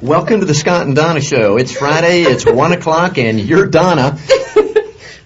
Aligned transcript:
Welcome 0.00 0.40
to 0.40 0.46
the 0.46 0.54
Scott 0.54 0.86
and 0.86 0.96
Donna 0.96 1.20
Show. 1.20 1.56
It's 1.58 1.72
Friday, 1.76 2.22
it's 2.22 2.46
1 2.50 2.72
o'clock, 2.72 3.18
and 3.18 3.38
you're 3.40 3.66
Donna. 3.66 4.18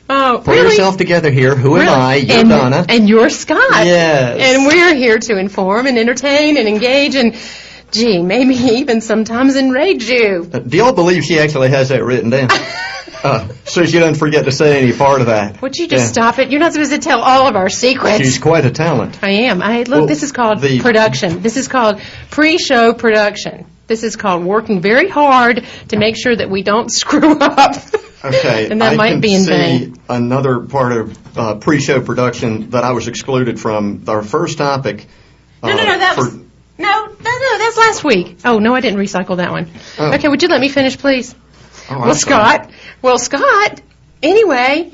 Oh, 0.06 0.42
Pull 0.44 0.52
really? 0.52 0.66
yourself 0.68 0.98
together 0.98 1.30
here. 1.30 1.56
Who 1.56 1.78
am 1.78 1.88
I? 1.88 2.16
You're 2.16 2.40
and, 2.40 2.48
Donna. 2.50 2.84
And 2.90 3.08
you're 3.08 3.30
Scott. 3.30 3.86
Yes. 3.86 4.38
And 4.54 4.66
we're 4.66 4.94
here 4.94 5.18
to 5.18 5.38
inform 5.38 5.86
and 5.86 5.98
entertain 5.98 6.58
and 6.58 6.68
engage 6.68 7.14
and, 7.14 7.34
gee, 7.90 8.20
maybe 8.22 8.54
even 8.54 9.00
sometimes 9.00 9.56
enrage 9.56 10.04
you. 10.04 10.48
Uh, 10.52 10.58
Do 10.58 10.76
y'all 10.76 10.92
believe 10.92 11.24
she 11.24 11.38
actually 11.38 11.70
has 11.70 11.88
that 11.88 12.04
written 12.04 12.28
down? 12.30 12.48
Uh, 13.24 13.48
so 13.64 13.86
she 13.86 13.98
doesn't 13.98 14.16
forget 14.16 14.44
to 14.44 14.52
say 14.52 14.82
any 14.82 14.92
part 14.94 15.22
of 15.22 15.28
that. 15.28 15.62
Would 15.62 15.74
you 15.78 15.88
just 15.88 16.04
Yeah. 16.04 16.12
stop 16.28 16.38
it? 16.38 16.50
You're 16.50 16.60
not 16.60 16.74
supposed 16.74 16.90
to 16.92 16.98
tell 16.98 17.22
all 17.22 17.48
of 17.48 17.56
our 17.56 17.70
secrets. 17.70 18.18
She's 18.18 18.36
quite 18.38 18.66
a 18.66 18.70
talent. 18.70 19.18
I 19.22 19.30
am. 19.30 19.62
I 19.62 19.78
look. 19.84 19.88
Well, 19.88 20.06
this 20.06 20.22
is 20.22 20.30
called 20.30 20.60
the- 20.60 20.80
production. 20.80 21.40
This 21.40 21.56
is 21.56 21.66
called 21.66 22.02
pre-show 22.30 22.92
production. 22.92 23.64
This 23.86 24.02
is 24.02 24.16
called 24.16 24.44
working 24.44 24.80
very 24.80 25.08
hard 25.08 25.66
to 25.88 25.96
make 25.98 26.16
sure 26.16 26.34
that 26.34 26.48
we 26.50 26.62
don't 26.62 26.90
screw 26.92 27.38
up. 27.38 27.76
Okay. 28.24 28.68
and 28.70 28.80
that 28.80 28.94
I 28.94 28.96
might 28.96 29.10
can 29.10 29.20
be 29.20 29.34
in 29.34 29.42
see 29.42 29.50
vain. 29.50 29.96
another 30.08 30.60
part 30.60 30.92
of 30.92 31.38
uh, 31.38 31.54
pre-show 31.56 32.00
production 32.00 32.70
that 32.70 32.82
I 32.82 32.92
was 32.92 33.06
excluded 33.08 33.60
from. 33.60 34.04
Our 34.08 34.22
first 34.22 34.56
topic. 34.58 35.06
No, 35.62 35.68
no, 35.68 35.74
uh, 35.82 35.84
no. 35.84 35.98
That 35.98 36.14
for- 36.14 36.24
was 36.24 36.34
no, 36.78 37.06
no, 37.06 37.08
no. 37.08 37.58
That's 37.58 37.76
last 37.76 38.02
week. 38.04 38.38
Oh 38.44 38.58
no, 38.58 38.74
I 38.74 38.80
didn't 38.80 38.98
recycle 38.98 39.36
that 39.36 39.50
one. 39.50 39.70
Oh. 39.98 40.14
Okay, 40.14 40.28
would 40.28 40.42
you 40.42 40.48
let 40.48 40.60
me 40.60 40.68
finish, 40.70 40.96
please? 40.96 41.34
Oh, 41.90 41.98
well. 42.00 42.14
Scott. 42.14 42.70
Well, 43.02 43.18
Scott. 43.18 43.82
Anyway, 44.22 44.90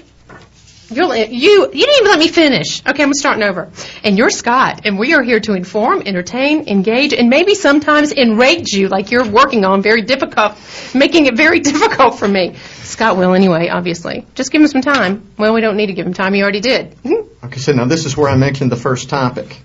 you'll 0.91 1.15
you 1.15 1.71
you 1.73 1.87
didn't 1.87 1.97
even 1.97 2.09
let 2.09 2.19
me 2.19 2.29
finish. 2.29 2.85
Okay, 2.87 3.03
I'm 3.03 3.15
starting 3.15 3.43
over. 3.43 3.71
And 4.05 4.19
you're 4.19 4.31
Scott, 4.31 4.83
and 4.85 4.99
we 4.99 5.15
are 5.15 5.23
here 5.23 5.41
to 5.41 5.55
inform, 5.55 6.03
entertain, 6.05 6.69
engage, 6.69 7.13
and 7.13 7.29
maybe 7.31 7.55
sometimes 7.55 8.13
enrage 8.13 8.73
you, 8.73 8.89
like 8.89 9.11
you're 9.11 9.29
working 9.29 9.65
on 9.65 9.83
very 9.83 10.03
difficult, 10.03 10.57
making 10.95 11.27
it 11.27 11.37
very 11.37 11.61
difficult 11.71 12.19
for 12.19 12.29
me. 12.29 12.57
Scott 12.83 13.17
will 13.17 13.35
anyway, 13.35 13.69
obviously. 13.69 14.27
Just 14.35 14.51
give 14.51 14.61
him 14.63 14.69
some 14.69 14.83
time. 14.83 15.31
Well, 15.39 15.55
we 15.55 15.61
don't 15.61 15.77
need 15.77 15.87
to 15.87 15.93
give 15.95 16.07
him 16.07 16.15
time. 16.15 16.35
He 16.35 16.43
already 16.43 16.61
did. 16.61 16.97
Mhm. 17.03 17.29
Okay, 17.45 17.59
so 17.59 17.73
now 17.73 17.85
this 17.85 18.05
is 18.07 18.17
where 18.17 18.29
I 18.29 18.37
mentioned 18.37 18.71
the 18.73 18.77
first 18.77 19.09
topic. 19.09 19.57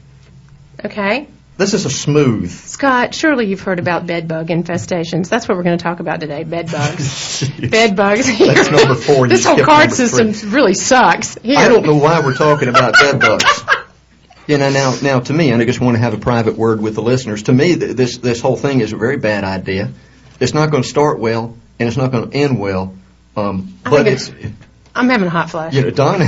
Okay. 0.83 1.27
This 1.57 1.73
is 1.73 1.85
a 1.85 1.89
smooth. 1.89 2.51
Scott, 2.51 3.15
surely 3.15 3.45
you've 3.45 3.61
heard 3.61 3.79
about 3.79 4.05
bed 4.05 4.27
bug 4.27 4.47
infestations. 4.47 5.29
That's 5.29 5.47
what 5.47 5.55
we're 5.57 5.63
going 5.63 5.77
to 5.77 5.83
talk 5.83 6.01
about 6.01 6.19
today, 6.19 6.43
bed 6.43 6.69
bugs. 6.69 7.49
bed 7.69 7.95
bugs. 7.95 8.27
That's 8.37 8.69
number 8.69 8.95
four. 8.95 9.27
This 9.29 9.45
whole 9.45 9.63
card 9.63 9.93
system 9.93 10.33
three. 10.33 10.49
really 10.49 10.73
sucks. 10.73 11.35
Here. 11.35 11.57
I 11.57 11.69
don't 11.69 11.85
know 11.85 11.95
why 11.95 12.19
we're 12.19 12.35
talking 12.35 12.67
about 12.67 12.93
bed 12.93 13.19
bugs. 13.19 13.63
You 14.47 14.59
know, 14.59 14.69
now, 14.69 14.95
now 15.01 15.19
to 15.21 15.33
me, 15.33 15.49
and 15.49 15.59
I 15.59 15.65
just 15.65 15.81
want 15.81 15.95
to 15.95 16.01
have 16.01 16.13
a 16.13 16.19
private 16.19 16.55
word 16.55 16.79
with 16.79 16.93
the 16.93 17.01
listeners. 17.01 17.41
To 17.43 17.51
me, 17.51 17.75
th- 17.75 17.95
this 17.95 18.19
this 18.19 18.41
whole 18.41 18.55
thing 18.55 18.79
is 18.79 18.93
a 18.93 18.95
very 18.95 19.17
bad 19.17 19.43
idea. 19.43 19.89
It's 20.39 20.53
not 20.53 20.69
going 20.69 20.83
to 20.83 20.87
start 20.87 21.17
well, 21.17 21.57
and 21.79 21.87
it's 21.87 21.97
not 21.97 22.11
going 22.11 22.29
to 22.29 22.37
end 22.37 22.59
well. 22.59 22.93
Um, 23.35 23.73
but 23.83 24.05
it's, 24.05 24.29
it's- 24.29 24.51
I'm 24.95 25.09
having 25.09 25.27
a 25.27 25.29
hot 25.31 25.49
flash. 25.49 25.73
you 25.73 25.81
know, 25.81 25.89
Donna 25.91 26.25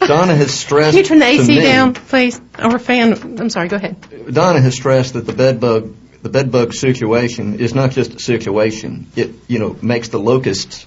Donna 0.00 0.34
has 0.34 0.52
stressed. 0.58 0.92
Can 0.96 0.98
you 0.98 1.04
turn 1.04 1.18
the 1.18 1.24
to 1.26 1.30
AC 1.42 1.48
me- 1.58 1.62
down, 1.62 1.94
please? 1.94 2.40
Or 2.58 2.78
fan? 2.78 3.12
I'm 3.40 3.50
sorry, 3.50 3.68
go 3.68 3.76
ahead. 3.76 4.32
Donna 4.32 4.60
has 4.60 4.74
stressed 4.74 5.14
that 5.14 5.26
the 5.26 5.32
bed 5.32 5.60
bug 5.60 5.94
the 6.22 6.28
bed 6.30 6.50
bug 6.50 6.72
situation 6.74 7.60
is 7.60 7.74
not 7.74 7.90
just 7.92 8.14
a 8.14 8.18
situation. 8.18 9.06
It 9.16 9.30
you 9.48 9.58
know 9.58 9.76
makes 9.82 10.08
the 10.08 10.18
locusts 10.18 10.86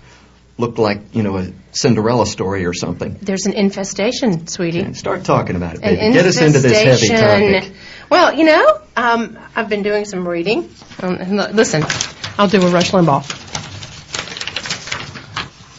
look 0.57 0.77
like 0.77 1.15
you 1.15 1.23
know 1.23 1.37
a 1.37 1.51
Cinderella 1.71 2.25
story 2.25 2.65
or 2.65 2.73
something. 2.73 3.17
There's 3.21 3.45
an 3.45 3.53
infestation, 3.53 4.47
sweetie. 4.47 4.79
And 4.81 4.97
start 4.97 5.23
talking 5.23 5.55
about 5.55 5.75
it, 5.75 5.83
An 5.83 5.95
baby. 5.95 6.13
Get 6.13 6.25
us 6.25 6.41
into 6.41 6.59
this 6.59 6.71
heavy 6.73 7.13
infestation. 7.13 7.61
topic. 7.61 7.73
Well, 8.09 8.33
you 8.33 8.43
know, 8.45 8.81
um, 8.97 9.37
I've 9.55 9.69
been 9.69 9.83
doing 9.83 10.05
some 10.05 10.27
reading. 10.27 10.67
Um, 11.01 11.15
and 11.15 11.39
l- 11.39 11.51
listen, 11.53 11.83
I'll 12.39 12.47
do 12.47 12.59
a 12.59 12.69
Rush 12.71 12.89
Limbaugh. 12.91 13.23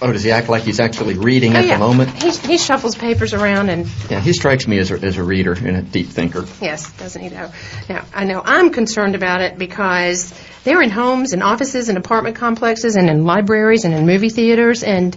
Oh, 0.03 0.13
does 0.13 0.23
he 0.23 0.31
act 0.31 0.49
like 0.49 0.63
he's 0.63 0.81
actually 0.81 1.19
reading 1.19 1.55
at 1.55 1.67
the 1.67 1.79
moment? 1.79 2.11
He, 2.23 2.31
he 2.31 2.59
shuffles 2.59 2.95
papers 2.95 3.35
around 3.35 3.69
and 3.69 3.87
Yeah, 4.09 4.21
he 4.21 4.33
strikes 4.33 4.67
me 4.67 4.79
as 4.79 4.91
a, 4.91 4.95
as 4.95 5.19
a 5.19 5.23
reader 5.23 5.53
and 5.53 5.77
a 5.77 5.83
deep 5.83 6.09
thinker. 6.09 6.47
Yes, 6.61 6.91
doesn't 6.93 7.21
he 7.21 7.29
though? 7.29 7.51
Now, 7.89 8.07
I 8.15 8.25
know 8.25 8.41
I'm 8.43 8.71
concerned 8.71 9.15
about 9.15 9.43
it 9.43 9.59
because 9.59 10.33
they're 10.65 10.81
in 10.81 10.91
homes 10.91 11.33
and 11.35 11.43
offices 11.43 11.89
and 11.91 11.99
apartment 11.99 12.37
complexes 12.37 12.97
and 12.97 13.11
in 13.11 13.25
libraries 13.25 13.85
and 13.85 13.93
in 13.95 14.07
movie 14.07 14.31
theaters 14.31 14.83
and, 14.83 15.17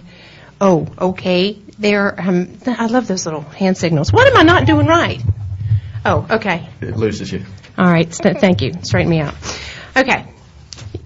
oh, 0.60 0.86
okay, 0.98 1.58
they're, 1.78 2.20
um, 2.20 2.58
I 2.66 2.86
love 2.86 3.06
those 3.06 3.24
little 3.24 3.40
hand 3.42 3.78
signals. 3.78 4.12
What 4.12 4.26
am 4.26 4.36
I 4.36 4.42
not 4.42 4.66
doing 4.66 4.86
right? 4.86 5.20
Oh, 6.04 6.26
okay. 6.30 6.68
It 6.82 6.96
loses 6.96 7.32
you. 7.32 7.44
All 7.78 7.86
right, 7.86 8.12
st- 8.12 8.38
thank 8.38 8.60
you. 8.60 8.72
Straighten 8.82 9.10
me 9.10 9.20
out. 9.20 9.34
Okay. 9.96 10.26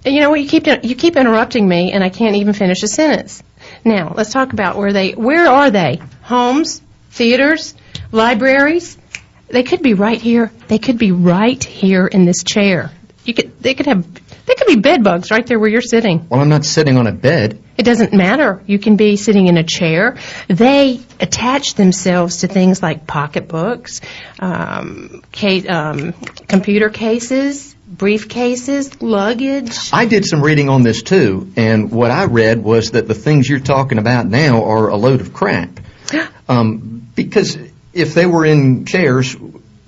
You 0.05 0.21
know 0.21 0.29
what? 0.29 0.41
You 0.41 0.47
keep 0.47 0.67
you 0.67 0.95
keep 0.95 1.15
interrupting 1.15 1.67
me, 1.67 1.91
and 1.91 2.03
I 2.03 2.09
can't 2.09 2.35
even 2.35 2.53
finish 2.53 2.83
a 2.83 2.87
sentence. 2.87 3.43
Now, 3.89 4.13
let's 4.15 4.31
talk 4.31 4.53
about 4.53 4.77
where 4.77 4.93
they. 4.93 5.13
Where 5.13 5.47
are 5.47 5.71
they? 5.71 5.99
Homes, 6.21 6.79
theaters, 7.09 7.73
libraries. 8.11 8.99
They 9.47 9.63
could 9.63 9.81
be 9.81 9.95
right 9.95 10.21
here. 10.21 10.51
They 10.67 10.77
could 10.77 10.99
be 10.99 11.11
right 11.11 11.61
here 11.63 12.05
in 12.05 12.23
this 12.23 12.43
chair. 12.43 12.91
You 13.25 13.33
could. 13.33 13.59
They 13.59 13.73
could 13.73 13.87
have. 13.87 14.05
They 14.45 14.53
could 14.53 14.67
be 14.67 14.75
bed 14.75 15.03
bugs 15.03 15.31
right 15.31 15.45
there 15.45 15.59
where 15.59 15.71
you're 15.71 15.81
sitting. 15.81 16.27
Well, 16.29 16.39
I'm 16.39 16.49
not 16.49 16.65
sitting 16.65 16.97
on 16.97 17.07
a 17.07 17.11
bed. 17.11 17.63
It 17.77 17.83
doesn't 17.83 18.13
matter. 18.13 18.61
You 18.67 18.77
can 18.77 18.95
be 18.95 19.15
sitting 19.15 19.47
in 19.47 19.57
a 19.57 19.63
chair. 19.63 20.17
They 20.47 20.99
attach 21.19 21.73
themselves 21.73 22.37
to 22.37 22.47
things 22.47 22.83
like 22.83 23.07
pocketbooks, 23.07 24.01
um, 24.39 25.23
ca- 25.33 25.67
um, 25.67 26.13
computer 26.47 26.89
cases, 26.89 27.75
briefcases, 27.93 29.01
luggage. 29.01 29.89
I 29.91 30.05
did 30.05 30.25
some 30.25 30.41
reading 30.43 30.69
on 30.69 30.83
this 30.83 31.01
too, 31.03 31.51
and 31.55 31.91
what 31.91 32.11
I 32.11 32.25
read 32.25 32.63
was 32.63 32.91
that 32.91 33.07
the 33.07 33.13
things 33.13 33.49
you're 33.49 33.59
talking 33.59 33.97
about 33.97 34.27
now 34.27 34.63
are 34.65 34.89
a 34.89 34.95
load 34.95 35.21
of 35.21 35.33
crap. 35.33 35.79
Um, 36.49 37.07
because 37.15 37.59
if 37.93 38.15
they 38.15 38.25
were 38.25 38.43
in 38.43 38.85
chairs, 38.85 39.35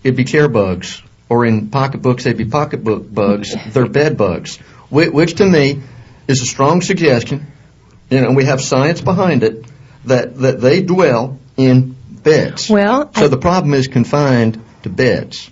it'd 0.03 0.15
be 0.15 0.25
chair 0.25 0.47
bugs, 0.47 1.01
or 1.27 1.43
in 1.43 1.71
pocketbooks, 1.71 2.23
they'd 2.23 2.37
be 2.37 2.45
pocketbook 2.45 3.11
bugs. 3.11 3.55
They're 3.69 3.87
bed 4.01 4.15
bugs, 4.15 4.57
which, 4.91 5.09
which 5.09 5.35
to 5.37 5.45
me 5.47 5.81
is 6.27 6.43
a 6.43 6.45
strong 6.45 6.81
suggestion, 6.81 7.47
you 8.11 8.21
know, 8.21 8.27
and 8.27 8.35
we 8.35 8.45
have 8.45 8.61
science 8.61 9.01
behind 9.01 9.41
it, 9.41 9.65
that, 10.05 10.37
that 10.37 10.61
they 10.61 10.83
dwell 10.83 11.39
in 11.57 11.95
beds. 12.09 12.69
Well, 12.69 13.11
so 13.11 13.25
I- 13.25 13.27
the 13.27 13.37
problem 13.37 13.73
is 13.73 13.87
confined 13.87 14.63
to 14.83 14.89
beds. 14.89 15.49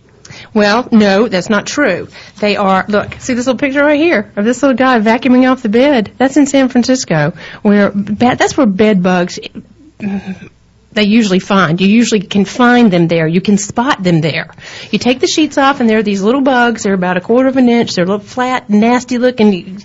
Well, 0.53 0.87
no, 0.91 1.27
that's 1.27 1.49
not 1.49 1.67
true. 1.67 2.07
They 2.39 2.55
are, 2.55 2.85
look, 2.87 3.13
see 3.19 3.33
this 3.33 3.45
little 3.45 3.59
picture 3.59 3.83
right 3.83 3.99
here 3.99 4.31
of 4.35 4.45
this 4.45 4.61
little 4.63 4.77
guy 4.77 4.99
vacuuming 4.99 5.49
off 5.49 5.61
the 5.61 5.69
bed? 5.69 6.11
That's 6.17 6.37
in 6.37 6.47
San 6.47 6.69
Francisco, 6.69 7.33
where, 7.61 7.91
that's 7.91 8.57
where 8.57 8.65
bed 8.65 9.03
bugs, 9.03 9.39
they 10.91 11.03
usually 11.03 11.39
find. 11.39 11.79
You 11.79 11.87
usually 11.87 12.21
can 12.21 12.45
find 12.45 12.91
them 12.91 13.07
there. 13.07 13.27
You 13.27 13.41
can 13.41 13.57
spot 13.57 14.01
them 14.01 14.21
there. 14.21 14.49
You 14.91 14.97
take 14.97 15.19
the 15.19 15.27
sheets 15.27 15.57
off, 15.57 15.79
and 15.79 15.89
there 15.89 15.99
are 15.99 16.03
these 16.03 16.21
little 16.21 16.41
bugs. 16.41 16.83
They're 16.83 16.93
about 16.93 17.17
a 17.17 17.21
quarter 17.21 17.47
of 17.47 17.57
an 17.57 17.69
inch. 17.69 17.93
They're 17.93 18.05
little 18.05 18.19
flat, 18.19 18.69
nasty 18.69 19.17
looking. 19.17 19.83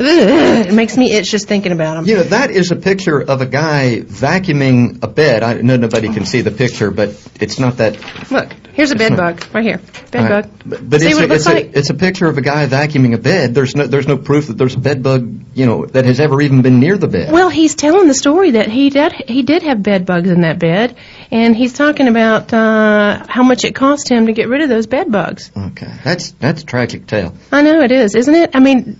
Ugh, 0.00 0.66
it 0.66 0.72
makes 0.72 0.96
me 0.96 1.12
itch 1.12 1.30
just 1.30 1.46
thinking 1.46 1.72
about 1.72 1.94
them. 1.94 2.06
You 2.06 2.16
know, 2.16 2.22
that 2.24 2.50
is 2.50 2.70
a 2.70 2.76
picture 2.76 3.20
of 3.20 3.42
a 3.42 3.46
guy 3.46 4.00
vacuuming 4.00 5.02
a 5.02 5.06
bed. 5.06 5.42
I 5.42 5.60
know 5.60 5.76
nobody 5.76 6.08
can 6.08 6.24
see 6.24 6.40
the 6.40 6.50
picture, 6.50 6.90
but 6.90 7.10
it's 7.40 7.58
not 7.58 7.76
that. 7.76 7.98
Look, 8.30 8.50
here's 8.72 8.90
a 8.92 8.96
bed 8.96 9.16
bug 9.16 9.44
right 9.54 9.62
here. 9.64 9.78
Bed 10.10 10.30
Right. 10.30 10.42
bug. 10.44 10.50
But, 10.64 10.90
but 10.90 11.00
See 11.00 11.08
it's, 11.08 11.14
what 11.16 11.22
a, 11.22 11.24
it 11.24 11.28
looks 11.28 11.46
it's, 11.46 11.46
like? 11.46 11.64
a, 11.66 11.78
it's 11.78 11.90
a 11.90 11.94
picture 11.94 12.26
of 12.26 12.38
a 12.38 12.40
guy 12.40 12.66
vacuuming 12.66 13.14
a 13.14 13.18
bed. 13.18 13.54
There's 13.54 13.76
no 13.76 13.86
there's 13.86 14.08
no 14.08 14.16
proof 14.16 14.46
that 14.46 14.54
there's 14.56 14.74
a 14.74 14.78
bed 14.80 15.02
bug, 15.02 15.30
you 15.54 15.66
know, 15.66 15.84
that 15.86 16.06
has 16.06 16.18
ever 16.18 16.40
even 16.40 16.62
been 16.62 16.80
near 16.80 16.96
the 16.96 17.06
bed. 17.08 17.30
Well, 17.30 17.50
he's 17.50 17.74
telling 17.74 18.08
the 18.08 18.14
story 18.14 18.52
that 18.52 18.68
he 18.68 18.88
did 18.90 19.12
he 19.12 19.42
did 19.42 19.62
have 19.64 19.82
bed 19.82 20.06
bugs 20.06 20.30
in 20.30 20.40
that 20.40 20.58
bed, 20.58 20.96
and 21.30 21.54
he's 21.54 21.74
talking 21.74 22.08
about 22.08 22.52
uh, 22.54 23.24
how 23.28 23.42
much 23.42 23.64
it 23.64 23.74
cost 23.74 24.08
him 24.08 24.26
to 24.26 24.32
get 24.32 24.48
rid 24.48 24.62
of 24.62 24.68
those 24.70 24.86
bed 24.86 25.12
bugs. 25.12 25.50
okay, 25.54 25.92
that's 26.04 26.30
that's 26.32 26.62
a 26.62 26.66
tragic 26.66 27.06
tale. 27.06 27.34
I 27.52 27.62
know 27.62 27.82
it 27.82 27.92
is, 27.92 28.14
isn't 28.14 28.34
it? 28.34 28.50
I 28.54 28.60
mean, 28.60 28.98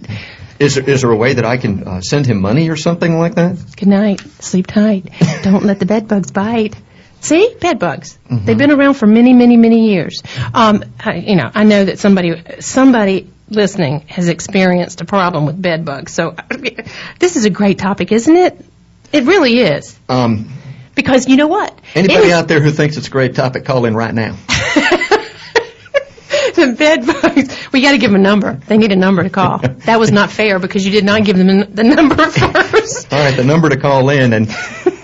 Is 0.61 0.75
there, 0.75 0.89
is 0.89 1.01
there 1.01 1.11
a 1.11 1.17
way 1.17 1.33
that 1.35 1.45
I 1.47 1.57
can 1.57 1.89
uh, 1.89 2.01
send 2.03 2.27
him 2.27 2.41
money 2.41 2.69
or 2.69 2.77
something 2.77 3.19
like 3.19 3.35
that? 3.37 3.57
good 3.77 3.89
night, 3.89 4.21
sleep 4.41 4.67
tight, 4.67 5.07
don't 5.43 5.65
let 5.65 5.79
the 5.79 5.87
bed 5.87 6.07
bugs 6.07 6.31
bite. 6.31 6.77
See, 7.23 7.55
bed 7.61 7.79
bugs. 7.79 8.19
They've 8.31 8.57
been 8.57 8.71
around 8.71 8.95
for 8.95 9.07
many, 9.07 9.33
many, 9.35 9.57
many 9.57 9.89
years. 9.91 10.23
Um, 10.55 10.85
I, 10.99 11.17
you 11.17 11.37
know, 11.37 11.51
I 11.55 11.65
know 11.65 11.85
that 11.85 11.99
somebody 11.99 12.43
somebody 12.61 13.31
listening 13.51 14.01
has 14.09 14.29
experienced 14.29 15.01
a 15.01 15.05
problem 15.05 15.45
with 15.47 15.61
bed 15.61 15.85
bugs. 15.85 16.13
So 16.15 16.35
this 17.19 17.37
is 17.37 17.45
a 17.47 17.51
great 17.51 17.79
topic, 17.79 18.13
isn't 18.13 18.35
it? 18.37 18.65
It 19.13 19.25
really 19.25 19.59
is. 19.59 19.99
Um, 20.09 20.51
Because 20.95 21.29
you 21.29 21.37
know 21.37 21.49
what? 21.49 21.79
anybody 21.95 22.25
Any- 22.25 22.33
out 22.33 22.49
there 22.49 22.61
who 22.61 22.71
thinks 22.71 22.97
it's 22.97 23.09
a 23.09 23.11
great 23.11 23.35
topic, 23.35 23.65
call 23.65 23.85
in 23.87 23.95
right 23.95 24.15
now. 24.15 24.37
the 26.55 26.73
bed 26.73 27.07
bugs. 27.07 27.57
We 27.73 27.83
got 27.83 27.93
to 27.93 27.99
give 27.99 28.11
them 28.11 28.21
a 28.21 28.23
number. 28.23 28.55
They 28.67 28.79
need 28.79 28.93
a 28.93 28.97
number 28.97 29.23
to 29.23 29.31
call. 29.31 29.61
That 29.91 29.99
was 29.99 30.13
not 30.13 30.31
fair 30.31 30.59
because 30.59 30.85
you 30.85 30.93
did 30.93 31.05
not 31.05 31.25
give 31.25 31.37
them 31.37 31.75
the 31.75 31.83
number 31.83 32.17
first. 32.31 33.13
All 33.13 33.19
right, 33.19 33.35
the 33.35 33.45
number 33.45 33.69
to 33.71 33.77
call 33.77 34.11
in, 34.11 34.33
and 34.33 34.49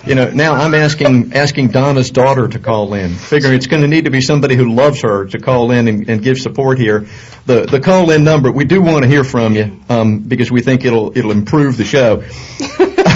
You 0.07 0.15
know, 0.15 0.29
now 0.29 0.53
I'm 0.53 0.73
asking, 0.73 1.33
asking 1.33 1.71
Donna's 1.71 2.11
daughter 2.11 2.47
to 2.47 2.59
call 2.59 2.93
in, 2.93 3.13
figuring 3.13 3.55
it's 3.55 3.67
going 3.67 3.81
to 3.81 3.89
need 3.89 4.05
to 4.05 4.09
be 4.09 4.21
somebody 4.21 4.55
who 4.55 4.73
loves 4.73 5.01
her 5.01 5.25
to 5.25 5.37
call 5.37 5.71
in 5.71 5.89
and, 5.89 6.09
and 6.09 6.23
give 6.23 6.37
support 6.37 6.79
here. 6.79 7.05
The, 7.45 7.65
the 7.65 7.81
call-in 7.81 8.23
number, 8.23 8.49
we 8.49 8.63
do 8.63 8.81
want 8.81 9.03
to 9.03 9.09
hear 9.09 9.25
from 9.25 9.55
you, 9.55 9.77
um, 9.89 10.19
because 10.19 10.49
we 10.49 10.61
think 10.61 10.85
it'll, 10.85 11.17
it'll 11.17 11.31
improve 11.31 11.75
the 11.75 11.83
show. 11.83 12.23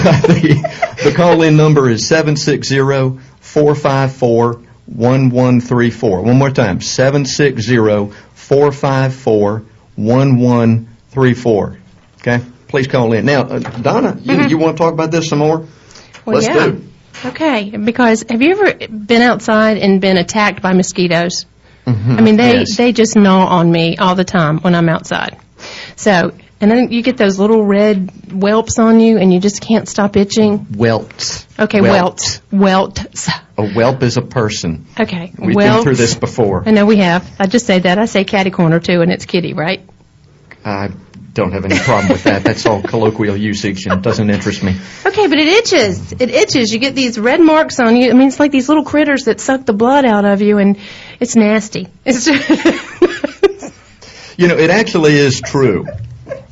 The, 0.02 0.96
the 1.04 1.12
call-in 1.12 1.56
number 1.56 1.88
is 1.88 2.02
760-454-1134. 2.10 4.66
One 4.86 5.28
more 5.30 6.50
time, 6.50 6.80
760-454-1134. 9.98 11.76
Okay? 12.20 12.40
Please 12.68 12.86
call 12.86 13.12
in. 13.12 13.24
Now, 13.26 13.42
uh, 13.42 13.58
Donna, 13.58 14.18
you, 14.20 14.34
you 14.48 14.58
want 14.58 14.76
to 14.76 14.82
talk 14.82 14.92
about 14.92 15.10
this 15.10 15.28
some 15.28 15.40
more? 15.40 15.66
Well, 16.24 16.36
Let's 16.36 16.46
yeah. 16.46 16.66
do. 16.68 16.84
Okay, 17.24 17.70
because 17.76 18.24
have 18.28 18.40
you 18.42 18.52
ever 18.52 18.88
been 18.88 19.22
outside 19.22 19.76
and 19.76 20.00
been 20.00 20.16
attacked 20.16 20.62
by 20.62 20.72
mosquitoes? 20.72 21.46
I 21.84 22.20
mean, 22.20 22.36
they, 22.36 22.60
Yes. 22.60 22.76
they 22.76 22.92
just 22.92 23.16
gnaw 23.16 23.44
on 23.46 23.70
me 23.70 23.96
all 23.96 24.14
the 24.14 24.24
time 24.24 24.58
when 24.60 24.74
I'm 24.74 24.88
outside. 24.88 25.36
So, 25.96 26.32
and 26.62 26.70
then 26.70 26.92
you 26.92 27.02
get 27.02 27.16
those 27.16 27.40
little 27.40 27.64
red 27.64 28.10
whelps 28.30 28.78
on 28.78 29.00
you 29.00 29.18
and 29.18 29.34
you 29.34 29.40
just 29.40 29.60
can't 29.60 29.88
stop 29.88 30.16
itching. 30.16 30.68
Welts. 30.76 31.44
Okay, 31.58 31.80
welts. 31.80 32.40
Welts. 32.52 33.28
A 33.58 33.66
whelp 33.66 34.02
is 34.04 34.16
a 34.16 34.22
person. 34.22 34.86
Okay, 34.98 35.32
We've 35.36 35.56
been 35.56 35.82
through 35.82 35.96
this 35.96 36.14
before. 36.14 36.62
I 36.64 36.70
know 36.70 36.86
we 36.86 36.98
have. 36.98 37.28
I 37.40 37.46
just 37.46 37.66
say 37.66 37.80
that. 37.80 37.98
I 37.98 38.04
say 38.04 38.22
catty 38.22 38.50
corner 38.50 38.78
too, 38.78 39.00
and 39.02 39.10
it's 39.10 39.26
kitty, 39.26 39.54
right? 39.54 39.82
I 40.64 40.90
don't 41.32 41.50
have 41.50 41.64
any 41.64 41.78
problem 41.78 42.12
with 42.12 42.22
that. 42.24 42.44
That's 42.44 42.64
all 42.64 42.80
colloquial 42.80 43.36
usage 43.36 43.86
and 43.86 43.94
it 43.94 44.02
doesn't 44.02 44.30
interest 44.30 44.62
me. 44.62 44.76
Okay, 45.04 45.26
but 45.26 45.38
it 45.38 45.48
itches. 45.48 46.12
It 46.12 46.30
itches. 46.30 46.72
You 46.72 46.78
get 46.78 46.94
these 46.94 47.18
red 47.18 47.40
marks 47.40 47.80
on 47.80 47.96
you. 47.96 48.08
I 48.10 48.12
mean, 48.12 48.28
it's 48.28 48.38
like 48.38 48.52
these 48.52 48.68
little 48.68 48.84
critters 48.84 49.24
that 49.24 49.40
suck 49.40 49.66
the 49.66 49.72
blood 49.72 50.04
out 50.04 50.24
of 50.24 50.42
you, 50.42 50.58
and 50.58 50.78
it's 51.18 51.34
nasty. 51.34 51.88
It's 52.04 52.24
just 52.24 52.50
You 54.38 54.48
know, 54.48 54.56
it 54.56 54.70
actually 54.70 55.16
is 55.16 55.40
true. 55.40 55.86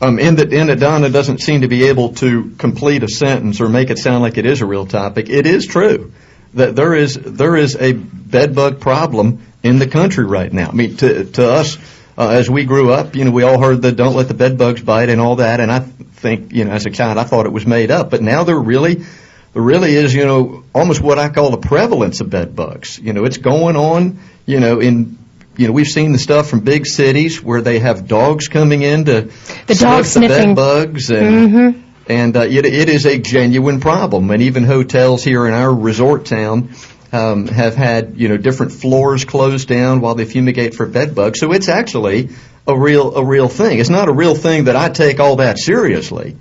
Um, 0.00 0.18
in 0.18 0.36
that, 0.36 0.52
in 0.52 0.66
that 0.68 0.78
Donna 0.78 1.10
doesn't 1.10 1.38
seem 1.38 1.62
to 1.62 1.68
be 1.68 1.84
able 1.84 2.14
to 2.14 2.50
complete 2.58 3.02
a 3.02 3.08
sentence 3.08 3.60
or 3.60 3.68
make 3.68 3.90
it 3.90 3.98
sound 3.98 4.22
like 4.22 4.38
it 4.38 4.46
is 4.46 4.60
a 4.60 4.66
real 4.66 4.86
topic. 4.86 5.28
It 5.28 5.46
is 5.46 5.66
true 5.66 6.12
that 6.54 6.74
there 6.74 6.94
is 6.94 7.14
there 7.14 7.56
is 7.56 7.76
a 7.76 7.92
bed 7.92 8.54
bug 8.54 8.80
problem 8.80 9.46
in 9.62 9.78
the 9.78 9.86
country 9.86 10.24
right 10.24 10.52
now. 10.52 10.68
I 10.68 10.72
mean, 10.72 10.96
to 10.98 11.24
to 11.24 11.50
us, 11.50 11.78
uh, 12.18 12.28
as 12.30 12.50
we 12.50 12.64
grew 12.64 12.92
up, 12.92 13.14
you 13.14 13.24
know, 13.24 13.30
we 13.30 13.42
all 13.42 13.60
heard 13.60 13.82
the 13.82 13.92
"don't 13.92 14.16
let 14.16 14.28
the 14.28 14.34
bed 14.34 14.58
bugs 14.58 14.82
bite" 14.82 15.08
and 15.08 15.20
all 15.20 15.36
that. 15.36 15.60
And 15.60 15.70
I 15.70 15.80
think, 15.80 16.52
you 16.52 16.64
know, 16.64 16.72
as 16.72 16.86
a 16.86 16.90
child, 16.90 17.18
I 17.18 17.24
thought 17.24 17.46
it 17.46 17.52
was 17.52 17.66
made 17.66 17.90
up. 17.90 18.10
But 18.10 18.22
now 18.22 18.44
there 18.44 18.58
really 18.58 19.04
there 19.52 19.62
really 19.62 19.94
is, 19.94 20.14
you 20.14 20.24
know, 20.24 20.64
almost 20.74 21.00
what 21.00 21.18
I 21.18 21.28
call 21.28 21.50
the 21.50 21.58
prevalence 21.58 22.20
of 22.20 22.30
bed 22.30 22.54
bugs. 22.54 22.98
You 22.98 23.12
know, 23.12 23.24
it's 23.24 23.38
going 23.38 23.76
on, 23.76 24.18
you 24.46 24.60
know, 24.60 24.80
in 24.80 25.18
you 25.56 25.66
know, 25.66 25.72
we've 25.72 25.88
seen 25.88 26.12
the 26.12 26.18
stuff 26.18 26.48
from 26.48 26.60
big 26.60 26.86
cities 26.86 27.42
where 27.42 27.60
they 27.60 27.78
have 27.80 28.06
dogs 28.06 28.48
coming 28.48 28.82
in 28.82 29.04
to 29.06 29.30
The 29.66 29.74
dog 29.74 30.04
sniff 30.04 30.30
the 30.30 30.36
bed 30.36 30.56
bugs, 30.56 31.10
and 31.10 31.84
and 32.08 32.36
uh, 32.36 32.40
it, 32.40 32.64
it 32.64 32.88
is 32.88 33.06
a 33.06 33.18
genuine 33.18 33.80
problem. 33.80 34.30
And 34.30 34.42
even 34.42 34.64
hotels 34.64 35.22
here 35.22 35.46
in 35.46 35.54
our 35.54 35.72
resort 35.72 36.26
town 36.26 36.74
um, 37.12 37.46
have 37.48 37.74
had 37.74 38.16
you 38.16 38.28
know 38.28 38.36
different 38.36 38.72
floors 38.72 39.24
closed 39.24 39.68
down 39.68 40.00
while 40.00 40.14
they 40.14 40.24
fumigate 40.24 40.74
for 40.74 40.86
bed 40.86 41.14
bugs. 41.14 41.40
So 41.40 41.52
it's 41.52 41.68
actually 41.68 42.30
a 42.66 42.78
real 42.78 43.16
a 43.16 43.24
real 43.24 43.48
thing. 43.48 43.78
It's 43.78 43.90
not 43.90 44.08
a 44.08 44.12
real 44.12 44.34
thing 44.34 44.64
that 44.64 44.76
I 44.76 44.88
take 44.88 45.20
all 45.20 45.36
that 45.36 45.58
seriously. 45.58 46.36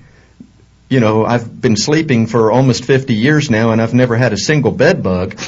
You 0.87 0.99
know, 0.99 1.23
I've 1.23 1.61
been 1.61 1.75
sleeping 1.75 2.25
for 2.25 2.51
almost 2.51 2.83
50 2.83 3.13
years 3.13 3.51
now, 3.51 3.71
and 3.71 3.81
I've 3.81 3.93
never 3.93 4.15
had 4.15 4.33
a 4.33 4.37
single 4.37 4.71
bed 4.71 5.03
bug. 5.03 5.39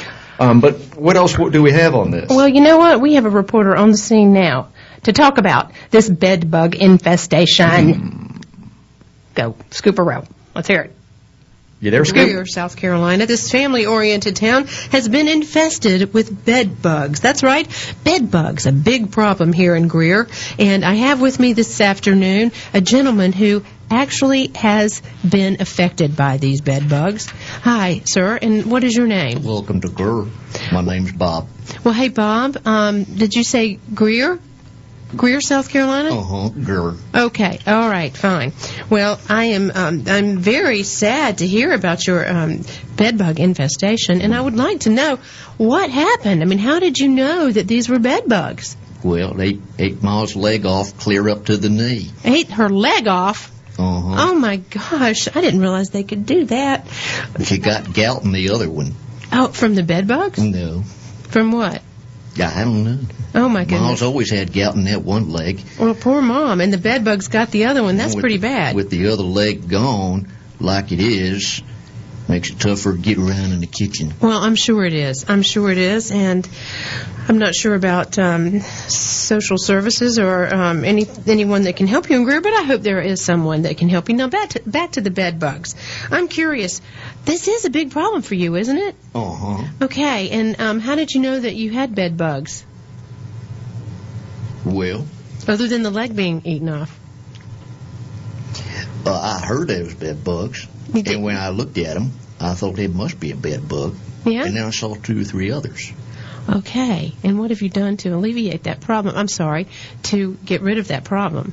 Um, 0.42 0.60
but 0.60 0.96
what 0.96 1.16
else 1.16 1.36
do 1.36 1.62
we 1.62 1.70
have 1.70 1.94
on 1.94 2.10
this? 2.10 2.28
well, 2.28 2.48
you 2.48 2.60
know 2.60 2.78
what? 2.78 3.00
We 3.00 3.14
have 3.14 3.26
a 3.26 3.30
reporter 3.30 3.76
on 3.76 3.92
the 3.92 3.96
scene 3.96 4.32
now 4.32 4.68
to 5.04 5.12
talk 5.12 5.38
about 5.38 5.70
this 5.90 6.08
bed 6.08 6.50
bug 6.50 6.74
infestation. 6.74 8.40
Go, 9.34 9.56
scoop 9.70 9.98
a 10.00 10.02
row. 10.02 10.24
Let's 10.54 10.66
hear 10.66 10.82
it. 10.82 10.96
you 11.80 11.92
there, 11.92 12.04
Scoop? 12.04 12.28
Greer, 12.28 12.44
South 12.44 12.76
Carolina, 12.76 13.26
this 13.26 13.50
family-oriented 13.52 14.34
town 14.34 14.66
has 14.90 15.08
been 15.08 15.28
infested 15.28 16.12
with 16.12 16.44
bed 16.44 16.82
bugs. 16.82 17.20
That's 17.20 17.44
right, 17.44 17.68
bed 18.02 18.30
bugs, 18.30 18.66
a 18.66 18.72
big 18.72 19.12
problem 19.12 19.52
here 19.52 19.76
in 19.76 19.86
Greer. 19.86 20.28
And 20.58 20.84
I 20.84 20.94
have 20.94 21.20
with 21.20 21.38
me 21.38 21.52
this 21.52 21.80
afternoon 21.80 22.50
a 22.74 22.80
gentleman 22.80 23.32
who 23.32 23.62
actually 23.92 24.50
has 24.54 25.02
been 25.28 25.60
affected 25.60 26.16
by 26.16 26.38
these 26.38 26.62
bed 26.62 26.88
bugs. 26.88 27.26
Hi, 27.62 28.00
sir, 28.06 28.38
and 28.40 28.64
what 28.70 28.84
is 28.84 28.96
your 28.96 29.06
name? 29.06 29.44
Welcome 29.44 29.82
to 29.82 29.88
Gurr. 29.88 30.26
My 30.72 30.80
name's 30.80 31.12
Bob. 31.12 31.48
Well, 31.84 31.92
hey, 31.92 32.08
Bob, 32.08 32.56
um, 32.64 33.04
did 33.04 33.34
you 33.34 33.44
say 33.44 33.78
Greer? 33.94 34.40
Greer, 35.14 35.42
South 35.42 35.68
Carolina? 35.68 36.18
Uh 36.18 36.22
huh. 36.22 36.48
Gurr. 36.48 36.96
Okay, 37.14 37.58
all 37.66 37.90
right, 37.90 38.16
fine. 38.16 38.54
Well, 38.88 39.20
I 39.28 39.44
am 39.44 39.70
um, 39.74 40.04
I'm 40.06 40.38
very 40.38 40.84
sad 40.84 41.38
to 41.38 41.46
hear 41.46 41.72
about 41.72 42.06
your 42.06 42.26
um, 42.26 42.62
bedbug 42.96 43.38
infestation, 43.38 44.22
and 44.22 44.34
I 44.34 44.40
would 44.40 44.56
like 44.56 44.80
to 44.80 44.90
know 44.90 45.18
what 45.58 45.90
happened. 45.90 46.40
I 46.40 46.46
mean, 46.46 46.58
how 46.58 46.78
did 46.78 46.96
you 46.96 47.08
know 47.08 47.50
that 47.50 47.68
these 47.68 47.90
were 47.90 47.98
bed 47.98 48.22
bugs? 48.26 48.74
Well, 49.04 49.38
ate 49.38 49.60
ate 49.78 50.02
Ma's 50.02 50.34
leg 50.34 50.64
off 50.64 50.96
clear 50.96 51.28
up 51.28 51.46
to 51.46 51.58
the 51.58 51.68
knee. 51.68 52.10
Ate 52.24 52.50
her 52.52 52.70
leg 52.70 53.06
off. 53.06 53.51
Uh 53.78 54.00
huh. 54.00 54.14
Oh 54.18 54.34
my 54.34 54.56
gosh, 54.56 55.28
I 55.34 55.40
didn't 55.40 55.60
realize 55.60 55.90
they 55.90 56.04
could 56.04 56.26
do 56.26 56.44
that. 56.46 56.86
She 57.42 57.58
got 57.58 57.92
gout 57.92 58.22
in 58.24 58.32
the 58.32 58.50
other 58.50 58.70
one. 58.70 58.94
Oh, 59.32 59.48
from 59.48 59.74
the 59.74 59.82
bed 59.82 60.06
bugs? 60.06 60.38
No. 60.38 60.82
From 61.28 61.52
what? 61.52 61.80
Yeah, 62.34 62.52
I 62.54 62.64
don't 62.64 62.84
know. 62.84 62.98
Oh 63.34 63.48
my 63.48 63.64
goodness. 63.64 63.90
Ma's 63.90 64.02
always 64.02 64.30
had 64.30 64.52
gout 64.52 64.74
in 64.74 64.84
that 64.84 65.02
one 65.02 65.30
leg. 65.30 65.62
Well, 65.78 65.94
poor 65.94 66.20
mom, 66.20 66.60
and 66.60 66.72
the 66.72 66.78
bed 66.78 67.04
bugs 67.04 67.28
got 67.28 67.50
the 67.50 67.66
other 67.66 67.82
one. 67.82 67.96
That's 67.96 68.14
With- 68.14 68.22
pretty 68.22 68.38
bad. 68.38 68.74
With 68.76 68.90
the 68.90 69.08
other 69.08 69.22
leg 69.22 69.68
gone, 69.68 70.28
like 70.60 70.92
it 70.92 71.00
is, 71.00 71.62
makes 72.28 72.50
it 72.50 72.58
tougher 72.60 72.92
to 72.92 72.98
get 72.98 73.18
around 73.18 73.52
in 73.52 73.60
the 73.60 73.66
kitchen. 73.66 74.12
Well, 74.20 74.38
I'm 74.38 74.54
sure 74.56 74.84
it 74.84 74.94
is. 74.94 75.24
I'm 75.28 75.42
sure 75.42 75.70
it 75.70 75.78
is, 75.78 76.10
and 76.10 76.48
I'm 77.28 77.38
not 77.38 77.54
sure 77.54 77.74
about 77.74 78.18
um, 78.18 78.60
social 78.60 79.58
services 79.58 80.18
or 80.18 80.52
um, 80.54 80.84
any 80.84 81.06
anyone 81.26 81.64
that 81.64 81.76
can 81.76 81.86
help 81.86 82.08
you 82.08 82.16
in 82.16 82.24
Greer, 82.24 82.40
but 82.40 82.52
I 82.54 82.62
hope 82.62 82.82
there 82.82 83.00
is 83.00 83.20
someone 83.22 83.62
that 83.62 83.76
can 83.76 83.88
help 83.88 84.08
you. 84.08 84.14
Now, 84.16 84.28
back 84.28 84.50
to, 84.50 84.62
back 84.64 84.92
to 84.92 85.00
the 85.00 85.10
bed 85.10 85.38
bugs. 85.40 85.74
I'm 86.10 86.28
curious. 86.28 86.80
This 87.24 87.48
is 87.48 87.64
a 87.64 87.70
big 87.70 87.90
problem 87.90 88.22
for 88.22 88.34
you, 88.34 88.56
isn't 88.56 88.78
it? 88.78 88.94
Uh 89.14 89.34
huh. 89.34 89.64
Okay, 89.82 90.30
and 90.30 90.60
um, 90.60 90.80
how 90.80 90.94
did 90.94 91.10
you 91.12 91.20
know 91.20 91.38
that 91.38 91.54
you 91.54 91.70
had 91.70 91.94
bed 91.94 92.16
bugs, 92.16 92.64
Well, 94.64 95.06
other 95.48 95.66
than 95.68 95.82
the 95.82 95.90
leg 95.90 96.14
being 96.16 96.42
eaten 96.44 96.68
off? 96.68 96.98
uh, 99.04 99.12
I 99.40 99.44
heard 99.44 99.68
there 99.68 99.82
was 99.84 99.94
bed 99.94 100.22
bugs, 100.24 100.66
and 100.94 101.22
when 101.22 101.36
I 101.36 101.48
looked 101.50 101.78
at 101.78 101.94
them, 101.94 102.12
I 102.42 102.54
thought 102.54 102.78
it 102.78 102.94
must 102.94 103.20
be 103.20 103.30
a 103.30 103.36
bed 103.36 103.68
bug. 103.68 103.94
Yeah. 104.24 104.44
And 104.44 104.56
then 104.56 104.64
I 104.64 104.70
saw 104.70 104.94
two 104.94 105.20
or 105.20 105.24
three 105.24 105.50
others. 105.50 105.92
Okay, 106.48 107.14
and 107.22 107.38
what 107.38 107.50
have 107.50 107.62
you 107.62 107.68
done 107.68 107.96
to 107.98 108.10
alleviate 108.10 108.64
that 108.64 108.80
problem? 108.80 109.16
I'm 109.16 109.28
sorry, 109.28 109.68
to 110.04 110.36
get 110.44 110.60
rid 110.60 110.78
of 110.78 110.88
that 110.88 111.04
problem. 111.04 111.52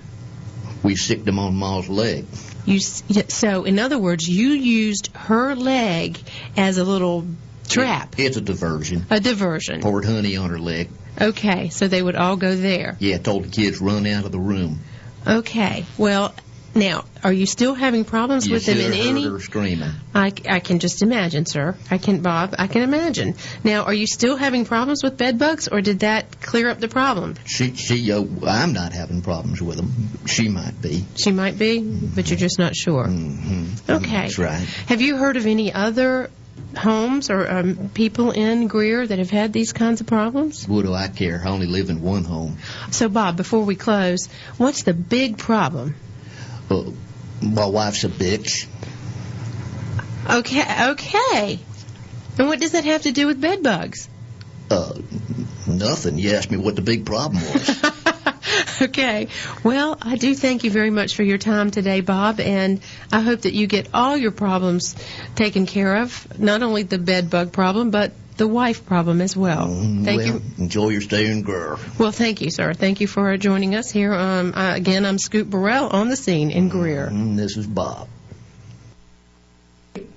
We 0.82 0.96
sicked 0.96 1.26
them 1.26 1.38
on 1.38 1.56
Ma's 1.56 1.88
leg. 1.90 2.26
You 2.66 2.80
so, 2.80 3.66
in 3.66 3.78
other 3.80 4.00
words, 4.00 4.28
you 4.28 4.50
used 4.50 5.16
her 5.16 5.56
leg 5.56 6.18
as 6.58 6.78
a 6.78 6.84
little 6.84 7.26
trap, 7.68 8.16
It's 8.18 8.38
a 8.38 8.42
diversion. 8.42 9.06
a 9.10 9.20
diversion. 9.20 9.82
Poured 9.82 10.06
honey 10.06 10.38
on 10.38 10.50
her 10.50 10.60
leg. 10.60 10.90
Okay, 11.22 11.70
so 11.70 11.88
they 11.88 12.02
would 12.02 12.16
all 12.16 12.36
go 12.38 12.56
there. 12.56 12.96
Yeah, 13.00 13.18
told 13.18 13.44
the 13.46 13.50
kids 13.50 13.80
run 13.82 14.08
out 14.08 14.26
of 14.26 14.32
the 14.32 14.40
room. 14.40 14.80
Okay, 15.28 15.86
well, 15.98 16.34
now, 16.76 17.06
are 17.24 17.34
you 17.34 17.46
still 17.46 17.74
having 17.74 18.06
problems 18.06 18.48
You 18.48 18.54
with 18.54 18.66
them 18.66 18.78
should 18.78 18.86
in 18.86 18.94
have 18.94 19.06
any? 19.08 19.24
her 19.26 19.40
screaming. 19.40 19.92
I, 20.14 20.30
c- 20.30 20.44
I 20.48 20.60
can 20.60 20.80
just 20.80 21.02
imagine, 21.02 21.46
sir. 21.46 21.76
I 21.90 21.98
can, 21.98 22.22
Bob. 22.22 22.56
I 22.58 22.68
can 22.68 22.84
imagine. 22.84 23.36
Now, 23.64 23.84
are 23.84 23.94
you 23.94 24.08
still 24.08 24.38
having 24.38 24.66
problems 24.66 25.04
with 25.04 25.18
bed 25.18 25.40
bugs, 25.40 25.68
or 25.68 25.82
did 25.82 26.00
that 26.02 26.40
clear 26.42 26.70
up 26.70 26.80
the 26.80 26.88
problem? 26.88 27.36
She, 27.46 27.74
she, 27.76 28.12
uh, 28.12 28.24
I'm 28.48 28.74
not 28.74 28.94
having 28.94 29.22
problems 29.22 29.62
with 29.62 29.78
them. 29.78 29.92
She 30.28 30.48
might 30.50 30.82
be. 30.82 31.06
She 31.16 31.32
might 31.32 31.58
be, 31.58 31.82
but 31.82 32.30
you're 32.30 32.38
just 32.40 32.60
not 32.60 32.76
sure. 32.76 33.06
hmm 33.08 33.66
Okay. 33.90 34.08
That's 34.12 34.38
right. 34.38 34.64
Have 34.88 35.02
you 35.02 35.18
heard 35.18 35.38
of 35.38 35.46
any 35.48 35.74
other 35.74 36.30
homes 36.78 37.32
or 37.32 37.50
um, 37.50 37.90
people 37.96 38.30
in 38.32 38.68
Greer 38.68 39.06
that 39.08 39.18
have 39.18 39.32
had 39.32 39.52
these 39.54 39.74
kinds 39.74 40.02
of 40.02 40.08
problems? 40.08 40.68
What 40.68 40.86
do 40.86 40.94
I 40.94 41.08
care? 41.08 41.42
I 41.44 41.50
only 41.50 41.66
live 41.68 41.90
in 41.90 42.02
one 42.02 42.24
home. 42.24 42.58
So, 42.92 43.10
Bob, 43.10 43.38
before 43.38 43.64
we 43.64 43.76
close, 43.76 44.28
what's 44.58 44.84
the 44.84 44.94
big 44.94 45.38
problem? 45.40 45.96
My 46.70 47.66
wife's 47.66 48.04
a 48.04 48.10
bitch. 48.10 48.68
Okay, 50.30 50.90
okay. 50.92 51.60
And 52.38 52.48
what 52.48 52.60
does 52.60 52.74
that 52.74 52.86
have 52.86 53.04
to 53.04 53.12
do 53.12 53.28
with 53.28 53.42
bed 53.42 53.64
bugs? 53.64 54.08
Uh, 54.70 54.94
nothing. 55.68 56.18
You 56.18 56.32
asked 56.32 56.52
me 56.52 56.58
what 56.58 56.76
the 56.76 56.82
big 56.82 57.06
problem 57.06 57.42
was. 57.44 57.86
Okay. 58.82 59.28
Well, 59.64 59.98
I 60.02 60.16
do 60.16 60.34
thank 60.34 60.64
you 60.64 60.72
very 60.72 60.90
much 60.90 61.16
for 61.16 61.24
your 61.24 61.38
time 61.38 61.70
today, 61.70 62.00
Bob, 62.00 62.40
and 62.40 62.80
I 63.12 63.20
hope 63.20 63.42
that 63.42 63.54
you 63.54 63.68
get 63.68 63.90
all 63.94 64.16
your 64.16 64.32
problems 64.32 64.96
taken 65.36 65.66
care 65.66 65.98
of. 65.98 66.40
Not 66.40 66.64
only 66.64 66.84
the 66.84 66.98
bed 66.98 67.30
bug 67.30 67.52
problem, 67.52 67.92
but 67.92 68.14
the 68.40 68.48
wife 68.48 68.86
problem 68.86 69.22
as 69.22 69.38
well. 69.38 69.68
Thank 69.68 70.06
well, 70.06 70.26
you. 70.26 70.42
Enjoy 70.58 70.90
your 70.90 71.02
stay 71.02 71.30
in 71.30 71.44
Greer. 71.44 71.78
Well, 72.00 72.12
thank 72.12 72.42
you, 72.42 72.50
sir. 72.50 72.74
Thank 72.74 73.02
you 73.02 73.08
for 73.08 73.38
joining 73.38 73.76
us 73.76 73.92
here. 73.92 74.14
Um, 74.14 74.54
uh, 74.56 74.74
again, 74.76 75.06
I'm 75.06 75.20
Scoop 75.20 75.50
Burrell 75.50 75.90
on 75.90 76.10
the 76.10 76.16
scene 76.16 76.50
in 76.50 76.70
Greer. 76.70 77.06
And 77.06 77.38
this 77.38 77.58
is 77.58 77.68
Bob. 77.68 78.08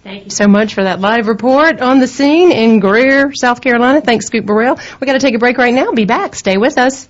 Thank 0.05 0.25
you 0.25 0.31
so 0.31 0.47
much 0.47 0.75
for 0.75 0.85
that 0.85 1.01
live 1.01 1.27
report 1.27 1.81
on 1.81 1.99
the 1.99 2.07
scene 2.07 2.53
in 2.53 2.81
Greer, 2.81 3.35
South 3.35 3.61
Carolina. 3.61 4.01
Thanks, 4.01 4.27
Scoop 4.27 4.47
Burrell. 4.47 4.79
we 5.01 5.07
got 5.07 5.15
to 5.15 5.19
take 5.19 5.35
a 5.35 5.39
break 5.39 5.59
right 5.59 5.75
now. 5.75 5.93
Be 5.93 6.05
back. 6.05 6.35
Stay 6.35 6.57
with 6.57 6.79
us. 6.79 7.09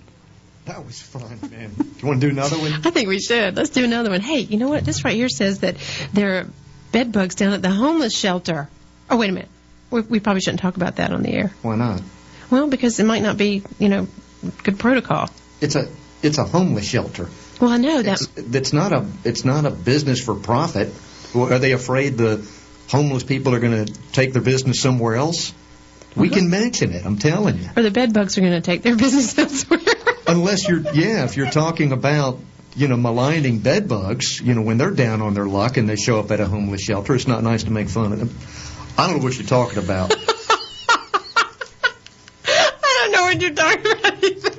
That 0.64 0.84
was 0.84 1.00
fun, 1.00 1.38
man. 1.50 1.72
Do 1.74 1.84
you 1.98 2.08
want 2.08 2.20
to 2.20 2.26
do 2.28 2.32
another 2.32 2.56
one? 2.56 2.72
I 2.72 2.90
think 2.90 3.08
we 3.08 3.20
should. 3.20 3.56
Let's 3.56 3.70
do 3.70 3.84
another 3.84 4.10
one. 4.10 4.20
Hey, 4.20 4.40
you 4.40 4.56
know 4.58 4.68
what? 4.68 4.84
This 4.84 5.04
right 5.04 5.14
here 5.14 5.28
says 5.28 5.60
that 5.60 5.76
there 6.12 6.38
are 6.38 6.46
bed 6.92 7.12
bugs 7.12 7.34
down 7.34 7.52
at 7.52 7.60
the 7.60 7.70
homeless 7.70 8.16
shelter. 8.16 8.68
Oh, 9.10 9.16
wait 9.16 9.30
a 9.30 9.32
minute. 9.32 9.48
We, 9.92 10.00
we 10.00 10.20
probably 10.20 10.40
shouldn't 10.40 10.60
talk 10.60 10.76
about 10.76 10.96
that 10.96 11.12
on 11.12 11.22
the 11.22 11.32
air. 11.32 11.52
Why 11.62 11.76
not? 11.76 12.02
Well, 12.50 12.68
because 12.68 12.98
it 12.98 13.04
might 13.04 13.22
not 13.22 13.36
be, 13.36 13.62
you 13.78 13.88
know, 13.88 14.08
good 14.62 14.78
protocol. 14.78 15.30
It's 15.60 15.76
a 15.76 15.88
it's 16.22 16.38
a 16.38 16.44
homeless 16.44 16.86
shelter. 16.86 17.28
Well, 17.60 17.70
I 17.70 17.76
know 17.76 18.02
that. 18.02 18.20
It's, 18.20 18.54
it's 18.54 18.72
not 18.72 18.92
a 18.92 19.06
it's 19.24 19.44
not 19.44 19.66
a 19.66 19.70
business 19.70 20.24
for 20.24 20.34
profit. 20.34 20.92
Are 21.34 21.58
they 21.58 21.72
afraid 21.72 22.18
the 22.18 22.46
homeless 22.88 23.22
people 23.22 23.54
are 23.54 23.60
going 23.60 23.86
to 23.86 23.92
take 24.12 24.32
their 24.32 24.42
business 24.42 24.80
somewhere 24.80 25.14
else? 25.14 25.54
We 26.14 26.28
can 26.28 26.50
mention 26.50 26.92
it. 26.92 27.06
I'm 27.06 27.16
telling 27.18 27.58
you. 27.58 27.70
Or 27.74 27.82
the 27.82 27.90
bed 27.90 28.12
bugs 28.12 28.36
are 28.36 28.42
going 28.42 28.52
to 28.52 28.60
take 28.60 28.82
their 28.82 28.96
business 29.04 29.36
elsewhere. 29.38 29.80
Unless 30.26 30.68
you're 30.68 30.80
yeah, 30.92 31.24
if 31.24 31.36
you're 31.36 31.50
talking 31.50 31.92
about 31.92 32.38
you 32.74 32.88
know 32.88 32.96
maligning 32.96 33.58
bed 33.60 33.88
bugs, 33.88 34.40
you 34.40 34.54
know 34.54 34.62
when 34.62 34.78
they're 34.78 34.90
down 34.90 35.22
on 35.22 35.34
their 35.34 35.46
luck 35.46 35.76
and 35.76 35.88
they 35.88 35.96
show 35.96 36.18
up 36.18 36.30
at 36.30 36.40
a 36.40 36.46
homeless 36.46 36.82
shelter, 36.82 37.14
it's 37.14 37.26
not 37.26 37.42
nice 37.42 37.64
to 37.64 37.70
make 37.70 37.88
fun 37.88 38.12
of 38.12 38.18
them. 38.18 38.30
I 38.98 39.06
don't 39.06 39.18
know 39.18 39.24
what 39.24 39.36
you're 39.36 39.46
talking 39.46 39.78
about. 39.78 40.12
I 42.44 42.98
don't 43.02 43.12
know 43.12 43.22
what 43.22 43.40
you're 43.40 43.54
talking 43.54 43.92
about 43.92 44.24
either. 44.24 44.50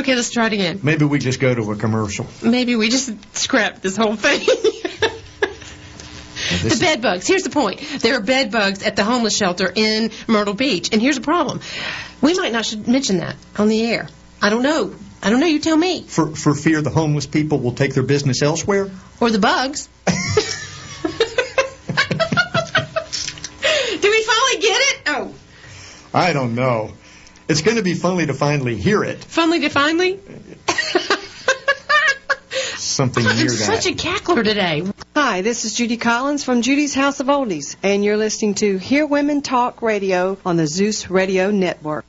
okay, 0.00 0.14
let's 0.14 0.30
try 0.30 0.46
it 0.46 0.52
again. 0.52 0.80
Maybe 0.82 1.04
we 1.04 1.18
just 1.18 1.40
go 1.40 1.54
to 1.54 1.72
a 1.72 1.76
commercial. 1.76 2.26
Maybe 2.42 2.76
we 2.76 2.88
just 2.90 3.10
scrap 3.36 3.80
this 3.80 3.96
whole 3.96 4.16
thing. 4.16 4.40
the 6.62 6.76
bed 6.80 7.02
bugs. 7.02 7.26
Here's 7.26 7.42
the 7.42 7.50
point. 7.50 7.80
There 8.00 8.16
are 8.16 8.20
bed 8.20 8.50
bugs 8.52 8.82
at 8.82 8.96
the 8.96 9.04
homeless 9.04 9.36
shelter 9.36 9.70
in 9.74 10.10
Myrtle 10.26 10.54
Beach, 10.54 10.90
and 10.92 11.00
here's 11.00 11.16
the 11.16 11.22
problem. 11.22 11.60
We 12.20 12.34
might 12.34 12.52
not 12.52 12.64
should 12.64 12.86
mention 12.86 13.18
that 13.18 13.36
on 13.58 13.68
the 13.68 13.84
air. 13.84 14.08
I 14.42 14.50
don't 14.50 14.62
know. 14.62 14.94
I 15.22 15.30
don't 15.30 15.40
know. 15.40 15.46
You 15.46 15.58
tell 15.58 15.76
me. 15.76 16.02
For 16.02 16.34
for 16.36 16.54
fear 16.54 16.82
the 16.82 16.90
homeless 16.90 17.26
people 17.26 17.58
will 17.58 17.72
take 17.72 17.94
their 17.94 18.02
business 18.02 18.42
elsewhere. 18.42 18.90
Or 19.20 19.30
the 19.30 19.38
bugs. 19.38 19.88
Do 20.06 20.12
we 24.10 24.22
finally 24.22 24.60
get 24.60 24.80
it? 24.80 25.00
Oh, 25.06 25.34
I 26.14 26.32
don't 26.32 26.54
know. 26.54 26.92
It's 27.48 27.62
going 27.62 27.76
to 27.76 27.82
be 27.82 27.94
funny 27.94 28.26
to 28.26 28.34
finally 28.34 28.76
hear 28.76 29.02
it. 29.02 29.24
finally 29.24 29.58
to 29.60 29.68
finally. 29.68 30.20
Something 32.76 33.26
I'm 33.26 33.36
near 33.36 33.48
such 33.48 33.86
a 33.86 33.90
cackler 33.90 34.44
today. 34.44 34.84
Hi, 35.16 35.42
this 35.42 35.64
is 35.64 35.74
Judy 35.74 35.96
Collins 35.96 36.44
from 36.44 36.62
Judy's 36.62 36.94
House 36.94 37.18
of 37.18 37.26
Oldies, 37.26 37.74
and 37.82 38.04
you're 38.04 38.16
listening 38.16 38.54
to 38.56 38.78
Hear 38.78 39.04
Women 39.06 39.42
Talk 39.42 39.82
Radio 39.82 40.38
on 40.46 40.56
the 40.56 40.68
Zeus 40.68 41.10
Radio 41.10 41.50
Network. 41.50 42.04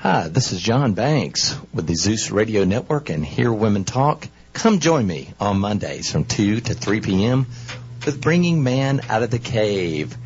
Hi, 0.00 0.26
this 0.28 0.50
is 0.50 0.60
John 0.60 0.94
Banks 0.94 1.56
with 1.72 1.86
the 1.86 1.94
Zeus 1.94 2.32
Radio 2.32 2.64
Network 2.64 3.08
and 3.08 3.24
Hear 3.24 3.52
Women 3.52 3.84
Talk. 3.84 4.26
Come 4.52 4.80
join 4.80 5.06
me 5.06 5.32
on 5.40 5.58
Mondays 5.58 6.10
from 6.10 6.24
2 6.24 6.60
to 6.60 6.74
3 6.74 7.00
p.m. 7.00 7.46
with 8.04 8.20
Bringing 8.20 8.62
Man 8.62 9.00
Out 9.08 9.22
of 9.22 9.30
the 9.30 9.38
Cave. 9.38 10.16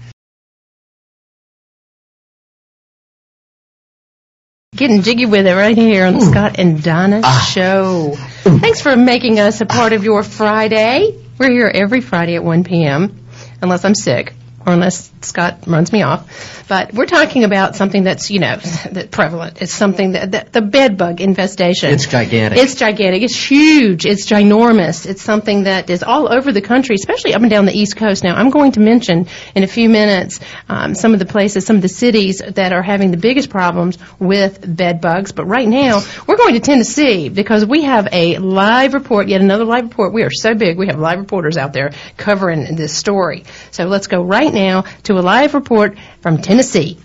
Getting 4.77 5.03
jiggy 5.03 5.27
with 5.27 5.47
it 5.47 5.55
right 5.55 5.77
here 5.77 6.05
on 6.05 6.15
the 6.15 6.21
Scott 6.21 6.59
and 6.59 6.83
Donna 6.83 7.21
ah. 7.23 7.51
show. 7.53 8.15
Thanks 8.17 8.81
for 8.81 8.97
making 8.97 9.39
us 9.39 9.61
a 9.61 9.67
part 9.67 9.93
of 9.93 10.03
your 10.03 10.25
Friday. 10.25 11.17
We're 11.39 11.51
here 11.51 11.71
every 11.73 12.01
Friday 12.01 12.35
at 12.35 12.43
1 12.43 12.65
p.m., 12.65 13.25
unless 13.63 13.85
I'm 13.85 13.95
sick 13.95 14.35
unless 14.73 15.11
Scott 15.21 15.67
runs 15.67 15.93
me 15.93 16.03
off. 16.03 16.65
But 16.69 16.95
we're 16.95 17.07
talking 17.07 17.45
about 17.45 17.77
something 17.77 18.05
that's, 18.05 18.31
you 18.31 18.41
know, 18.41 18.57
that 18.93 19.11
prevalent. 19.11 19.61
It's 19.61 19.73
something 19.73 20.13
that, 20.13 20.33
that 20.33 20.53
the 20.53 20.63
bed 20.63 20.97
bug 20.97 21.21
infestation. 21.21 21.93
It's 21.93 22.07
gigantic. 22.07 22.59
It's 22.59 22.75
gigantic. 22.75 23.23
It's 23.23 23.37
huge. 23.37 24.07
It's 24.07 24.27
ginormous. 24.27 25.07
It's 25.07 25.23
something 25.23 25.65
that 25.65 25.91
is 25.91 26.03
all 26.03 26.33
over 26.33 26.53
the 26.53 26.63
country, 26.63 26.95
especially 26.95 27.35
up 27.35 27.43
and 27.43 27.51
down 27.51 27.67
the 27.67 27.77
East 27.77 27.97
Coast. 27.97 28.25
Now, 28.25 28.35
I'm 28.35 28.51
going 28.51 28.73
to 28.73 28.81
mention 28.81 29.27
in 29.55 29.63
a 29.63 29.67
few 29.67 29.89
minutes 29.89 30.41
um, 30.69 30.95
some 30.95 31.13
of 31.13 31.19
the 31.19 31.27
places, 31.27 31.67
some 31.67 31.77
of 31.77 31.83
the 31.83 31.89
cities 31.89 32.39
that 32.39 32.73
are 32.73 32.83
having 32.83 33.11
the 33.11 33.17
biggest 33.17 33.51
problems 33.51 33.99
with 34.19 34.65
bed 34.65 35.01
bugs. 35.01 35.33
But 35.33 35.47
right 35.47 35.69
now, 35.69 36.03
we're 36.27 36.37
going 36.37 36.55
to 36.55 36.61
Tennessee 36.61 37.29
because 37.29 37.67
we 37.67 37.83
have 37.83 38.09
a 38.13 38.39
live 38.39 38.95
report, 38.95 39.29
yet 39.29 39.41
another 39.41 39.65
live 39.65 39.85
report. 39.85 40.13
We 40.13 40.23
are 40.23 40.31
so 40.31 40.55
big, 40.55 40.79
we 40.79 40.87
have 40.87 40.99
live 40.99 41.19
reporters 41.19 41.57
out 41.57 41.73
there 41.73 41.93
covering 42.17 42.77
this 42.77 42.97
story. 42.97 43.45
So 43.71 43.85
let's 43.85 44.07
go 44.07 44.23
right 44.23 44.54
now 44.55 44.83
to 45.03 45.19
a 45.19 45.21
live 45.21 45.53
report 45.53 45.99
from 46.23 46.41
Tennessee. 46.41 46.99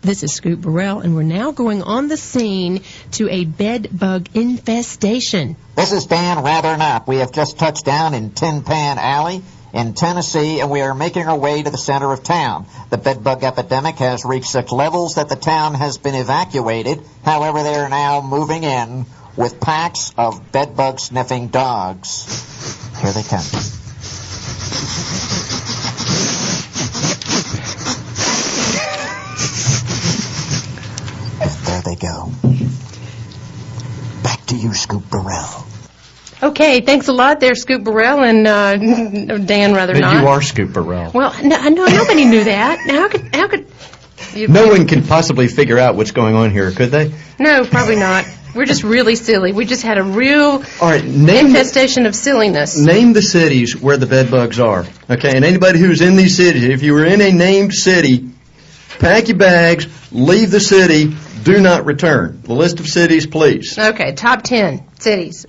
This 0.00 0.22
is 0.22 0.32
Scoop 0.32 0.60
Burrell, 0.60 1.00
and 1.00 1.14
we're 1.14 1.22
now 1.22 1.50
going 1.50 1.82
on 1.82 2.08
the 2.08 2.16
scene 2.16 2.82
to 3.12 3.28
a 3.28 3.44
bed 3.44 3.88
bug 3.92 4.28
infestation. 4.34 5.56
This 5.76 5.92
is 5.92 6.06
Dan 6.06 6.38
Rathern 6.38 6.80
Up. 6.80 7.06
We 7.06 7.16
have 7.16 7.32
just 7.32 7.58
touched 7.58 7.84
down 7.84 8.14
in 8.14 8.30
Tin 8.30 8.62
Pan 8.62 8.98
Alley 8.98 9.42
in 9.72 9.94
Tennessee, 9.94 10.60
and 10.60 10.70
we 10.70 10.80
are 10.80 10.94
making 10.94 11.26
our 11.26 11.36
way 11.36 11.62
to 11.62 11.70
the 11.70 11.78
center 11.78 12.12
of 12.12 12.22
town. 12.22 12.66
The 12.90 12.96
bedbug 12.96 13.44
epidemic 13.44 13.96
has 13.96 14.24
reached 14.24 14.50
such 14.50 14.72
levels 14.72 15.16
that 15.16 15.28
the 15.28 15.36
town 15.36 15.74
has 15.74 15.98
been 15.98 16.14
evacuated. 16.14 17.02
However, 17.24 17.62
they 17.62 17.74
are 17.74 17.88
now 17.88 18.22
moving 18.22 18.62
in 18.62 19.04
with 19.36 19.60
packs 19.60 20.12
of 20.16 20.52
bedbug 20.52 21.00
sniffing 21.00 21.48
dogs. 21.48 22.24
Here 23.00 23.12
they 23.12 23.22
come. 23.22 23.44
There 31.78 31.94
they 31.94 32.00
go. 32.00 32.32
Back 34.24 34.44
to 34.46 34.56
you, 34.56 34.74
Scoop 34.74 35.08
Burrell. 35.10 35.64
Okay, 36.42 36.80
thanks 36.80 37.06
a 37.08 37.12
lot 37.12 37.38
there, 37.40 37.54
Scoop 37.54 37.84
Burrell 37.84 38.20
and 38.24 38.46
uh, 38.46 38.76
Dan 39.38 39.74
rather 39.74 39.92
But 39.92 40.00
not. 40.00 40.20
you 40.22 40.28
are 40.28 40.42
Scoop 40.42 40.72
Burrell. 40.72 41.12
Well, 41.12 41.32
no, 41.42 41.68
no, 41.68 41.86
nobody 41.86 42.24
knew 42.24 42.44
that. 42.44 42.78
How 42.88 43.08
could, 43.08 43.34
how 43.34 43.48
could? 43.48 43.66
You, 44.34 44.48
No 44.48 44.66
one 44.68 44.86
can 44.88 45.04
possibly 45.04 45.46
figure 45.48 45.78
out 45.78 45.94
what's 45.94 46.10
going 46.10 46.34
on 46.34 46.50
here, 46.50 46.70
could 46.72 46.90
they? 46.90 47.12
No, 47.38 47.64
probably 47.64 47.96
not. 47.96 48.24
We're 48.54 48.66
just 48.66 48.82
really 48.82 49.14
silly. 49.14 49.52
We 49.52 49.64
just 49.64 49.82
had 49.82 49.98
a 49.98 50.02
real 50.02 50.62
All 50.80 50.88
right, 50.90 51.04
name 51.04 51.26
the, 51.26 51.38
infestation 51.58 52.06
of 52.06 52.14
silliness. 52.16 52.76
name 52.76 53.12
the 53.12 53.22
cities 53.22 53.76
where 53.76 53.96
the 53.96 54.06
bed 54.06 54.30
bugs 54.32 54.58
are. 54.58 54.84
Okay, 55.08 55.34
and 55.36 55.44
anybody 55.44 55.78
who's 55.78 56.00
in 56.00 56.16
these 56.16 56.36
cities, 56.36 56.64
if 56.64 56.82
you 56.82 56.92
were 56.94 57.04
in 57.04 57.20
a 57.20 57.30
named 57.32 57.72
city, 57.74 58.30
pack 58.98 59.28
your 59.28 59.36
bags, 59.38 59.86
leave 60.12 60.50
the 60.50 60.60
city, 60.60 61.14
do 61.42 61.60
not 61.60 61.84
return. 61.84 62.42
The 62.42 62.54
list 62.54 62.80
of 62.80 62.88
cities, 62.88 63.26
please. 63.26 63.78
Okay, 63.78 64.12
top 64.12 64.42
ten 64.42 64.86
cities. 64.98 65.46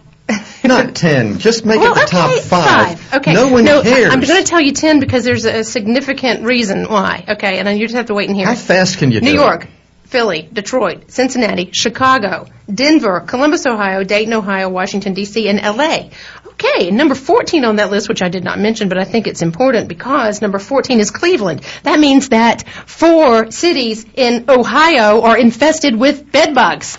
Not 0.63 0.96
ten. 0.96 1.39
Just 1.39 1.65
make 1.65 1.81
it 1.81 1.96
the 1.96 2.05
top 2.08 2.39
five. 2.41 3.13
Okay. 3.15 3.34
No 3.34 3.48
one 3.48 3.65
no, 3.65 3.81
cares. 3.81 4.13
I'm 4.13 4.19
going 4.22 4.43
to 4.43 4.48
tell 4.48 4.62
you 4.62 4.72
ten 4.72 5.00
because 5.00 5.24
there's 5.24 5.46
a 5.46 5.63
significant 5.63 6.43
reason 6.43 6.86
why. 6.86 7.25
Okay, 7.27 7.58
and 7.58 7.67
then 7.67 7.77
you 7.77 7.86
just 7.86 7.96
have 7.96 8.08
to 8.08 8.13
wait 8.13 8.29
and 8.29 8.38
hear. 8.38 8.46
How 8.46 8.53
it. 8.53 8.60
fast 8.60 9.00
can 9.00 9.12
you 9.12 9.22
New 9.22 9.31
do 9.31 9.34
it? 9.34 9.38
New 9.38 9.41
York, 9.41 9.67
Philly, 10.10 10.50
Detroit, 10.51 11.12
Cincinnati, 11.12 11.70
Chicago, 11.72 12.48
Denver, 12.74 13.20
Columbus, 13.22 13.66
Ohio, 13.68 14.04
Dayton, 14.04 14.34
Ohio, 14.34 14.68
Washington, 14.70 15.13
D.C., 15.13 15.48
and 15.48 15.60
L.A. 15.60 16.10
Okay, 16.48 16.89
number 16.92 17.13
14 17.16 17.63
on 17.63 17.75
that 17.78 17.92
list, 17.92 18.10
which 18.10 18.22
I 18.22 18.28
did 18.30 18.44
not 18.44 18.60
mention, 18.60 18.89
but 18.89 18.98
I 18.98 19.04
think 19.06 19.28
it's 19.28 19.42
important 19.44 19.88
because 19.88 20.42
number 20.42 20.58
14 20.60 21.00
is 21.00 21.12
Cleveland. 21.12 21.62
That 21.84 22.00
means 22.00 22.30
that 22.30 22.68
four 22.68 23.51
cities 23.51 24.06
in 24.16 24.46
Ohio 24.50 25.22
are 25.22 25.38
infested 25.38 25.96
with 25.96 26.32
bedbugs. 26.32 26.98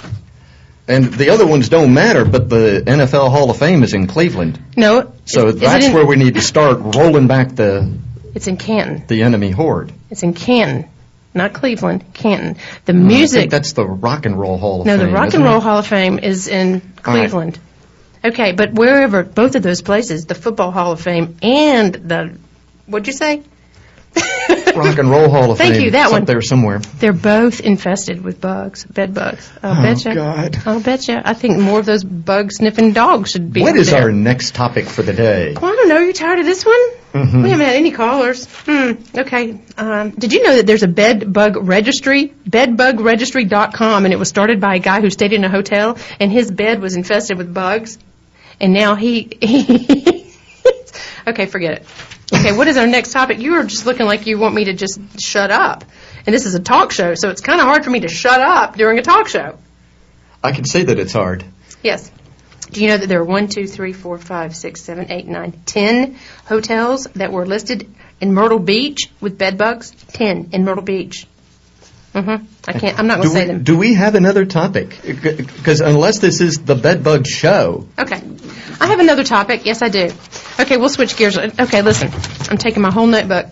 And 0.89 1.05
the 1.13 1.31
other 1.31 1.47
ones 1.47 1.69
don't 1.69 1.93
matter, 1.93 2.25
but 2.25 2.49
the 2.49 2.83
NFL 2.87 3.31
Hall 3.31 3.51
of 3.51 3.59
Fame 3.59 3.83
is 3.83 3.93
in 3.93 4.07
Cleveland. 4.07 4.59
No, 4.77 5.13
So 5.25 5.49
is 5.49 5.57
that's 5.57 5.87
in- 5.87 5.93
where 5.95 6.07
we 6.07 6.17
need 6.17 6.35
to 6.35 6.41
start 6.41 6.79
rolling 6.97 7.27
back 7.27 7.55
the, 7.55 7.93
It's 8.35 8.47
in 8.47 8.57
Canton. 8.57 9.05
the 9.09 9.23
enemy 9.25 9.51
horde. 9.51 9.93
It's 10.11 10.23
in 10.23 10.33
Canton, 10.33 10.89
not 11.35 11.53
Cleveland, 11.53 12.05
Canton. 12.15 12.55
The 12.85 12.93
I 12.93 12.97
think 12.97 12.99
music. 13.07 13.51
that's 13.51 13.73
the 13.73 13.87
Rock 13.87 14.27
and 14.27 14.39
Roll 14.39 14.59
Hall 14.59 14.81
of 14.81 14.87
fame. 14.87 14.97
No, 14.99 15.03
Fame. 15.05 15.07
the 15.13 15.15
Rock 15.15 15.29
isn't 15.29 15.41
and 15.41 15.49
it? 15.49 15.53
Roll 15.53 15.61
Hall 15.61 15.79
of 15.79 15.87
Fame 15.87 16.19
is 16.19 16.49
in 16.49 16.81
Cleveland. 17.03 17.59
Okay, 18.25 18.53
but 18.53 18.73
wherever, 18.75 19.23
both 19.23 19.55
of 19.57 19.63
those 19.63 19.81
places, 19.83 20.27
the 20.27 20.35
Football 20.35 20.71
Hall 20.73 20.93
of 20.93 21.01
Fame 21.01 21.37
and 21.43 21.95
the, 21.95 22.37
what'd 22.87 23.07
you 23.07 23.13
say? 23.15 23.43
Rock 24.75 24.99
and 24.99 25.09
Roll 25.11 25.29
Hall 25.31 25.53
of 25.53 25.59
Thank 25.59 25.75
Fame. 25.75 25.85
you, 25.85 25.91
that 25.93 26.05
It's 26.07 26.13
one. 26.13 26.23
up 26.23 26.27
there 26.27 26.43
somewhere. 26.43 26.81
They're 26.99 27.13
both 27.13 27.61
infested 27.61 28.23
with 28.23 28.41
bugs, 28.41 28.85
bed 28.85 29.15
bugs. 29.15 29.51
I'll 29.63 29.79
Oh, 29.79 29.83
betcha. 29.83 30.15
God. 30.15 30.59
I'll 30.67 30.81
betcha. 30.81 31.23
I 31.25 31.35
think 31.35 31.59
more 31.61 31.79
of 31.79 31.87
those 31.87 32.03
bug 32.05 32.51
sniffing 32.53 32.93
dogs 32.93 33.31
should 33.31 33.53
be 33.53 33.63
What 33.63 33.77
is 33.77 33.91
there. 33.93 34.03
our 34.03 34.13
next 34.13 34.55
topic 34.55 34.87
for 34.87 35.03
the 35.03 35.13
day? 35.13 35.55
Well, 35.61 35.73
I 35.73 35.77
don't 35.77 35.89
know. 35.89 35.97
Are 35.97 36.05
you 36.05 36.13
tired 36.13 36.41
of 36.41 36.45
this 36.45 36.67
one? 36.67 36.81
Mhm. 37.13 37.43
We 37.43 37.51
haven't 37.51 37.67
had 37.67 37.77
any 37.77 37.91
callers. 37.91 38.47
Hmm. 38.67 38.93
Okay. 39.17 39.61
Um, 39.77 40.11
did 40.11 40.33
you 40.33 40.45
know 40.45 40.57
that 40.57 40.67
there's 40.67 40.85
a 40.85 40.89
bed 40.89 41.33
bug 41.33 41.57
registry? 41.57 42.33
Bedbugregistry.com, 42.49 44.05
and 44.05 44.15
it 44.15 44.17
was 44.19 44.29
started 44.29 44.61
by 44.61 44.77
a 44.77 44.79
guy 44.79 45.01
who 45.01 45.11
stayed 45.11 45.33
in 45.33 45.43
a 45.45 45.49
hotel, 45.49 45.99
and 46.21 46.31
his 46.31 46.51
bed 46.51 46.81
was 46.81 46.95
infested 46.95 47.37
with 47.37 47.53
bugs, 47.53 47.99
and 48.61 48.73
now 48.73 48.95
he. 48.95 49.37
he 49.41 50.33
okay, 51.27 51.47
forget 51.47 51.73
it. 51.75 51.87
Okay, 52.33 52.57
what 52.57 52.69
is 52.69 52.77
our 52.77 52.87
next 52.87 53.11
topic? 53.11 53.41
You 53.41 53.55
are 53.55 53.65
just 53.65 53.87
looking 53.87 54.07
like 54.07 54.27
you 54.29 54.39
want 54.39 54.55
me 54.55 54.67
to 54.67 54.73
just 54.73 55.01
shut 55.21 55.51
up, 55.51 55.85
and 56.27 56.35
this 56.35 56.47
is 56.47 56.55
a 56.55 56.61
talk 56.61 56.93
show, 56.93 57.15
so 57.17 57.31
it's 57.31 57.41
kind 57.41 57.61
of 57.61 57.67
hard 57.67 57.85
for 57.85 57.91
me 57.91 58.01
to 58.01 58.09
shut 58.09 58.41
up 58.41 58.77
during 58.77 58.99
a 58.99 59.03
talk 59.03 59.27
show. 59.27 59.59
I 60.45 60.53
can 60.53 60.65
see 60.65 60.85
that 60.85 60.99
it's 60.99 61.13
hard. 61.13 61.45
Yes. 61.83 62.11
Do 62.71 62.83
you 62.83 62.89
know 62.89 62.97
that 62.99 63.09
there 63.09 63.21
are 63.21 63.25
one, 63.25 63.49
two, 63.49 63.67
three, 63.67 63.93
four, 63.93 64.19
five, 64.19 64.55
six, 64.55 64.83
seven, 64.83 65.11
eight, 65.11 65.27
nine, 65.27 65.53
ten 65.67 66.17
hotels 66.47 67.05
that 67.15 67.33
were 67.33 67.47
listed 67.47 67.93
in 68.21 68.33
Myrtle 68.33 68.59
Beach 68.59 69.11
with 69.21 69.37
bed 69.39 69.59
bugs? 69.59 69.91
Ten 69.91 70.51
in 70.53 70.65
Myrtle 70.65 70.85
Beach. 70.85 71.27
Mm-hmm. 72.15 72.45
I 72.67 72.73
can't. 72.73 72.99
I'm 72.99 73.07
not 73.07 73.19
going 73.19 73.29
to 73.29 73.35
say 73.35 73.43
we, 73.43 73.53
them. 73.53 73.63
do 73.63 73.79
we 73.79 73.95
have 73.95 74.15
another 74.17 74.45
topic? 74.45 74.99
Because 75.05 75.81
unless 75.81 76.19
this 76.19 76.41
is 76.41 76.59
the 76.59 76.75
bedbug 76.75 77.27
show, 77.27 77.87
Okay. 77.99 78.21
I 78.81 78.87
have 78.87 78.99
another 78.99 79.25
topic. 79.25 79.65
Yes, 79.67 79.83
I 79.83 79.89
do. 79.91 80.11
Okay, 80.59 80.77
we'll 80.77 80.89
switch 80.89 81.17
gears. 81.17 81.39
Okay, 81.39 81.83
listen. 81.83 82.11
I'm 82.51 82.57
taking 82.57 82.83
my 82.83 82.91
whole 82.91 83.07
notebook, 83.07 83.47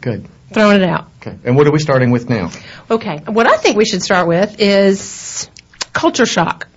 good. 0.00 0.26
throwing 0.52 0.80
it 0.82 0.88
out. 0.88 1.08
Okay. 1.20 1.36
And 1.44 1.56
what 1.56 1.66
are 1.66 1.72
we 1.72 1.78
starting 1.78 2.10
with 2.10 2.28
now? 2.30 2.50
Okay. 2.90 3.18
What 3.26 3.46
I 3.46 3.56
think 3.58 3.76
we 3.76 3.84
should 3.84 4.02
start 4.02 4.26
with 4.26 4.56
is 4.60 5.48
culture 5.92 6.26
shock. 6.26 6.68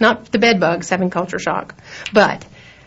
Not 0.00 0.30
the 0.30 0.38
bed 0.38 0.60
bugs 0.60 0.90
having 0.90 1.10
culture 1.10 1.38
shock, 1.38 1.74
but 2.12 2.44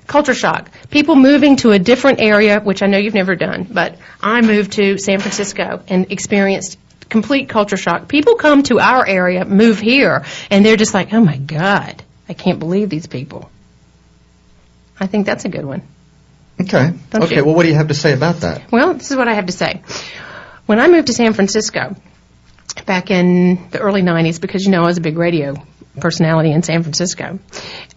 culture 0.08 0.34
shock. 0.34 0.70
People 0.90 1.16
moving 1.16 1.56
to 1.58 1.72
a 1.72 1.80
different 1.80 2.20
area, 2.20 2.60
which 2.60 2.84
I 2.84 2.88
know 2.88 2.98
you've 2.98 3.14
never 3.14 3.36
done, 3.36 3.68
but 3.70 3.98
I 4.22 4.42
moved 4.42 4.74
to 4.74 4.98
San 4.98 5.20
Francisco 5.20 5.82
and 5.88 6.12
experienced 6.12 6.78
complete 7.10 7.50
culture 7.50 7.78
shock. 7.78 8.08
People 8.08 8.36
come 8.36 8.64
to 8.64 8.80
our 8.80 9.08
area, 9.08 9.46
move 9.46 9.80
here, 9.80 10.26
and 10.50 10.66
they're 10.66 10.78
just 10.78 10.94
like, 10.94 11.14
oh 11.14 11.22
my 11.22 11.38
God, 11.38 12.04
I 12.28 12.34
can't 12.34 12.60
believe 12.60 12.90
these 12.90 13.08
people. 13.08 13.50
I 15.00 15.08
think 15.08 15.26
that's 15.26 15.46
a 15.46 15.50
good 15.50 15.66
one. 15.66 15.82
Okay. 16.62 16.92
Don't 17.10 17.24
okay. 17.24 17.38
you? 17.38 17.46
Well, 17.46 17.56
what 17.56 17.64
do 17.64 17.70
you 17.70 17.76
have 17.76 17.88
to 17.88 17.94
say 17.94 18.14
about 18.14 18.42
that? 18.42 18.72
Well, 18.72 18.94
this 18.94 19.10
is 19.12 19.18
what 19.18 19.28
I 19.28 19.34
have 19.34 19.46
to 19.46 19.54
say. 19.54 19.82
When 20.66 20.80
I 20.80 20.88
moved 20.88 21.08
to 21.08 21.14
San 21.14 21.34
Francisco 21.34 21.96
back 22.86 23.10
in 23.10 23.70
the 23.72 23.80
early 23.80 24.02
90s, 24.02 24.42
because 24.42 24.66
you 24.66 24.72
know 24.72 24.84
I 24.84 24.88
was 24.88 24.98
a 24.98 25.02
big 25.02 25.18
radio 25.18 25.56
personality 26.00 26.52
in 26.52 26.64
San 26.64 26.84
Francisco, 26.84 27.40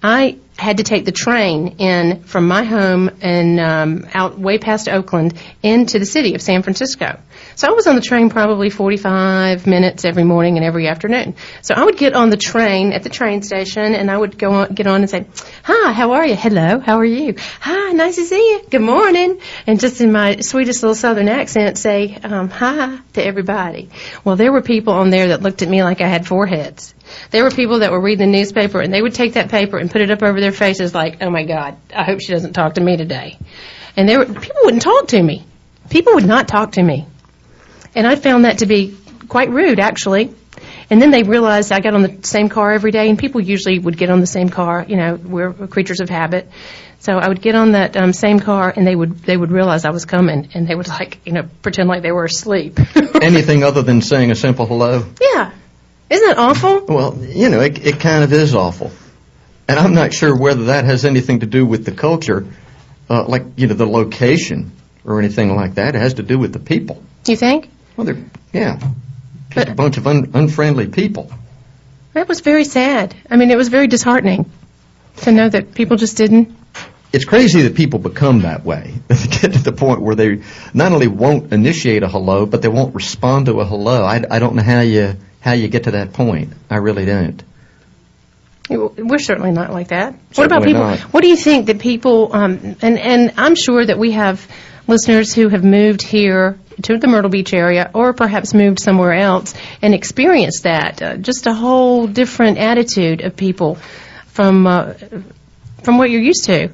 I 0.03 0.39
had 0.59 0.77
to 0.77 0.85
take 0.85 1.05
the 1.05 1.13
train 1.13 1.77
in 1.79 2.23
from 2.25 2.47
my 2.47 2.63
home 2.63 3.11
and 3.21 3.59
um, 3.59 4.07
out 4.15 4.39
way 4.39 4.59
past 4.59 4.89
Oakland 4.89 5.35
into 5.63 5.99
the 5.99 6.07
city 6.07 6.35
of 6.35 6.43
San 6.43 6.63
Francisco. 6.63 7.19
So 7.57 7.69
I 7.69 7.73
was 7.73 7.87
on 7.87 7.97
the 7.97 8.03
train 8.03 8.31
probably 8.31 8.71
45 8.71 9.67
minutes 9.67 10.05
every 10.05 10.25
morning 10.25 10.57
and 10.57 10.65
every 10.65 10.89
afternoon. 10.89 11.35
So 11.63 11.75
I 11.75 11.85
would 11.85 11.97
get 11.97 12.15
on 12.15 12.31
the 12.31 12.37
train 12.37 12.93
at 12.93 13.03
the 13.03 13.09
train 13.09 13.43
station 13.43 13.95
and 13.95 14.11
I 14.11 14.17
would 14.17 14.39
go 14.39 14.53
on, 14.53 14.75
get 14.75 14.87
on 14.87 15.01
and 15.01 15.11
say, 15.11 15.27
"Hi, 15.65 15.93
how 15.93 16.13
are 16.13 16.27
you? 16.27 16.37
Hello, 16.37 16.79
how 16.79 16.99
are 16.99 17.05
you? 17.05 17.35
Hi, 17.61 17.93
nice 17.93 18.17
to 18.17 18.25
see 18.25 18.53
you. 18.53 18.63
Good 18.71 18.83
morning." 18.83 19.41
And 19.67 19.81
just 19.81 20.01
in 20.01 20.13
my 20.13 20.41
sweetest 20.41 20.83
little 20.83 20.95
southern 20.95 21.29
accent 21.29 21.79
say, 21.79 22.17
um, 22.23 22.49
"Hi" 22.51 22.99
to 23.15 23.25
everybody. 23.25 23.91
Well, 24.25 24.37
there 24.37 24.53
were 24.53 24.63
people 24.63 24.93
on 24.93 25.11
there 25.11 25.29
that 25.29 25.43
looked 25.43 25.63
at 25.63 25.69
me 25.69 25.83
like 25.83 26.01
I 26.01 26.09
had 26.09 26.27
four 26.27 26.47
heads. 26.47 26.95
There 27.31 27.45
were 27.45 27.51
people 27.51 27.81
that 27.81 27.93
were 27.93 28.01
reading 28.01 28.31
the 28.31 28.39
newspaper 28.39 28.81
and 28.81 28.93
they 28.93 29.03
would 29.03 29.15
take 29.15 29.35
that 29.35 29.51
paper 29.51 29.79
and 29.79 29.91
put 29.91 30.01
it 30.01 30.11
up 30.11 30.23
over 30.23 30.41
their 30.41 30.53
faces 30.53 30.95
like, 30.95 31.19
"Oh 31.21 31.31
my 31.31 31.45
God, 31.45 31.77
I 31.95 32.05
hope 32.05 32.21
she 32.21 32.33
doesn't 32.33 32.53
talk 32.53 32.75
to 32.75 32.81
me 32.81 32.97
today." 32.97 33.39
And 33.97 34.09
there 34.09 34.19
were, 34.19 34.27
people 34.27 34.61
wouldn't 34.65 34.83
talk 34.83 35.09
to 35.09 35.23
me. 35.23 35.45
People 35.91 36.15
would 36.15 36.27
not 36.27 36.49
talk 36.49 36.73
to 36.73 36.83
me. 36.83 37.07
And 37.95 38.07
I 38.07 38.17
found 38.17 38.45
that 38.45 38.59
to 38.59 38.67
be 38.67 38.97
quite 39.29 39.51
rude, 39.51 39.81
actually. 39.81 40.35
And 40.89 41.01
then 41.01 41.11
they 41.11 41.23
realized 41.23 41.73
I 41.73 41.81
got 41.81 41.95
on 41.95 42.03
the 42.03 42.19
same 42.23 42.49
car 42.49 42.73
every 42.73 42.91
day, 42.91 43.09
and 43.09 43.19
people 43.19 43.41
usually 43.41 43.79
would 43.79 43.97
get 43.97 44.11
on 44.11 44.21
the 44.21 44.27
same 44.27 44.49
car. 44.49 44.85
You 44.87 44.97
know, 44.97 45.15
we're 45.15 45.53
creatures 45.53 46.01
of 46.01 46.09
habit. 46.09 46.49
So 47.01 47.15
I 47.15 47.29
would 47.29 47.43
get 47.43 47.55
on 47.55 47.73
that 47.73 47.97
um, 47.97 48.13
same 48.13 48.39
car, 48.39 48.73
and 48.75 48.87
they 48.87 48.95
would 48.95 49.19
they 49.21 49.37
would 49.37 49.51
realize 49.51 49.85
I 49.85 49.91
was 49.91 50.05
coming, 50.05 50.51
and 50.55 50.69
they 50.69 50.75
would 50.75 50.89
like 50.89 51.19
you 51.25 51.33
know 51.33 51.49
pretend 51.61 51.89
like 51.89 52.03
they 52.03 52.13
were 52.13 52.25
asleep. 52.25 52.79
Anything 53.21 53.65
other 53.69 53.83
than 53.83 54.03
saying 54.03 54.31
a 54.31 54.35
simple 54.35 54.67
hello? 54.67 55.05
yeah, 55.21 55.51
isn't 56.13 56.29
that 56.29 56.39
awful? 56.39 56.85
Well, 56.87 57.17
you 57.25 57.49
know, 57.49 57.61
it, 57.61 57.85
it 57.85 58.01
kind 58.01 58.23
of 58.25 58.33
is 58.33 58.55
awful. 58.55 58.91
And 59.69 59.79
I'm 59.79 59.95
not 59.95 60.13
sure 60.13 60.37
whether 60.37 60.65
that 60.65 60.85
has 60.85 61.05
anything 61.05 61.41
to 61.41 61.47
do 61.47 61.65
with 61.65 61.85
the 61.85 61.93
culture, 61.93 62.47
uh, 63.09 63.25
like, 63.25 63.45
you 63.57 63.67
know, 63.67 63.75
the 63.75 63.87
location 63.87 64.73
or 65.05 65.19
anything 65.19 65.55
like 65.57 65.75
that. 65.75 65.95
It 65.95 65.99
has 65.99 66.15
to 66.15 66.23
do 66.23 66.39
with 66.39 66.53
the 66.53 66.59
people. 66.59 67.03
Do 67.25 67.33
you 67.33 67.37
think? 67.39 67.71
Well, 67.97 68.05
they're, 68.05 68.19
yeah, 68.53 68.77
just 68.77 69.55
But- 69.55 69.69
a 69.71 69.75
bunch 69.75 69.97
of 69.97 70.07
un, 70.07 70.31
unfriendly 70.35 70.89
people. 70.89 71.31
That 72.13 72.29
was 72.29 72.41
very 72.41 72.65
sad. 72.65 73.15
I 73.31 73.37
mean, 73.37 73.51
it 73.51 73.57
was 73.57 73.69
very 73.69 73.87
disheartening 73.87 74.51
to 75.23 75.33
know 75.33 75.49
that 75.49 75.75
people 75.75 75.97
just 75.97 76.17
didn't. 76.19 76.55
It's 77.13 77.27
crazy 77.27 77.63
that 77.63 77.75
people 77.75 77.99
become 77.99 78.41
that 78.41 78.65
way. 78.65 78.95
They 79.09 79.27
get 79.27 79.53
to 79.53 79.59
the 79.59 79.73
point 79.73 80.01
where 80.01 80.15
they 80.15 80.43
not 80.73 80.93
only 80.93 81.09
won't 81.09 81.53
initiate 81.53 82.03
a 82.03 82.09
hello, 82.09 82.47
but 82.47 82.63
they 82.63 82.69
won't 82.69 82.95
respond 82.95 83.47
to 83.47 83.61
a 83.61 83.65
hello. 83.65 84.05
I, 84.05 84.23
I 84.31 84.39
don't 84.39 84.55
know 84.55 84.63
how 84.63 84.81
you 84.81 85.17
how 85.41 85.53
you 85.53 85.69
get 85.69 85.85
to 85.85 85.91
that 85.93 86.13
point. 86.13 86.53
I 86.71 86.77
really 86.77 87.05
don't. 87.05 87.43
We're 88.71 89.19
certainly 89.19 89.51
not 89.51 89.73
like 89.73 89.89
that. 89.89 90.15
what 90.35 90.47
about 90.47 90.65
people? 90.65 90.83
not. 90.83 91.01
What 91.13 91.23
do 91.23 91.29
you 91.29 91.37
think 91.37 91.67
that 91.67 91.79
people? 91.81 92.35
Um, 92.35 92.77
and 92.81 92.99
and 92.99 93.35
I'm 93.37 93.55
sure 93.55 93.85
that 93.85 93.99
we 93.99 94.13
have 94.13 94.47
listeners 94.87 95.35
who 95.35 95.49
have 95.49 95.65
moved 95.65 96.03
here 96.03 96.59
to 96.83 96.97
the 96.97 97.07
Myrtle 97.07 97.31
Beach 97.31 97.53
area, 97.53 97.91
or 97.93 98.13
perhaps 98.13 98.55
moved 98.55 98.81
somewhere 98.81 99.13
else 99.13 99.55
and 99.83 99.95
experienced 99.95 100.63
that. 100.63 101.03
Uh, 101.03 101.17
just 101.17 101.47
a 101.47 101.53
whole 101.53 102.07
different 102.07 102.59
attitude 102.59 103.21
of 103.21 103.37
people 103.37 103.77
from 104.29 104.67
uh, 104.67 104.95
from 105.83 105.99
what 105.99 106.11
you're 106.11 106.23
used 106.23 106.45
to. 106.45 106.71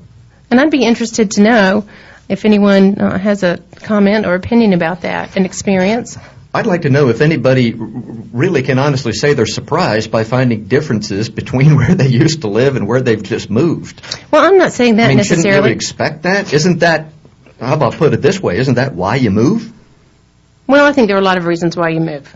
And 0.50 0.60
I'd 0.60 0.70
be 0.70 0.84
interested 0.84 1.32
to 1.32 1.42
know 1.42 1.88
if 2.28 2.44
anyone 2.44 2.98
uh, 2.98 3.18
has 3.18 3.42
a 3.42 3.58
comment 3.82 4.26
or 4.26 4.34
opinion 4.34 4.72
about 4.72 5.02
that, 5.02 5.36
an 5.36 5.44
experience. 5.44 6.18
I'd 6.52 6.66
like 6.66 6.82
to 6.82 6.90
know 6.90 7.08
if 7.08 7.20
anybody 7.20 7.74
really 7.74 8.62
can 8.62 8.78
honestly 8.78 9.12
say 9.12 9.34
they're 9.34 9.46
surprised 9.46 10.10
by 10.10 10.24
finding 10.24 10.64
differences 10.64 11.28
between 11.28 11.76
where 11.80 11.94
they 11.94 12.08
used 12.08 12.42
to 12.42 12.48
live 12.48 12.76
and 12.76 12.88
where 12.88 13.00
they've 13.00 13.22
just 13.22 13.50
moved. 13.50 14.00
Well, 14.30 14.44
I'm 14.44 14.58
not 14.58 14.72
saying 14.72 14.96
that 14.96 15.10
I 15.10 15.14
mean, 15.14 15.24
shouldn't 15.24 15.46
you 15.46 15.64
expect 15.64 16.22
that? 16.22 16.52
Isn't 16.52 16.80
that, 16.80 17.12
how 17.60 17.74
about 17.74 17.94
put 17.94 18.14
it 18.14 18.22
this 18.22 18.40
way, 18.40 18.58
isn't 18.58 18.76
that 18.76 18.94
why 18.94 19.16
you 19.16 19.30
move? 19.30 19.72
Well, 20.66 20.84
I 20.84 20.92
think 20.92 21.08
there 21.08 21.16
are 21.16 21.20
a 21.20 21.24
lot 21.24 21.38
of 21.38 21.46
reasons 21.46 21.76
why 21.76 21.90
you 21.90 22.00
move. 22.00 22.34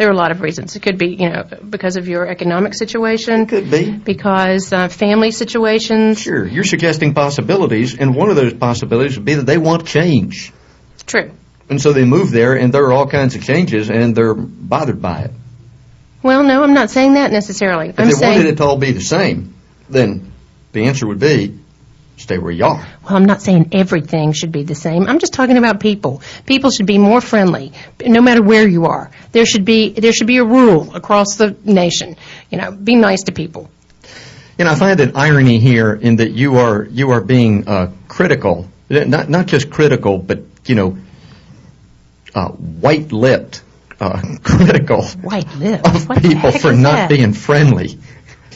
There 0.00 0.08
are 0.08 0.12
a 0.12 0.16
lot 0.16 0.30
of 0.30 0.40
reasons. 0.40 0.76
It 0.76 0.80
could 0.80 0.96
be, 0.96 1.08
you 1.08 1.28
know, 1.28 1.44
because 1.68 1.98
of 1.98 2.08
your 2.08 2.26
economic 2.26 2.72
situation, 2.72 3.42
It 3.42 3.48
Could 3.50 3.70
be. 3.70 3.90
because 3.90 4.72
uh, 4.72 4.88
family 4.88 5.30
situations. 5.30 6.20
Sure, 6.22 6.46
you're 6.46 6.64
suggesting 6.64 7.12
possibilities, 7.12 7.98
and 7.98 8.14
one 8.16 8.30
of 8.30 8.36
those 8.36 8.54
possibilities 8.54 9.18
would 9.18 9.26
be 9.26 9.34
that 9.34 9.44
they 9.44 9.58
want 9.58 9.86
change. 9.86 10.54
True. 11.04 11.30
And 11.68 11.82
so 11.82 11.92
they 11.92 12.06
move 12.06 12.30
there, 12.30 12.54
and 12.56 12.72
there 12.72 12.84
are 12.84 12.92
all 12.92 13.08
kinds 13.08 13.34
of 13.34 13.44
changes, 13.44 13.90
and 13.90 14.16
they're 14.16 14.32
bothered 14.32 15.02
by 15.02 15.24
it. 15.24 15.32
Well, 16.22 16.44
no, 16.44 16.62
I'm 16.62 16.72
not 16.72 16.88
saying 16.88 17.12
that 17.14 17.30
necessarily. 17.30 17.90
If 17.90 18.00
I'm 18.00 18.06
they 18.06 18.14
saying, 18.14 18.38
wanted 18.38 18.52
it 18.54 18.56
to 18.56 18.64
all 18.64 18.78
be 18.78 18.92
the 18.92 19.02
same, 19.02 19.52
then 19.90 20.32
the 20.72 20.84
answer 20.84 21.06
would 21.06 21.20
be 21.20 21.59
stay 22.20 22.38
where 22.38 22.52
you 22.52 22.64
are. 22.64 22.86
well, 23.04 23.16
I'm 23.16 23.24
not 23.24 23.42
saying 23.42 23.70
everything 23.72 24.32
should 24.32 24.52
be 24.52 24.62
the 24.62 24.74
same. 24.74 25.06
I'm 25.08 25.18
just 25.18 25.32
talking 25.32 25.56
about 25.56 25.80
people. 25.80 26.22
People 26.46 26.70
should 26.70 26.86
be 26.86 26.98
more 26.98 27.20
friendly, 27.20 27.72
no 28.04 28.20
matter 28.22 28.42
where 28.42 28.68
you 28.68 28.86
are. 28.86 29.10
There 29.32 29.46
should 29.46 29.64
be 29.64 29.90
there 29.90 30.12
should 30.12 30.26
be 30.26 30.38
a 30.38 30.44
rule 30.44 30.94
across 30.94 31.36
the 31.36 31.56
nation. 31.64 32.16
You 32.50 32.58
know, 32.58 32.70
be 32.72 32.94
nice 32.96 33.22
to 33.24 33.32
people. 33.32 33.70
You 34.58 34.64
know, 34.66 34.72
I 34.72 34.74
find 34.74 35.00
an 35.00 35.12
irony 35.16 35.58
here 35.58 35.94
in 35.94 36.16
that 36.16 36.30
you 36.32 36.56
are 36.58 36.84
you 36.84 37.10
are 37.12 37.20
being 37.22 37.66
uh, 37.66 37.90
critical, 38.08 38.68
not 38.90 39.28
not 39.30 39.46
just 39.46 39.70
critical, 39.70 40.18
but 40.18 40.40
you 40.66 40.74
know, 40.74 40.98
uh, 42.34 42.48
white-lipped, 42.48 43.62
uh, 44.00 44.20
critical 44.42 45.02
White 45.22 45.52
lips. 45.56 45.88
of 45.88 46.08
What 46.08 46.22
people 46.22 46.52
for 46.52 46.72
not 46.72 46.92
that? 46.96 47.08
being 47.08 47.32
friendly. 47.32 47.98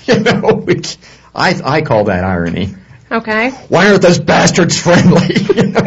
You 0.07 0.20
know, 0.20 0.53
which 0.53 0.98
I 1.35 1.59
I 1.64 1.81
call 1.81 2.05
that 2.05 2.24
irony. 2.24 2.74
Okay. 3.14 3.50
Why 3.68 3.88
aren't 3.88 4.03
those 4.03 4.18
bastards 4.18 4.77
friendly? 4.77 5.37
you 5.55 5.62
know? 5.70 5.81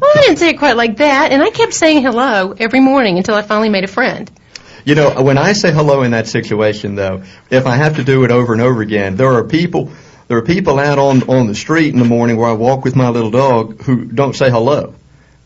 Well, 0.00 0.12
I 0.14 0.20
didn't 0.20 0.36
say 0.36 0.50
it 0.50 0.58
quite 0.58 0.76
like 0.76 0.98
that, 0.98 1.32
and 1.32 1.42
I 1.42 1.50
kept 1.50 1.74
saying 1.74 2.02
hello 2.02 2.54
every 2.56 2.78
morning 2.78 3.18
until 3.18 3.34
I 3.34 3.42
finally 3.42 3.70
made 3.70 3.82
a 3.82 3.88
friend. 3.88 4.30
You 4.84 4.94
know, 4.94 5.20
when 5.20 5.36
I 5.36 5.52
say 5.54 5.72
hello 5.72 6.02
in 6.02 6.12
that 6.12 6.28
situation, 6.28 6.94
though, 6.94 7.24
if 7.50 7.66
I 7.66 7.74
have 7.74 7.96
to 7.96 8.04
do 8.04 8.22
it 8.22 8.30
over 8.30 8.52
and 8.52 8.62
over 8.62 8.80
again, 8.80 9.16
there 9.16 9.32
are 9.34 9.42
people, 9.42 9.90
there 10.28 10.38
are 10.38 10.42
people 10.42 10.78
out 10.78 10.98
on 11.00 11.24
on 11.28 11.48
the 11.48 11.56
street 11.56 11.92
in 11.92 11.98
the 11.98 12.04
morning 12.04 12.36
where 12.36 12.48
I 12.48 12.52
walk 12.52 12.84
with 12.84 12.94
my 12.94 13.08
little 13.08 13.32
dog 13.32 13.82
who 13.82 14.04
don't 14.04 14.36
say 14.36 14.48
hello, 14.48 14.94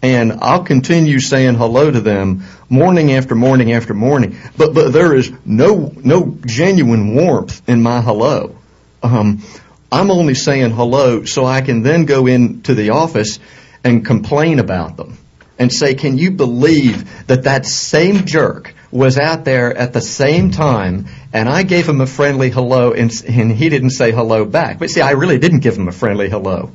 and 0.03 0.33
I'll 0.43 0.65
continue 0.65 1.21
saying 1.21 1.55
hello 1.55 1.91
to 1.91 2.01
them 2.01 2.45
morning 2.69 3.13
after 3.15 3.35
morning 3.35 3.73
after 3.73 3.95
morning. 3.95 4.37
But 4.59 4.75
but 4.75 4.93
there 4.93 5.15
is 5.15 5.33
no 5.47 5.91
no 6.05 6.37
genuine 6.45 7.15
warmth 7.15 7.67
in 7.67 7.83
my 7.83 8.03
hello. 8.03 8.59
Um, 9.03 9.43
I'm 9.93 10.11
only 10.11 10.35
saying 10.35 10.71
hello 10.71 11.25
so 11.25 11.45
I 11.45 11.61
can 11.61 11.83
then 11.83 12.07
go 12.07 12.27
into 12.27 12.75
the 12.75 12.91
office 12.91 13.39
and 13.85 14.05
complain 14.05 14.59
about 14.59 14.97
them 14.97 15.19
and 15.59 15.71
say, 15.71 15.93
can 15.93 16.17
you 16.17 16.31
believe 16.31 17.27
that 17.27 17.45
that 17.45 17.67
same 17.67 18.25
jerk 18.25 18.75
was 18.91 19.19
out 19.19 19.45
there 19.45 19.77
at 19.77 19.93
the 19.93 20.01
same 20.01 20.51
time 20.51 21.09
and 21.35 21.47
I 21.47 21.63
gave 21.63 21.87
him 21.87 22.01
a 22.01 22.07
friendly 22.07 22.49
hello 22.49 22.93
and, 22.93 23.13
and 23.29 23.53
he 23.53 23.69
didn't 23.69 23.91
say 23.91 24.13
hello 24.13 24.47
back. 24.47 24.79
But 24.79 24.91
see, 24.91 25.03
I 25.03 25.11
really 25.11 25.39
didn't 25.39 25.61
give 25.61 25.77
him 25.77 25.89
a 25.89 25.93
friendly 25.93 26.31
hello. 26.31 26.71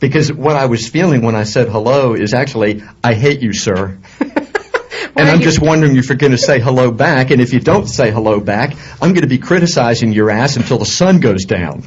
Because 0.00 0.32
what 0.32 0.56
I 0.56 0.64
was 0.64 0.88
feeling 0.88 1.20
when 1.20 1.36
I 1.36 1.44
said 1.44 1.68
hello 1.68 2.14
is 2.14 2.32
actually, 2.32 2.82
I 3.04 3.12
hate 3.12 3.40
you, 3.40 3.52
sir. 3.52 3.98
And 5.18 5.30
I'm 5.30 5.40
just 5.40 5.62
wondering 5.62 5.96
if 5.96 6.10
you're 6.10 6.18
going 6.18 6.32
to 6.32 6.38
say 6.38 6.60
hello 6.60 6.90
back, 6.90 7.30
and 7.30 7.40
if 7.40 7.54
you 7.54 7.60
don't 7.60 7.86
say 7.86 8.10
hello 8.10 8.38
back, 8.38 8.76
I'm 9.00 9.14
going 9.14 9.22
to 9.22 9.26
be 9.26 9.38
criticizing 9.38 10.12
your 10.12 10.30
ass 10.30 10.56
until 10.56 10.76
the 10.76 10.84
sun 10.84 11.20
goes 11.20 11.46
down. 11.46 11.84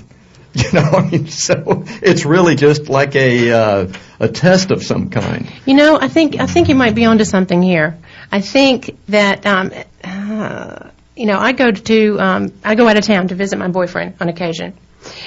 You 0.56 0.72
know, 0.74 0.82
I 0.82 1.10
mean, 1.10 1.28
so 1.28 1.84
it's 2.02 2.26
really 2.26 2.56
just 2.56 2.90
like 2.90 3.16
a 3.16 3.52
uh, 3.52 3.94
a 4.20 4.28
test 4.28 4.72
of 4.72 4.84
some 4.84 5.12
kind. 5.12 5.48
You 5.66 5.76
know, 5.76 6.00
I 6.00 6.08
think 6.08 6.40
I 6.40 6.48
think 6.48 6.70
you 6.70 6.76
might 6.76 6.96
be 6.96 7.06
onto 7.06 7.24
something 7.24 7.62
here. 7.62 7.98
I 8.32 8.42
think 8.42 8.98
that 9.10 9.46
um, 9.46 9.72
uh, 10.04 10.90
you 11.16 11.28
know, 11.28 11.38
I 11.38 11.52
go 11.52 11.72
to 11.72 12.20
um, 12.20 12.54
I 12.64 12.74
go 12.74 12.88
out 12.88 12.98
of 12.98 13.04
town 13.04 13.28
to 13.28 13.36
visit 13.36 13.60
my 13.60 13.68
boyfriend 13.68 14.16
on 14.20 14.28
occasion, 14.28 14.74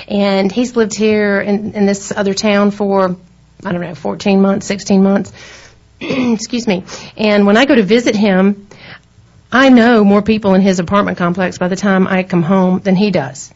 and 0.08 0.50
he's 0.50 0.74
lived 0.74 0.94
here 0.94 1.40
in, 1.40 1.74
in 1.74 1.86
this 1.86 2.10
other 2.10 2.34
town 2.34 2.72
for 2.72 3.16
I 3.64 3.72
don't 3.72 3.80
know, 3.80 3.94
14 3.94 4.40
months, 4.40 4.66
16 4.66 5.02
months. 5.02 5.32
Excuse 6.00 6.66
me. 6.66 6.84
And 7.16 7.46
when 7.46 7.56
I 7.56 7.64
go 7.64 7.74
to 7.74 7.82
visit 7.82 8.16
him, 8.16 8.66
I 9.52 9.68
know 9.68 10.02
more 10.02 10.22
people 10.22 10.54
in 10.54 10.62
his 10.62 10.80
apartment 10.80 11.18
complex 11.18 11.58
by 11.58 11.68
the 11.68 11.76
time 11.76 12.08
I 12.08 12.22
come 12.22 12.42
home 12.42 12.80
than 12.80 12.96
he 12.96 13.10
does. 13.10 13.52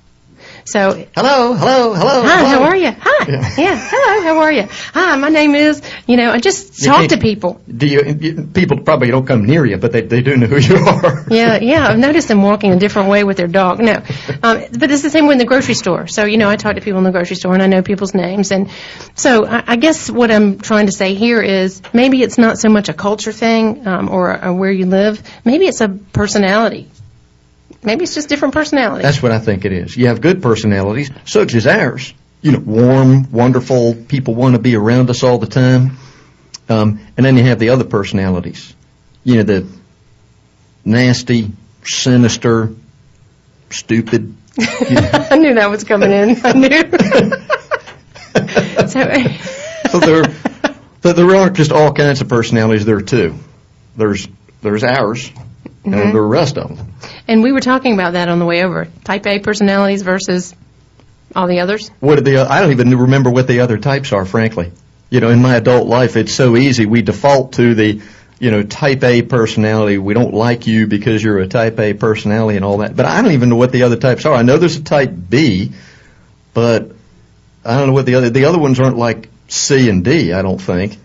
So 0.66 1.06
Hello, 1.14 1.54
hello, 1.54 1.94
hello. 1.94 2.22
Hi, 2.22 2.38
hello. 2.38 2.48
how 2.48 2.62
are 2.64 2.76
you? 2.76 2.90
Hi. 2.90 3.26
Yeah. 3.28 3.54
Yeah. 3.56 3.88
Hello, 3.88 4.22
how 4.22 4.38
are 4.40 4.50
you? 4.52 4.66
Hi, 4.94 5.14
my 5.16 5.28
name 5.28 5.54
is, 5.54 5.80
you 6.08 6.16
know, 6.16 6.32
I 6.32 6.38
just 6.38 6.80
You 6.80 6.88
talk 6.88 7.08
to 7.10 7.18
people. 7.18 7.60
Do 7.68 7.86
you? 7.86 8.48
People 8.52 8.80
probably 8.80 9.08
don't 9.08 9.24
come 9.24 9.44
near 9.44 9.64
you, 9.64 9.76
but 9.76 9.92
they 9.92 10.00
they 10.00 10.22
do 10.22 10.36
know 10.36 10.48
who 10.48 10.58
you 10.58 10.76
are. 10.76 11.24
Yeah, 11.30 11.58
yeah, 11.60 11.86
I've 11.90 11.98
noticed 11.98 12.26
them 12.26 12.42
walking 12.42 12.72
a 12.72 12.78
different 12.80 13.08
way 13.10 13.22
with 13.22 13.36
their 13.36 13.46
dog. 13.46 13.78
No. 13.78 14.02
Um, 14.42 14.64
but 14.76 14.90
it's 14.90 15.02
the 15.02 15.10
same 15.10 15.28
way 15.28 15.34
in 15.34 15.38
the 15.38 15.44
grocery 15.44 15.74
store. 15.74 16.08
So, 16.08 16.24
you 16.24 16.36
know, 16.36 16.50
I 16.50 16.56
talk 16.56 16.74
to 16.74 16.80
people 16.80 16.98
in 16.98 17.04
the 17.04 17.12
grocery 17.12 17.36
store 17.36 17.54
and 17.54 17.62
I 17.62 17.68
know 17.68 17.82
people's 17.82 18.14
names. 18.14 18.50
And 18.50 18.68
so 19.14 19.46
I, 19.46 19.62
I 19.68 19.76
guess 19.76 20.10
what 20.10 20.32
I'm 20.32 20.58
trying 20.58 20.86
to 20.86 20.92
say 20.92 21.14
here 21.14 21.40
is 21.40 21.80
maybe 21.92 22.22
it's 22.22 22.38
not 22.38 22.58
so 22.58 22.68
much 22.70 22.88
a 22.88 22.92
culture 22.92 23.32
thing 23.32 23.86
um, 23.86 24.08
or, 24.08 24.44
or 24.44 24.52
where 24.52 24.72
you 24.72 24.86
live. 24.86 25.22
Maybe 25.44 25.66
it's 25.66 25.80
a 25.80 25.88
personality. 25.88 26.90
Maybe 27.86 28.02
it's 28.02 28.14
just 28.14 28.28
different 28.28 28.52
personalities. 28.52 29.04
That's 29.04 29.22
what 29.22 29.30
I 29.30 29.38
think 29.38 29.64
it 29.64 29.70
is. 29.72 29.96
You 29.96 30.08
have 30.08 30.20
good 30.20 30.42
personalities, 30.42 31.12
such 31.24 31.54
as 31.54 31.68
ours. 31.68 32.12
You 32.42 32.50
know, 32.52 32.58
warm, 32.58 33.30
wonderful, 33.30 33.94
people 33.94 34.34
want 34.34 34.56
to 34.56 34.60
be 34.60 34.74
around 34.74 35.08
us 35.08 35.22
all 35.22 35.38
the 35.38 35.46
time. 35.46 35.96
Um, 36.68 36.98
and 37.16 37.24
then 37.24 37.36
you 37.36 37.44
have 37.44 37.60
the 37.60 37.68
other 37.70 37.84
personalities. 37.84 38.74
You 39.22 39.36
know, 39.36 39.44
the 39.44 39.68
nasty, 40.84 41.52
sinister, 41.84 42.74
stupid. 43.70 44.34
I 44.58 45.36
knew 45.36 45.54
that 45.54 45.70
was 45.70 45.84
coming 45.84 46.10
in. 46.10 46.44
I 46.44 46.52
knew. 46.54 46.82
so, 48.88 49.12
So 49.90 50.00
there, 50.00 50.24
but 51.02 51.14
there 51.14 51.36
aren't 51.36 51.56
just 51.56 51.70
all 51.70 51.92
kinds 51.92 52.20
of 52.20 52.26
personalities. 52.28 52.84
There 52.84 52.96
are 52.96 53.02
two. 53.02 53.36
There's 53.96 54.26
there's 54.60 54.82
ours, 54.82 55.30
and 55.86 55.94
there 55.94 56.08
are 56.08 56.12
the 56.12 56.20
rest 56.20 56.58
of 56.58 56.76
them. 56.76 56.92
And 57.28 57.42
we 57.42 57.52
were 57.52 57.60
talking 57.60 57.94
about 57.94 58.12
that 58.12 58.28
on 58.28 58.38
the 58.38 58.44
way 58.44 58.64
over. 58.64 58.88
Type 59.04 59.26
A 59.26 59.38
personalities 59.38 60.02
versus 60.02 60.54
all 61.34 61.46
the 61.46 61.60
others. 61.60 61.90
What 62.00 62.18
are 62.18 62.22
the? 62.22 62.38
I 62.38 62.60
don't 62.60 62.72
even 62.72 62.96
remember 62.96 63.30
what 63.30 63.46
the 63.46 63.60
other 63.60 63.78
types 63.78 64.12
are. 64.12 64.24
Frankly, 64.24 64.72
you 65.10 65.20
know, 65.20 65.30
in 65.30 65.40
my 65.40 65.56
adult 65.56 65.86
life, 65.86 66.16
it's 66.16 66.32
so 66.32 66.56
easy. 66.56 66.86
We 66.86 67.02
default 67.02 67.54
to 67.54 67.74
the, 67.74 68.00
you 68.38 68.50
know, 68.50 68.62
Type 68.62 69.02
A 69.04 69.22
personality. 69.22 69.98
We 69.98 70.14
don't 70.14 70.34
like 70.34 70.66
you 70.66 70.86
because 70.86 71.22
you're 71.22 71.38
a 71.38 71.48
Type 71.48 71.78
A 71.78 71.94
personality 71.94 72.56
and 72.56 72.64
all 72.64 72.78
that. 72.78 72.96
But 72.96 73.06
I 73.06 73.22
don't 73.22 73.32
even 73.32 73.48
know 73.48 73.56
what 73.56 73.72
the 73.72 73.84
other 73.84 73.96
types 73.96 74.24
are. 74.26 74.34
I 74.34 74.42
know 74.42 74.58
there's 74.58 74.76
a 74.76 74.82
Type 74.82 75.12
B, 75.28 75.72
but 76.54 76.90
I 77.64 77.76
don't 77.76 77.88
know 77.88 77.94
what 77.94 78.06
the 78.06 78.16
other. 78.16 78.30
The 78.30 78.46
other 78.46 78.58
ones 78.58 78.80
aren't 78.80 78.98
like 78.98 79.28
C 79.48 79.88
and 79.88 80.04
D. 80.04 80.32
I 80.32 80.42
don't 80.42 80.60
think. 80.60 80.98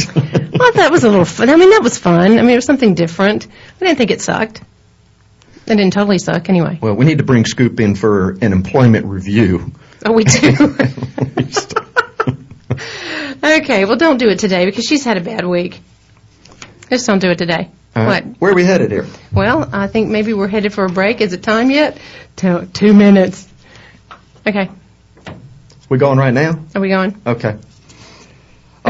Well, 0.59 0.73
that 0.73 0.91
was 0.91 1.05
a 1.05 1.09
little 1.11 1.25
fun. 1.27 1.51
I 1.51 1.57
mean, 1.57 1.71
that 1.71 1.83
was 1.83 1.99
fun. 1.99 2.33
I 2.33 2.43
mean, 2.43 2.51
it 2.51 2.55
was 2.57 2.65
something 2.65 2.95
different. 2.95 3.47
I 3.81 3.85
didn't 3.85 3.99
think 3.99 4.11
it 4.11 4.21
sucked. 4.23 4.63
It 5.71 5.77
didn't 5.77 5.93
totally 5.93 6.19
suck, 6.19 6.49
anyway. 6.49 6.79
well, 6.81 6.95
we 6.95 7.05
need 7.05 7.19
to 7.19 7.25
bring 7.25 7.45
Scoop 7.45 7.79
in 7.79 7.95
for 7.95 8.31
an 8.41 8.53
employment 8.53 9.05
review. 9.07 9.73
Oh, 10.05 10.13
we 10.13 10.25
do. 10.25 10.77
okay, 13.45 13.85
well, 13.85 13.97
don't 13.97 14.19
do 14.19 14.29
it 14.29 14.39
today 14.39 14.65
because 14.65 14.85
she's 14.85 15.05
had 15.05 15.17
a 15.17 15.21
bad 15.21 15.45
week. 15.47 15.81
Just 16.89 17.07
don't 17.07 17.19
do 17.19 17.31
it 17.31 17.39
today. 17.39 17.69
All 17.95 18.05
right. 18.05 18.25
What? 18.25 18.37
Where 18.41 18.53
are 18.53 18.55
we 18.55 18.65
headed 18.65 18.91
here? 18.91 19.07
Well, 19.33 19.69
I 19.73 19.89
think 19.89 20.09
maybe 20.09 20.33
we're 20.33 20.49
headed 20.49 20.73
for 20.73 20.85
a 20.85 20.89
break. 20.89 21.21
Is 21.21 21.33
it 21.33 21.43
time 21.43 21.71
yet? 21.71 21.99
Two, 22.37 22.67
two 22.73 22.95
minutes. 22.95 23.47
Okay, 24.47 24.71
We 25.91 25.99
going 25.99 26.19
right 26.19 26.33
now? 26.33 26.59
are 26.75 26.81
we 26.81 26.89
going? 26.89 27.21
Okay. 27.27 27.59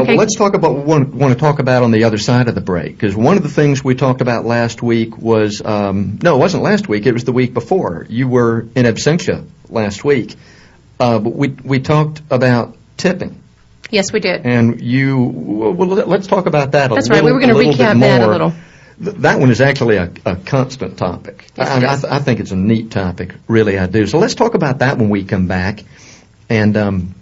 Well, 0.09 0.17
let's 0.17 0.35
talk 0.35 0.53
about 0.55 0.75
what 0.75 0.85
we 1.07 1.17
want, 1.17 1.33
to 1.33 1.39
talk 1.39 1.59
about 1.59 1.83
on 1.83 1.91
the 1.91 2.03
other 2.05 2.17
side 2.17 2.47
of 2.47 2.55
the 2.55 2.61
break. 2.61 2.93
Because 2.93 3.15
one 3.15 3.37
of 3.37 3.43
the 3.43 3.49
things 3.49 3.83
we 3.83 3.95
talked 3.95 4.21
about 4.21 4.45
last 4.45 4.81
week 4.81 5.17
was 5.17 5.61
um, 5.63 6.19
no, 6.21 6.35
it 6.35 6.39
wasn't 6.39 6.63
last 6.63 6.87
week. 6.87 7.05
It 7.05 7.13
was 7.13 7.23
the 7.23 7.31
week 7.31 7.53
before. 7.53 8.05
You 8.09 8.27
were 8.27 8.61
in 8.75 8.85
absentia 8.85 9.45
last 9.69 10.03
week. 10.03 10.35
Uh, 10.99 11.19
but 11.19 11.33
we 11.33 11.47
we 11.49 11.79
talked 11.79 12.21
about 12.29 12.75
tipping, 12.97 13.41
Yes, 13.89 14.11
we 14.11 14.19
did. 14.19 14.45
and 14.45 14.81
you. 14.81 15.17
Well, 15.23 15.87
let- 15.87 16.09
let's 16.09 16.27
talk 16.27 16.45
about 16.45 16.73
that 16.73 16.91
a 16.91 16.95
That's 16.95 17.07
little. 17.07 17.23
right. 17.23 17.25
We 17.25 17.31
were 17.31 17.39
going 17.39 17.75
to 17.75 17.83
recap 17.83 17.99
that 18.01 18.21
a 18.21 18.27
little. 18.27 18.53
Th- 19.01 19.15
That 19.17 19.39
one 19.39 19.49
is 19.49 19.61
actually 19.61 19.95
a, 19.95 20.11
a 20.25 20.35
constant 20.35 20.97
topic. 20.97 21.45
Yes, 21.55 21.69
I, 21.69 21.77
I, 21.77 21.95
th- 21.95 22.13
I 22.13 22.19
think 22.19 22.41
it's 22.41 22.51
a 22.51 22.57
neat 22.57 22.91
topic. 22.91 23.33
Really, 23.47 23.79
I 23.79 23.85
do. 23.87 24.05
So 24.07 24.19
let's 24.19 24.35
talk 24.35 24.55
about 24.55 24.79
that 24.79 24.97
when 24.97 25.09
we 25.09 25.23
come 25.23 25.47
back. 25.47 25.85
And 26.49 26.75
um, 26.75 27.15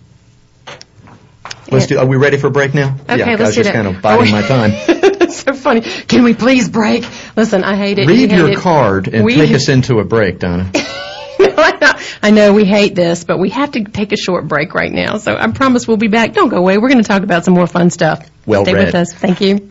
let's 1.72 1.88
do. 1.88 1.98
Are 2.00 2.06
we 2.06 2.18
ready 2.18 2.38
for 2.38 2.48
a 2.48 2.52
break 2.52 2.74
now? 2.74 2.96
Okay, 3.10 3.18
yeah, 3.20 3.26
I 3.26 3.30
let's 3.36 3.42
was 3.42 3.56
do 3.56 3.64
just 3.64 3.74
that. 3.74 3.74
kind 3.84 3.88
of 3.96 4.02
biding 4.02 4.32
my 4.32 4.42
time. 4.42 4.72
It's 5.28 5.42
so 5.44 5.54
funny. 5.54 5.82
Can 5.82 6.24
we 6.24 6.34
please 6.34 6.70
break? 6.70 7.06
Listen, 7.36 7.66
I 7.66 7.76
hate 7.76 8.00
it. 8.00 8.08
Read 8.08 8.18
You 8.18 8.28
hate 8.30 8.38
your 8.38 8.50
it. 8.52 8.58
card 8.60 9.10
and 9.10 9.26
We- 9.26 9.36
take 9.36 9.52
us 9.52 9.68
into 9.76 10.00
a 10.00 10.06
break, 10.06 10.40
Donna. 10.40 10.72
I 10.74 12.32
know- 12.32 12.54
we 12.54 12.64
hate 12.64 12.96
this, 12.96 13.26
but 13.26 13.38
we 13.38 13.50
have 13.50 13.72
to 13.72 13.84
take 13.84 14.14
a 14.14 14.18
short 14.18 14.48
break 14.48 14.74
right 14.74 14.92
now. 14.92 15.18
So 15.18 15.36
I 15.36 15.52
promise 15.52 15.86
we'll 15.86 15.98
be 15.98 16.08
back. 16.08 16.34
Don't 16.34 16.48
go 16.48 16.58
away. 16.58 16.78
We're 16.78 16.88
going 16.88 17.02
to 17.04 17.08
talk 17.08 17.24
about 17.24 17.44
some 17.44 17.54
more 17.56 17.68
fun 17.68 17.90
stuff. 17.90 18.26
Well 18.46 18.64
Stay 18.64 18.74
read. 18.74 18.86
with 18.86 18.96
us. 18.96 19.14
Thank 19.14 19.42
you. 19.42 19.70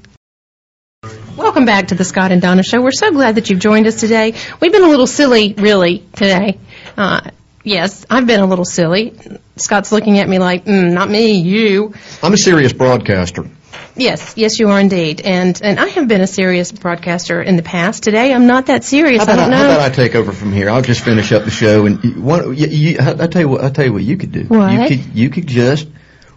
Welcome 1.03 1.37
welcome 1.39 1.65
back 1.65 1.89
to 1.89 1.95
the 1.95 2.05
Scott 2.05 2.33
and 2.33 2.43
Donna 2.43 2.63
Show. 2.63 2.83
We're 2.83 2.91
so 2.91 3.11
glad 3.13 3.37
that 3.37 3.49
you've 3.49 3.61
joined 3.61 3.87
us 3.87 3.99
today. 4.01 4.35
We've 4.61 4.73
been 4.73 4.85
a 4.85 4.89
little 4.89 5.07
silly, 5.07 5.55
really, 5.57 6.01
today. 6.15 6.59
Uh, 6.99 7.31
yes, 7.67 8.07
I've 8.09 8.27
been 8.27 8.41
a 8.41 8.47
little 8.47 8.65
silly. 8.65 9.15
Scott's 9.57 9.93
looking 9.93 10.19
at 10.19 10.29
me 10.29 10.39
like, 10.39 10.65
mm, 10.65 10.93
not 10.93 11.11
me, 11.11 11.33
you. 11.33 11.93
I'm 12.23 12.33
a 12.33 12.39
serious 12.39 12.73
broadcaster. 12.73 13.51
Yes, 13.99 14.35
yes, 14.37 14.59
you 14.59 14.69
are 14.69 14.79
indeed. 14.79 15.23
And 15.23 15.59
and 15.63 15.81
I 15.81 15.89
have 15.89 16.07
been 16.07 16.21
a 16.21 16.27
serious 16.27 16.71
broadcaster 16.71 17.43
in 17.43 17.57
the 17.57 17.63
past. 17.63 18.03
Today, 18.03 18.33
I'm 18.33 18.47
not 18.47 18.67
that 18.67 18.85
serious. 18.85 19.25
How 19.25 19.33
I 19.33 19.35
about, 19.35 19.45
don't 19.45 19.55
I, 19.55 19.57
how 19.57 19.65
about 19.65 19.93
I 19.93 19.95
take 19.95 20.15
over 20.15 20.33
from 20.33 20.53
here? 20.53 20.69
I'll 20.69 20.83
just 20.83 21.03
finish 21.03 21.33
up 21.33 21.45
the 21.45 21.51
show, 21.51 21.87
and 21.87 22.05
you, 22.05 22.21
one, 22.21 22.55
you, 22.55 22.67
you, 22.67 22.99
I 23.01 23.25
I 23.25 23.27
tell 23.27 23.41
you 23.41 23.49
what. 23.49 23.65
I'll 23.65 23.71
tell 23.71 23.87
you 23.87 23.95
what 23.95 24.03
you 24.03 24.19
could 24.19 24.33
do. 24.33 24.45
What? 24.45 24.71
You 24.73 24.89
could 24.89 25.15
you 25.15 25.31
could 25.31 25.47
just 25.47 25.89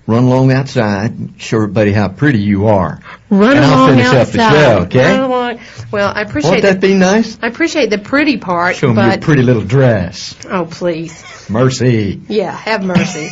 run 0.08 0.24
along 0.24 0.52
outside, 0.52 1.14
show 1.38 1.58
everybody 1.58 1.92
how 1.92 2.08
pretty 2.10 2.40
you 2.40 2.68
are. 2.68 3.00
Run 3.30 3.58
and 3.58 3.66
I'll 3.66 3.76
along 3.78 3.90
finish 3.92 4.06
outside. 4.08 4.20
up 4.20 4.32
the 4.32 4.50
show. 4.60 4.80
Okay? 5.00 5.12
Run 5.18 5.20
along. 5.30 5.60
Well, 5.92 6.12
I 6.16 6.22
appreciate 6.22 6.52
Won't 6.52 6.62
that 6.64 6.82
the, 6.82 6.88
be 6.88 6.94
nice? 6.96 7.38
I 7.42 7.48
appreciate 7.48 7.90
the 7.90 7.98
pretty 8.00 8.38
part, 8.38 8.76
Show 8.76 8.94
me 8.94 9.04
your 9.04 9.18
pretty 9.20 9.42
little 9.44 9.64
dress. 9.64 10.36
oh 10.50 10.66
please, 10.70 11.24
Mercy. 11.50 12.22
yeah, 12.28 12.52
have 12.52 12.84
mercy. 12.84 13.30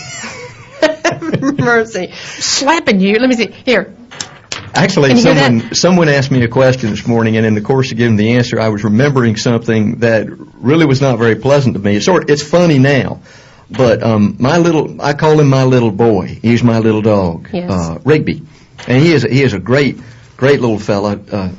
have 0.82 1.22
mercy. 1.60 2.12
Slapping 2.14 3.00
you. 3.00 3.16
Let 3.20 3.30
me 3.30 3.36
see. 3.36 3.48
Here. 3.66 3.94
Actually, 4.74 5.10
Can 5.10 5.18
you 5.18 5.24
hear 5.24 5.36
someone 5.36 5.74
someone 5.76 6.10
asked 6.10 6.30
me 6.30 6.44
a 6.44 6.48
question 6.48 6.92
this 6.92 7.08
morning, 7.08 7.36
and 7.38 7.46
in 7.46 7.56
the 7.56 7.62
course 7.62 7.92
of 7.92 7.98
giving 7.98 8.16
the 8.16 8.34
answer, 8.34 8.60
I 8.60 8.70
was 8.70 8.84
remembering 8.84 9.36
something 9.36 10.00
that 10.00 10.28
really 10.60 10.86
was 10.86 11.02
not 11.02 11.18
very 11.18 11.36
pleasant 11.36 11.74
to 11.76 11.80
me. 11.82 11.96
It's 11.96 12.06
sort 12.06 12.30
it's 12.30 12.44
funny 12.44 12.78
now, 12.78 13.22
but 13.70 14.02
um, 14.04 14.36
my 14.40 14.58
little 14.58 15.02
I 15.02 15.14
call 15.14 15.40
him 15.40 15.50
my 15.50 15.64
little 15.64 15.92
boy. 15.92 16.28
He's 16.42 16.64
my 16.64 16.80
little 16.80 17.02
dog, 17.02 17.50
Yes. 17.52 17.70
uh, 17.72 18.00
Rigby, 18.06 18.44
and 18.88 19.04
he 19.04 19.12
is 19.14 19.24
he 19.24 19.42
is 19.44 19.54
a 19.54 19.60
great 19.60 19.98
great 20.38 20.62
little 20.62 20.80
fella, 20.80 21.20
uh, 21.32 21.52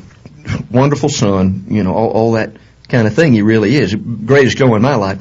wonderful 0.71 1.09
son. 1.09 1.65
You 1.69 1.83
know 1.83 1.95
all, 1.95 2.11
all 2.11 2.33
that 2.33 2.53
kind 2.89 3.07
of 3.07 3.15
thing. 3.15 3.33
He 3.33 3.43
really 3.43 3.77
is 3.77 3.95
greatest 3.95 4.57
joy 4.57 4.75
in 4.77 4.83
my 4.83 4.95
life. 4.95 5.21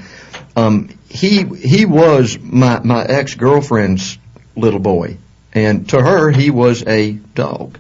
Um, 0.56 0.89
he 1.10 1.43
he 1.43 1.86
was 1.86 2.38
my 2.39 2.80
my 2.80 3.04
ex 3.04 3.36
girlfriend's 3.36 4.17
little 4.56 4.80
boy, 4.80 5.17
and 5.54 5.89
to 5.89 6.02
her 6.02 6.32
he 6.32 6.50
was 6.50 6.84
a 6.88 7.12
dog 7.12 7.78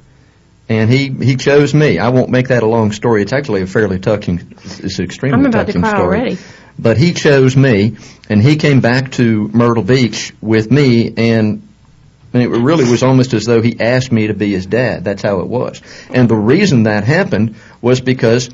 and 0.69 0.89
he 0.91 1.09
he 1.09 1.35
chose 1.37 1.73
me. 1.73 1.97
I 1.97 2.09
won't 2.09 2.29
make 2.29 2.49
that 2.49 2.61
a 2.63 2.65
long 2.67 2.91
story. 2.91 3.21
It's 3.21 3.33
actually 3.33 3.61
a 3.61 3.67
fairly 3.67 3.99
touching. 3.99 4.53
It's 4.63 4.99
an 4.99 5.05
extremely 5.05 5.39
I'm 5.39 5.45
about 5.45 5.67
to 5.67 5.73
touching 5.73 5.85
story. 5.85 6.37
But 6.79 6.97
he 6.97 7.13
chose 7.13 7.55
me, 7.57 7.97
and 8.29 8.41
he 8.41 8.55
came 8.55 8.81
back 8.81 9.11
to 9.13 9.47
Myrtle 9.47 9.83
Beach 9.83 10.33
with 10.41 10.71
me, 10.71 11.13
and 11.17 11.67
and 12.33 12.43
it 12.43 12.49
really 12.49 12.89
was 12.89 13.03
almost 13.03 13.33
as 13.33 13.45
though 13.45 13.61
he 13.61 13.79
asked 13.79 14.11
me 14.11 14.27
to 14.27 14.33
be 14.33 14.51
his 14.51 14.65
dad. 14.65 15.03
That's 15.03 15.21
how 15.21 15.39
it 15.39 15.47
was. 15.47 15.81
And 16.09 16.29
the 16.29 16.35
reason 16.35 16.83
that 16.83 17.03
happened 17.03 17.55
was 17.81 18.01
because 18.01 18.49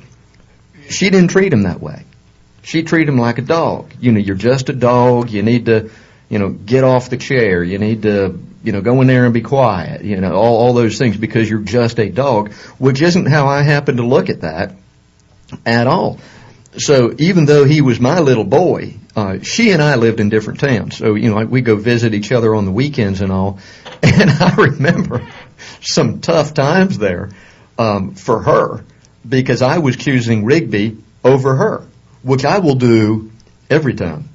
she 0.89 1.09
didn't 1.09 1.29
treat 1.29 1.51
him 1.51 1.63
that 1.63 1.81
way. 1.81 2.05
She 2.62 2.83
treated 2.83 3.09
him 3.09 3.17
like 3.17 3.39
a 3.39 3.41
dog. 3.41 3.91
You 3.99 4.12
know, 4.12 4.19
you're 4.19 4.36
just 4.36 4.69
a 4.69 4.73
dog. 4.73 5.31
You 5.31 5.43
need 5.43 5.65
to, 5.65 5.89
you 6.29 6.39
know, 6.39 6.49
get 6.49 6.83
off 6.83 7.09
the 7.09 7.17
chair. 7.17 7.63
You 7.63 7.77
need 7.77 8.03
to, 8.03 8.39
you 8.63 8.71
know, 8.71 8.81
go 8.81 9.01
in 9.01 9.07
there 9.07 9.25
and 9.25 9.33
be 9.33 9.41
quiet. 9.41 10.03
You 10.03 10.21
know, 10.21 10.33
all, 10.33 10.57
all 10.57 10.73
those 10.73 10.97
things 10.97 11.17
because 11.17 11.49
you're 11.49 11.59
just 11.59 11.99
a 11.99 12.09
dog, 12.09 12.53
which 12.77 13.01
isn't 13.01 13.25
how 13.25 13.47
I 13.47 13.63
happen 13.63 13.97
to 13.97 14.05
look 14.05 14.29
at 14.29 14.41
that 14.41 14.75
at 15.65 15.88
all. 15.88 16.19
So 16.77 17.13
even 17.19 17.45
though 17.45 17.65
he 17.65 17.81
was 17.81 17.99
my 17.99 18.19
little 18.19 18.43
boy, 18.43 18.95
uh, 19.15 19.39
she 19.43 19.71
and 19.71 19.81
I 19.81 19.95
lived 19.95 20.19
in 20.19 20.29
different 20.29 20.59
towns. 20.59 20.97
So 20.97 21.15
you 21.15 21.29
know, 21.29 21.36
like 21.36 21.49
we 21.49 21.62
go 21.62 21.75
visit 21.75 22.13
each 22.13 22.31
other 22.31 22.53
on 22.55 22.65
the 22.65 22.71
weekends 22.71 23.21
and 23.21 23.31
all. 23.31 23.59
And 24.03 24.29
I 24.29 24.55
remember 24.55 25.25
some 25.79 26.19
tough 26.19 26.53
times 26.53 26.97
there 26.97 27.29
um, 27.79 28.15
for 28.15 28.41
her 28.41 28.83
because 29.27 29.62
I 29.62 29.77
was 29.77 29.95
choosing 29.95 30.43
Rigby 30.43 30.97
over 31.23 31.55
her, 31.55 31.88
which 32.21 32.43
I 32.43 32.59
will 32.59 32.75
do 32.75 33.31
every 33.69 33.93
time. 33.93 34.27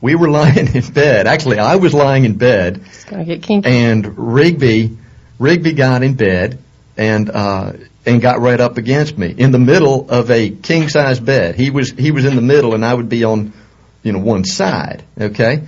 We 0.00 0.16
were 0.16 0.28
lying 0.40 0.74
in 0.74 0.92
bed. 0.92 1.28
Actually, 1.28 1.60
I 1.60 1.76
was 1.76 1.94
lying 1.94 2.24
in 2.24 2.36
bed, 2.38 2.80
It's 2.86 3.04
gonna 3.04 3.24
get 3.24 3.42
kinky. 3.44 3.68
and 3.68 4.18
Rigby, 4.18 4.96
Rigby 5.38 5.74
got 5.74 6.02
in 6.02 6.14
bed 6.14 6.58
and 6.96 7.30
uh, 7.30 7.72
and 8.04 8.20
got 8.20 8.40
right 8.40 8.60
up 8.60 8.78
against 8.78 9.16
me 9.16 9.34
in 9.36 9.52
the 9.52 9.58
middle 9.58 10.10
of 10.10 10.30
a 10.30 10.50
king 10.50 10.88
size 10.88 11.20
bed. 11.20 11.54
He 11.54 11.70
was 11.70 11.90
he 11.90 12.10
was 12.10 12.24
in 12.24 12.36
the 12.36 12.42
middle, 12.42 12.74
and 12.74 12.84
I 12.84 12.92
would 12.92 13.08
be 13.08 13.24
on, 13.24 13.52
you 14.02 14.12
know, 14.12 14.18
one 14.18 14.44
side. 14.44 15.04
Okay, 15.20 15.62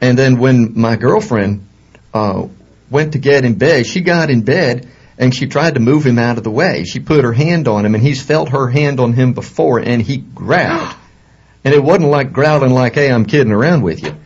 and 0.00 0.18
then 0.18 0.38
when 0.38 0.78
my 0.78 0.96
girlfriend 0.96 1.66
uh, 2.14 2.46
went 2.90 3.12
to 3.12 3.18
get 3.18 3.44
in 3.44 3.54
bed, 3.54 3.86
she 3.86 4.00
got 4.00 4.30
in 4.30 4.42
bed. 4.42 4.88
And 5.18 5.34
she 5.34 5.48
tried 5.48 5.74
to 5.74 5.80
move 5.80 6.06
him 6.06 6.18
out 6.18 6.38
of 6.38 6.44
the 6.44 6.50
way. 6.50 6.84
She 6.84 6.98
put 6.98 7.24
her 7.24 7.32
hand 7.34 7.68
on 7.68 7.84
him, 7.84 7.94
and 7.94 8.02
he's 8.02 8.22
felt 8.22 8.48
her 8.48 8.70
hand 8.70 9.00
on 9.00 9.12
him 9.12 9.34
before, 9.34 9.78
and 9.78 10.00
he 10.00 10.16
growled. 10.16 10.94
and 11.64 11.74
it 11.74 11.84
wasn't 11.84 12.08
like 12.08 12.32
growling 12.32 12.72
like, 12.72 12.94
"Hey, 12.94 13.12
I'm 13.12 13.26
kidding 13.26 13.52
around 13.52 13.82
with 13.82 14.02
you." 14.02 14.16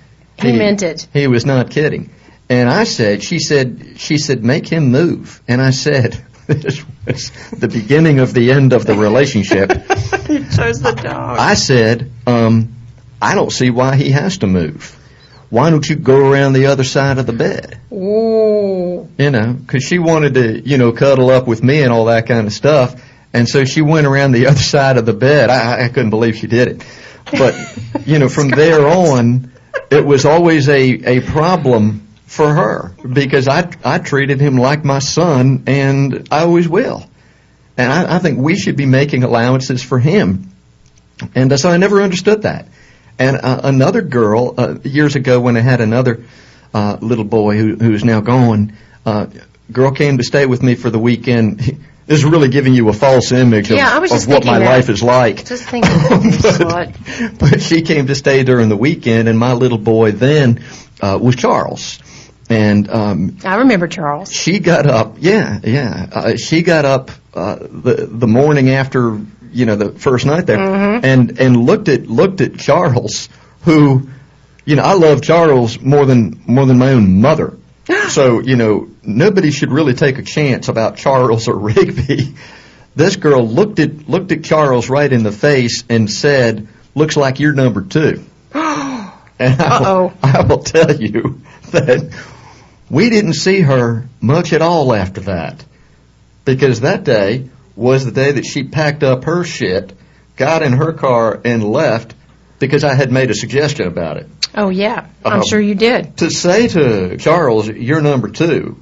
He 0.40 0.52
meant 0.52 0.82
it. 0.82 1.08
He 1.12 1.26
was 1.26 1.44
not 1.44 1.70
kidding. 1.70 2.10
And 2.48 2.68
I 2.68 2.84
said, 2.84 3.22
she 3.22 3.38
said, 3.38 3.94
she 3.96 4.18
said, 4.18 4.44
make 4.44 4.68
him 4.68 4.90
move. 4.90 5.42
And 5.48 5.62
I 5.62 5.70
said, 5.70 6.22
this 6.46 6.84
was 7.06 7.30
the 7.52 7.68
beginning 7.68 8.18
of 8.18 8.34
the 8.34 8.52
end 8.52 8.72
of 8.72 8.84
the 8.84 8.94
relationship. 8.94 9.70
you 10.28 10.44
chose 10.50 10.80
the 10.80 10.92
dog. 10.92 11.38
I 11.38 11.54
said, 11.54 12.10
um, 12.26 12.74
I 13.20 13.34
don't 13.34 13.50
see 13.50 13.70
why 13.70 13.96
he 13.96 14.10
has 14.10 14.38
to 14.38 14.46
move. 14.46 15.00
Why 15.48 15.70
don't 15.70 15.88
you 15.88 15.96
go 15.96 16.18
around 16.18 16.52
the 16.52 16.66
other 16.66 16.84
side 16.84 17.18
of 17.18 17.26
the 17.26 17.32
bed? 17.32 17.78
Ooh. 17.92 19.08
You 19.16 19.30
know, 19.30 19.52
because 19.52 19.84
she 19.84 19.98
wanted 19.98 20.34
to, 20.34 20.60
you 20.60 20.78
know, 20.78 20.92
cuddle 20.92 21.30
up 21.30 21.46
with 21.46 21.62
me 21.62 21.82
and 21.82 21.92
all 21.92 22.06
that 22.06 22.26
kind 22.26 22.46
of 22.46 22.52
stuff. 22.52 23.00
And 23.32 23.48
so 23.48 23.64
she 23.64 23.80
went 23.80 24.06
around 24.06 24.32
the 24.32 24.46
other 24.46 24.58
side 24.58 24.96
of 24.96 25.06
the 25.06 25.12
bed. 25.12 25.50
I, 25.50 25.84
I 25.84 25.88
couldn't 25.88 26.10
believe 26.10 26.36
she 26.36 26.46
did 26.46 26.68
it. 26.68 26.86
But, 27.30 27.54
you 28.06 28.18
know, 28.18 28.28
from 28.28 28.48
there 28.50 28.86
on, 28.86 29.52
it 29.90 30.04
was 30.04 30.24
always 30.24 30.68
a, 30.68 31.18
a 31.18 31.20
problem 31.20 32.03
for 32.26 32.52
her 32.52 32.92
because 33.06 33.48
I, 33.48 33.70
I 33.84 33.98
treated 33.98 34.40
him 34.40 34.56
like 34.56 34.84
my 34.84 34.98
son 34.98 35.64
and 35.66 36.28
I 36.30 36.42
always 36.44 36.68
will. 36.68 37.08
And 37.76 37.92
I, 37.92 38.16
I 38.16 38.18
think 38.18 38.38
we 38.38 38.56
should 38.56 38.76
be 38.76 38.86
making 38.86 39.24
allowances 39.24 39.82
for 39.82 39.98
him. 39.98 40.50
And 41.34 41.52
uh, 41.52 41.56
so 41.56 41.70
I 41.70 41.76
never 41.76 42.02
understood 42.02 42.42
that. 42.42 42.68
And 43.18 43.36
uh, 43.36 43.60
another 43.64 44.02
girl, 44.02 44.54
uh, 44.56 44.76
years 44.82 45.16
ago 45.16 45.40
when 45.40 45.56
I 45.56 45.60
had 45.60 45.80
another 45.80 46.24
uh, 46.72 46.98
little 47.00 47.24
boy 47.24 47.56
who, 47.56 47.76
who's 47.76 48.04
now 48.04 48.20
gone, 48.20 48.72
uh, 49.06 49.26
girl 49.70 49.92
came 49.92 50.18
to 50.18 50.24
stay 50.24 50.46
with 50.46 50.62
me 50.62 50.74
for 50.74 50.90
the 50.90 50.98
weekend. 50.98 51.80
This 52.06 52.18
is 52.18 52.24
really 52.26 52.50
giving 52.50 52.74
you 52.74 52.90
a 52.90 52.92
false 52.92 53.32
image 53.32 53.70
of, 53.70 53.78
Yeah, 53.78 53.88
I 53.90 53.98
was 53.98 54.10
just 54.10 54.26
of 54.26 54.30
what 54.34 54.44
my 54.44 54.58
that. 54.58 54.66
life 54.66 54.90
is 54.90 55.02
like. 55.02 55.46
Just 55.46 55.64
thinking, 55.64 55.90
but, 56.58 56.92
but 57.38 57.62
she 57.62 57.80
came 57.80 58.08
to 58.08 58.14
stay 58.14 58.44
during 58.44 58.68
the 58.68 58.76
weekend, 58.76 59.26
and 59.26 59.38
my 59.38 59.54
little 59.54 59.78
boy 59.78 60.12
then 60.12 60.62
uh, 61.00 61.18
was 61.18 61.34
Charles. 61.34 62.00
And 62.50 62.90
um, 62.90 63.38
I 63.44 63.56
remember 63.56 63.88
Charles. 63.88 64.30
she 64.30 64.58
got 64.58 64.86
up. 64.86 65.16
Yeah, 65.18 65.60
yeah. 65.64 66.08
Uh, 66.12 66.36
she 66.36 66.62
got 66.62 66.84
up 66.84 67.10
uh, 67.32 67.56
the 67.60 68.06
the 68.10 68.26
morning 68.26 68.70
after 68.70 69.18
you 69.50 69.66
know 69.66 69.76
the 69.76 69.92
first 69.92 70.26
night 70.26 70.46
there, 70.46 70.58
and 70.60 71.40
and 71.40 71.56
looked 71.64 71.88
at 71.88 72.06
looked 72.06 72.40
at 72.42 72.58
Charles, 72.58 73.28
who, 73.62 74.08
you 74.66 74.76
know, 74.76 74.82
I 74.82 74.92
love 74.92 75.22
Charles 75.22 75.80
more 75.80 76.04
than 76.04 76.42
more 76.46 76.66
than 76.66 76.78
my 76.78 76.92
own 76.92 77.20
mother. 77.22 77.56
so 78.08 78.40
you 78.40 78.56
know, 78.56 78.88
nobody 79.02 79.50
should 79.50 79.70
really 79.70 79.94
take 79.94 80.18
a 80.18 80.22
chance 80.22 80.68
about 80.68 80.96
Charles 80.96 81.48
or 81.48 81.58
Rigby. 81.58 82.34
This 82.94 83.16
girl 83.16 83.48
looked 83.48 83.78
at 83.78 84.08
looked 84.08 84.32
at 84.32 84.44
Charles 84.44 84.90
right 84.90 85.10
in 85.10 85.22
the 85.22 85.32
face 85.32 85.82
and 85.88 86.10
said, 86.10 86.68
"Looks 86.94 87.16
like 87.16 87.40
you're 87.40 87.54
number 87.54 87.82
two. 87.82 88.24
And 89.36 89.60
I 89.60 89.80
will, 89.80 90.14
I 90.22 90.42
will 90.42 90.62
tell 90.62 90.94
you 90.94 91.42
that 91.72 92.08
we 92.90 93.10
didn't 93.10 93.34
see 93.34 93.60
her 93.60 94.06
much 94.20 94.52
at 94.52 94.62
all 94.62 94.94
after 94.94 95.22
that. 95.22 95.64
Because 96.44 96.80
that 96.80 97.04
day 97.04 97.48
was 97.76 98.04
the 98.04 98.12
day 98.12 98.32
that 98.32 98.44
she 98.44 98.64
packed 98.64 99.02
up 99.02 99.24
her 99.24 99.44
shit, 99.44 99.92
got 100.36 100.62
in 100.62 100.72
her 100.74 100.92
car, 100.92 101.40
and 101.44 101.64
left 101.64 102.14
because 102.58 102.84
I 102.84 102.94
had 102.94 103.10
made 103.10 103.30
a 103.30 103.34
suggestion 103.34 103.86
about 103.86 104.18
it. 104.18 104.28
Oh 104.54 104.68
yeah, 104.68 105.06
I'm 105.24 105.40
Um, 105.40 105.46
sure 105.46 105.60
you 105.60 105.74
did. 105.74 106.16
To 106.18 106.30
say 106.30 106.68
to 106.68 107.16
Charles, 107.16 107.66
you're 107.68 108.00
number 108.00 108.28
two, 108.28 108.76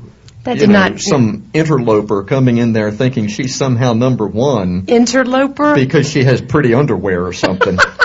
That 0.45 0.59
did 0.59 0.69
know, 0.69 0.89
not 0.89 1.01
some 1.01 1.45
interloper 1.55 2.25
coming 2.25 2.59
in 2.59 2.73
there 2.75 2.91
thinking 2.91 3.29
she's 3.29 3.55
somehow 3.55 3.95
number 3.95 4.27
one 4.27 4.85
interloper. 4.89 5.75
because 5.75 6.11
she 6.11 6.25
has 6.25 6.43
pretty 6.43 6.75
underwear 6.75 7.25
or 7.25 7.33
something. 7.33 7.79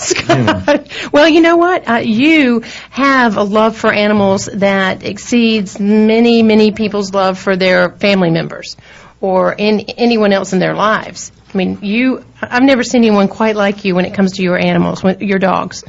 Scott. 0.06 0.88
Well, 1.12 1.28
you 1.28 1.40
know 1.40 1.56
what? 1.56 1.88
Uh, 1.88 1.94
you 1.96 2.62
have 2.90 3.36
a 3.36 3.42
love 3.42 3.76
for 3.76 3.92
animals 3.92 4.46
that 4.46 5.04
exceeds 5.04 5.78
many, 5.78 6.42
many 6.42 6.72
people's 6.72 7.12
love 7.12 7.38
for 7.38 7.56
their 7.56 7.90
family 7.90 8.30
members 8.30 8.76
or 9.20 9.52
in 9.52 9.80
anyone 9.80 10.32
else 10.32 10.52
in 10.52 10.58
their 10.58 10.74
lives. 10.74 11.32
I 11.52 11.56
mean, 11.56 11.78
you. 11.82 12.24
I've 12.40 12.62
never 12.62 12.82
seen 12.82 13.02
anyone 13.02 13.28
quite 13.28 13.56
like 13.56 13.84
you 13.84 13.94
when 13.94 14.06
it 14.06 14.14
comes 14.14 14.32
to 14.34 14.42
your 14.42 14.58
animals, 14.58 15.02
your 15.20 15.38
dogs. 15.38 15.84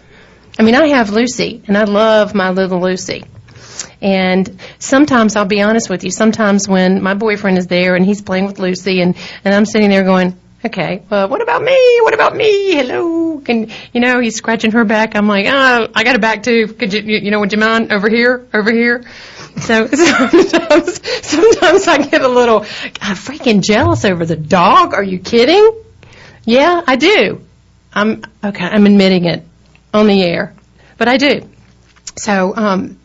I 0.59 0.63
mean, 0.63 0.75
I 0.75 0.87
have 0.87 1.11
Lucy, 1.11 1.63
and 1.67 1.77
I 1.77 1.85
love 1.85 2.35
my 2.35 2.49
little 2.49 2.81
Lucy. 2.81 3.23
And 4.01 4.59
sometimes, 4.79 5.35
I'll 5.35 5.45
be 5.45 5.61
honest 5.61 5.89
with 5.89 6.03
you, 6.03 6.11
sometimes 6.11 6.67
when 6.67 7.01
my 7.01 7.13
boyfriend 7.13 7.57
is 7.57 7.67
there 7.67 7.95
and 7.95 8.05
he's 8.05 8.21
playing 8.21 8.45
with 8.47 8.59
Lucy 8.59 9.01
and, 9.01 9.15
and 9.45 9.53
I'm 9.53 9.65
sitting 9.65 9.89
there 9.89 10.03
going, 10.03 10.37
okay, 10.65 11.03
well, 11.09 11.27
what 11.27 11.41
about 11.41 11.63
me? 11.63 11.99
What 12.01 12.13
about 12.13 12.35
me? 12.35 12.73
Hello? 12.73 13.39
Can, 13.39 13.71
you 13.93 14.01
know, 14.01 14.19
he's 14.19 14.35
scratching 14.35 14.71
her 14.71 14.85
back. 14.85 15.15
I'm 15.15 15.27
like, 15.27 15.45
oh, 15.47 15.87
I 15.93 16.03
got 16.03 16.15
a 16.15 16.19
back 16.19 16.43
too. 16.43 16.67
Could 16.67 16.93
you, 16.93 17.01
you 17.01 17.31
know, 17.31 17.39
would 17.39 17.51
you 17.51 17.57
mind 17.57 17.91
over 17.91 18.09
here, 18.09 18.47
over 18.53 18.71
here? 18.71 19.03
So 19.57 19.87
sometimes, 19.87 21.25
sometimes 21.25 21.87
I 21.87 21.97
get 21.97 22.21
a 22.21 22.27
little 22.27 22.61
I'm 23.01 23.15
freaking 23.15 23.61
jealous 23.61 24.05
over 24.05 24.25
the 24.25 24.35
dog. 24.35 24.93
Are 24.93 25.03
you 25.03 25.19
kidding? 25.19 25.83
Yeah, 26.45 26.81
I 26.85 26.95
do. 26.95 27.45
I'm 27.93 28.23
okay. 28.43 28.65
I'm 28.65 28.85
admitting 28.85 29.25
it 29.25 29.43
on 29.93 30.07
the 30.07 30.23
air, 30.23 30.55
but 30.97 31.07
I 31.07 31.17
do. 31.17 31.49
So 32.17 32.55
um, 32.55 32.97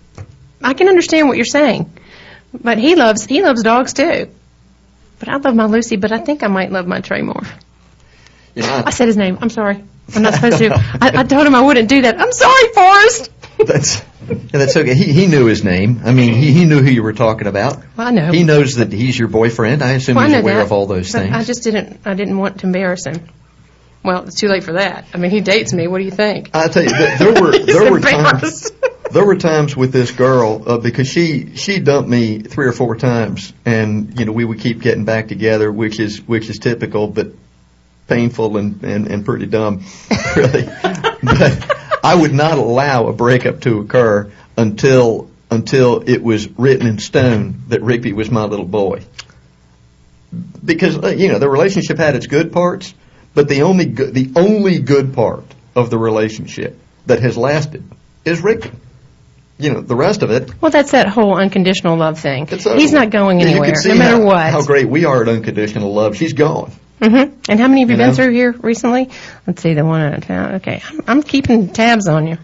I 0.62 0.74
can 0.74 0.88
understand 0.88 1.28
what 1.28 1.36
you're 1.36 1.44
saying, 1.44 1.92
but 2.52 2.78
he 2.78 2.94
loves 2.94 3.24
he 3.26 3.42
loves 3.42 3.62
dogs 3.62 3.92
too. 3.92 4.30
But 5.18 5.28
I 5.28 5.36
love 5.36 5.54
my 5.54 5.64
Lucy, 5.66 5.96
but 5.96 6.12
I 6.12 6.18
think 6.18 6.42
I 6.42 6.48
might 6.48 6.70
love 6.70 6.86
my 6.86 7.00
Trey 7.00 7.22
more. 7.22 7.42
I 8.56 8.90
said 8.90 9.06
his 9.08 9.16
name. 9.16 9.38
I'm 9.40 9.50
sorry. 9.50 9.82
I'm 10.14 10.22
not 10.22 10.34
supposed 10.34 10.58
to. 10.58 10.70
I, 10.74 11.12
I 11.20 11.22
told 11.24 11.46
him 11.46 11.54
I 11.54 11.60
wouldn't 11.62 11.88
do 11.88 12.02
that. 12.02 12.18
I'm 12.20 12.32
sorry, 12.32 12.72
Forrest. 12.72 13.30
that's 13.58 14.02
yeah, 14.28 14.34
that's 14.52 14.76
okay. 14.76 14.94
He 14.94 15.12
he 15.12 15.26
knew 15.26 15.46
his 15.46 15.62
name. 15.64 16.00
I 16.04 16.12
mean, 16.12 16.34
he 16.34 16.52
he 16.52 16.64
knew 16.64 16.80
who 16.82 16.90
you 16.90 17.02
were 17.02 17.12
talking 17.12 17.46
about. 17.48 17.78
Well, 17.96 18.06
I 18.08 18.10
know. 18.12 18.32
He 18.32 18.44
knows 18.44 18.76
that 18.76 18.92
he's 18.92 19.18
your 19.18 19.28
boyfriend. 19.28 19.82
I 19.82 19.92
assume 19.92 20.16
Well, 20.16 20.24
I 20.24 20.28
he's 20.28 20.34
know 20.36 20.40
aware 20.42 20.56
that, 20.56 20.66
of 20.66 20.72
all 20.72 20.86
those 20.86 21.12
but 21.12 21.22
things. 21.22 21.34
I 21.34 21.44
just 21.44 21.64
didn't. 21.64 22.00
I 22.04 22.14
didn't 22.14 22.38
want 22.38 22.60
to 22.60 22.66
embarrass 22.66 23.06
him. 23.06 23.28
Well, 24.04 24.24
it's 24.24 24.38
too 24.38 24.46
late 24.48 24.62
for 24.64 24.74
that. 24.74 25.06
I 25.12 25.18
mean, 25.18 25.30
he 25.32 25.40
dates 25.40 25.72
me. 25.72 25.88
What 25.88 25.98
do 25.98 26.04
you 26.04 26.10
think? 26.12 26.50
I 26.54 26.68
tell 26.68 26.84
you, 26.84 26.90
th- 26.90 27.18
there 27.18 27.42
were 27.42 27.52
He's 27.52 27.66
there 27.66 27.90
were 27.90 27.96
embarrassed. 27.98 28.72
There 29.10 29.24
were 29.24 29.36
times 29.36 29.76
with 29.76 29.92
this 29.92 30.10
girl 30.10 30.62
uh, 30.66 30.78
because 30.78 31.08
she 31.08 31.56
she 31.56 31.78
dumped 31.78 32.08
me 32.08 32.40
three 32.40 32.66
or 32.66 32.72
four 32.72 32.96
times, 32.96 33.52
and 33.64 34.18
you 34.18 34.24
know 34.24 34.32
we 34.32 34.44
would 34.44 34.60
keep 34.60 34.80
getting 34.80 35.04
back 35.04 35.28
together, 35.28 35.70
which 35.70 36.00
is 36.00 36.20
which 36.22 36.48
is 36.48 36.58
typical, 36.58 37.08
but 37.08 37.28
painful 38.08 38.56
and 38.56 38.82
and, 38.82 39.06
and 39.06 39.24
pretty 39.24 39.46
dumb, 39.46 39.84
really. 40.36 40.64
but 41.22 41.76
I 42.02 42.14
would 42.14 42.32
not 42.32 42.58
allow 42.58 43.06
a 43.06 43.12
breakup 43.12 43.60
to 43.62 43.80
occur 43.80 44.30
until 44.56 45.30
until 45.50 46.02
it 46.06 46.22
was 46.22 46.48
written 46.58 46.86
in 46.86 46.98
stone 46.98 47.62
that 47.68 47.82
Rigby 47.82 48.12
was 48.12 48.30
my 48.30 48.44
little 48.44 48.66
boy. 48.66 49.02
Because 50.64 50.98
uh, 50.98 51.08
you 51.08 51.28
know 51.28 51.38
the 51.38 51.48
relationship 51.48 51.98
had 51.98 52.16
its 52.16 52.26
good 52.26 52.52
parts, 52.52 52.92
but 53.34 53.48
the 53.48 53.62
only 53.62 53.86
good, 53.86 54.12
the 54.12 54.32
only 54.36 54.80
good 54.80 55.14
part 55.14 55.44
of 55.74 55.90
the 55.90 55.98
relationship 55.98 56.78
that 57.06 57.20
has 57.20 57.36
lasted 57.36 57.84
is 58.24 58.40
Rigby. 58.40 58.70
You 59.58 59.72
know 59.72 59.80
the 59.80 59.96
rest 59.96 60.22
of 60.22 60.30
it. 60.30 60.60
Well, 60.60 60.70
that's 60.70 60.90
that 60.90 61.08
whole 61.08 61.36
unconditional 61.38 61.96
love 61.96 62.18
thing. 62.20 62.46
He's 62.46 62.92
not 62.92 63.10
going 63.10 63.40
Yeah, 63.40 63.46
you 63.46 63.52
can 63.54 63.62
anywhere, 63.64 63.80
see 63.80 63.88
no 63.90 63.94
matter 63.96 64.16
how, 64.16 64.24
what. 64.24 64.50
How 64.50 64.62
great 64.62 64.86
we 64.88 65.04
are 65.06 65.22
at 65.22 65.28
unconditional 65.28 65.94
love. 65.94 66.14
She's 66.16 66.34
gone. 66.34 66.72
hmm 67.00 67.14
And 67.48 67.58
how 67.60 67.66
many 67.68 67.80
have 67.80 67.88
you, 67.90 67.94
You 67.94 67.96
been 67.96 68.08
know? 68.08 68.12
through 68.14 68.32
here 68.32 68.52
recently? 68.52 69.08
Let's 69.46 69.62
see, 69.62 69.72
the 69.74 69.84
one 69.84 70.02
out 70.02 70.14
of 70.18 70.26
town. 70.26 70.54
Okay, 70.56 70.82
I'm, 70.86 71.00
I'm 71.06 71.22
keeping 71.22 71.72
tabs 71.72 72.06
on 72.06 72.26
you. 72.26 72.36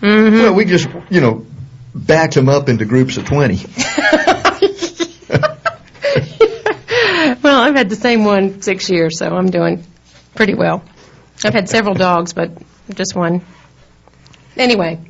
hmm 0.00 0.32
Well, 0.42 0.54
we 0.54 0.64
just 0.64 0.88
you 1.08 1.20
know 1.20 1.46
batch 1.94 2.34
them 2.34 2.48
up 2.48 2.68
into 2.68 2.84
groups 2.84 3.16
of 3.16 3.24
twenty. 3.26 3.56
well, 7.42 7.60
I've 7.60 7.74
had 7.76 7.88
the 7.88 7.96
same 7.96 8.24
one 8.24 8.60
six 8.62 8.90
years, 8.90 9.18
so 9.18 9.28
I'm 9.28 9.50
doing 9.50 9.84
pretty 10.34 10.54
well. 10.54 10.82
I've 11.44 11.54
had 11.54 11.68
several 11.68 11.94
dogs, 11.94 12.32
but 12.32 12.50
just 12.94 13.14
one. 13.14 13.42
Anyway, 14.56 15.00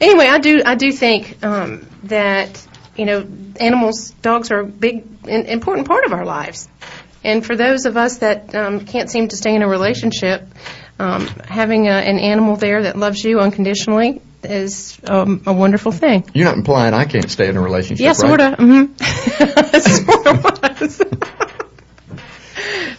anyway, 0.00 0.26
I 0.26 0.38
do 0.38 0.62
I 0.64 0.74
do 0.74 0.92
think 0.92 1.44
um, 1.44 1.86
that 2.04 2.64
you 2.96 3.04
know 3.04 3.26
animals, 3.60 4.10
dogs 4.22 4.50
are 4.50 4.60
a 4.60 4.64
big, 4.64 5.04
in, 5.26 5.46
important 5.46 5.86
part 5.86 6.04
of 6.04 6.12
our 6.12 6.24
lives, 6.24 6.68
and 7.24 7.44
for 7.44 7.56
those 7.56 7.86
of 7.86 7.96
us 7.96 8.18
that 8.18 8.54
um, 8.54 8.84
can't 8.84 9.10
seem 9.10 9.28
to 9.28 9.36
stay 9.36 9.54
in 9.54 9.62
a 9.62 9.68
relationship, 9.68 10.46
um, 10.98 11.26
having 11.48 11.88
a, 11.88 11.92
an 11.92 12.18
animal 12.18 12.56
there 12.56 12.82
that 12.84 12.96
loves 12.96 13.22
you 13.24 13.40
unconditionally 13.40 14.20
is 14.42 14.98
um, 15.08 15.42
a 15.46 15.52
wonderful 15.52 15.92
thing. 15.92 16.24
You're 16.32 16.44
not 16.44 16.56
implying 16.56 16.94
I 16.94 17.04
can't 17.04 17.30
stay 17.30 17.48
in 17.48 17.56
a 17.56 17.60
relationship, 17.60 18.00
Yeah, 18.02 18.08
right? 18.08 18.16
sort 18.16 18.40
of. 18.40 18.54
Mm-hmm. 18.54 18.96
sort 20.04 20.26
of 20.26 20.80
was. 20.80 21.02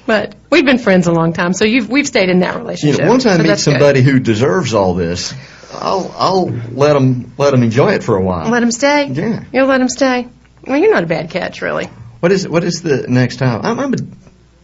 but 0.05 0.35
we've 0.49 0.65
been 0.65 0.77
friends 0.79 1.07
a 1.07 1.11
long 1.11 1.33
time, 1.33 1.53
so 1.53 1.65
you've 1.65 1.89
we've 1.89 2.07
stayed 2.07 2.29
in 2.29 2.39
that 2.39 2.55
You 2.55 2.61
relationship. 2.61 3.01
know, 3.01 3.09
once 3.09 3.25
I 3.25 3.35
so 3.37 3.43
meet 3.43 3.47
that's 3.47 3.65
good. 3.65 3.71
somebody 3.71 4.01
who 4.01 4.19
deserves 4.19 4.73
all 4.73 4.93
this, 4.93 5.33
I'll 5.79 6.15
I'll 6.17 6.45
let 6.71 6.93
them 6.93 7.33
let 7.37 7.51
them 7.51 7.63
enjoy 7.63 7.93
it 7.93 8.03
for 8.03 8.15
a 8.15 8.21
while. 8.21 8.49
let 8.49 8.63
him 8.63 8.71
stay. 8.71 9.07
Yeah. 9.07 9.43
you'll 9.51 9.67
let 9.67 9.81
him 9.81 9.89
stay. 9.89 10.27
Well, 10.65 10.77
you're 10.77 10.91
not 10.91 11.03
a 11.03 11.07
bad 11.07 11.29
catch, 11.29 11.61
really. 11.61 11.85
What 12.19 12.31
is 12.31 12.47
what 12.47 12.63
is 12.63 12.81
the 12.81 13.05
next 13.07 13.37
time? 13.37 13.61
I'm, 13.63 13.79
I'm 13.79 13.93
a, 13.93 13.97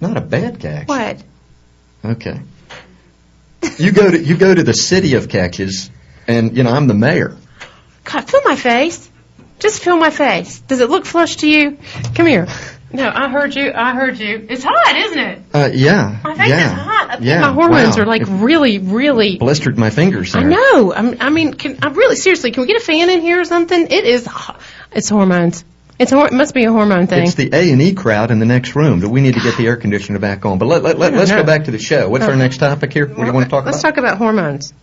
not 0.02 0.18
a 0.18 0.22
bad 0.22 0.60
catch. 0.60 0.88
What? 0.88 1.24
Okay. 2.04 2.40
You 3.78 3.92
go 3.92 4.12
to 4.12 4.22
you 4.22 4.38
go 4.38 4.54
to 4.54 4.64
the 4.64 4.74
city 4.74 5.16
of 5.16 5.30
catches, 5.30 5.90
and 6.28 6.58
you 6.58 6.64
know 6.64 6.72
I'm 6.72 6.88
the 6.88 6.94
mayor. 6.94 7.38
God, 8.04 8.30
feel 8.30 8.42
my 8.44 8.56
face. 8.56 9.10
Just 9.60 9.82
feel 9.82 9.96
my 9.96 10.10
face. 10.10 10.60
Does 10.60 10.82
it 10.82 10.90
look 10.90 11.06
flush 11.06 11.38
to 11.38 11.48
you? 11.50 11.78
Come 12.16 12.26
here. 12.26 12.48
No, 12.94 13.12
I 13.14 13.28
heard 13.28 13.56
you. 13.56 13.72
I 13.74 13.96
heard 13.96 14.20
you. 14.20 14.46
It's 14.50 14.64
hot, 14.64 14.96
isn't 14.96 15.18
it? 15.20 15.42
Uh, 15.52 15.70
yeah. 15.74 16.20
My 16.24 16.36
face 16.36 16.50
yeah. 16.50 16.66
is 16.68 16.72
hot. 16.74 17.08
I 17.10 17.14
think 17.16 17.26
yeah. 17.26 17.42
my 17.42 17.52
hormones 17.52 17.98
wow. 17.98 18.04
are 18.04 18.06
like 18.06 18.22
It 18.22 18.28
really, 18.28 18.78
really. 18.78 19.38
blistered 19.38 19.80
my 19.80 19.90
fingers. 19.90 20.34
There. 20.34 20.44
I 20.44 20.46
know. 20.46 20.94
I'm, 20.94 21.18
I 21.20 21.32
mean, 21.32 21.56
can, 21.56 21.80
I 21.82 21.90
really 21.90 22.16
seriously. 22.16 22.52
Can 22.52 22.62
we 22.62 22.68
get 22.68 22.78
a 22.78 22.86
fan 22.86 23.10
in 23.10 23.22
here 23.22 23.42
or 23.42 23.46
something? 23.46 23.88
It 23.90 24.06
is. 24.06 24.30
It's 24.92 25.10
hormones. 25.10 25.66
It's 25.98 26.12
hor- 26.12 26.28
it 26.28 26.34
must 26.34 26.54
be 26.54 26.66
a 26.66 26.72
hormone 26.72 27.08
thing. 27.08 27.24
It's 27.24 27.36
the 27.36 27.50
A 27.52 27.72
and 27.72 27.82
E 27.82 27.94
crowd 27.94 28.30
in 28.30 28.40
the 28.40 28.46
next 28.46 28.76
room. 28.76 29.00
Do 29.00 29.10
we 29.10 29.22
need 29.22 29.36
to 29.36 29.40
get 29.40 29.58
the 29.58 29.68
air 29.68 29.76
conditioner 29.76 30.20
back 30.20 30.46
on? 30.46 30.58
But 30.58 30.66
let 30.66 30.84
let 30.84 30.98
let 30.98 31.14
let's 31.14 31.30
know. 31.32 31.42
go 31.42 31.44
back 31.46 31.66
to 31.66 31.72
the 31.72 31.80
show. 31.80 32.10
What's 32.10 32.26
our 32.26 32.36
next 32.36 32.58
topic 32.58 32.94
here? 32.94 33.08
What 33.08 33.18
do 33.18 33.26
you 33.26 33.34
want 33.34 33.46
to 33.46 33.50
talk 33.50 33.64
about? 33.64 33.72
Let's 33.72 33.82
talk 33.82 33.98
about 33.98 34.18
hormones. 34.18 34.74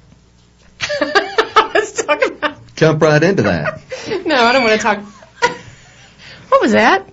Let's 1.01 2.03
talk 2.03 2.25
about. 2.25 2.57
Jump 2.77 3.03
right 3.03 3.23
into 3.23 3.43
that. 3.45 3.83
No, 4.25 4.37
I 4.37 4.53
don't 4.53 4.63
want 4.65 4.81
to 4.81 4.83
talk. 4.83 4.99
What 6.49 6.63
was 6.63 6.73
that? 6.73 7.10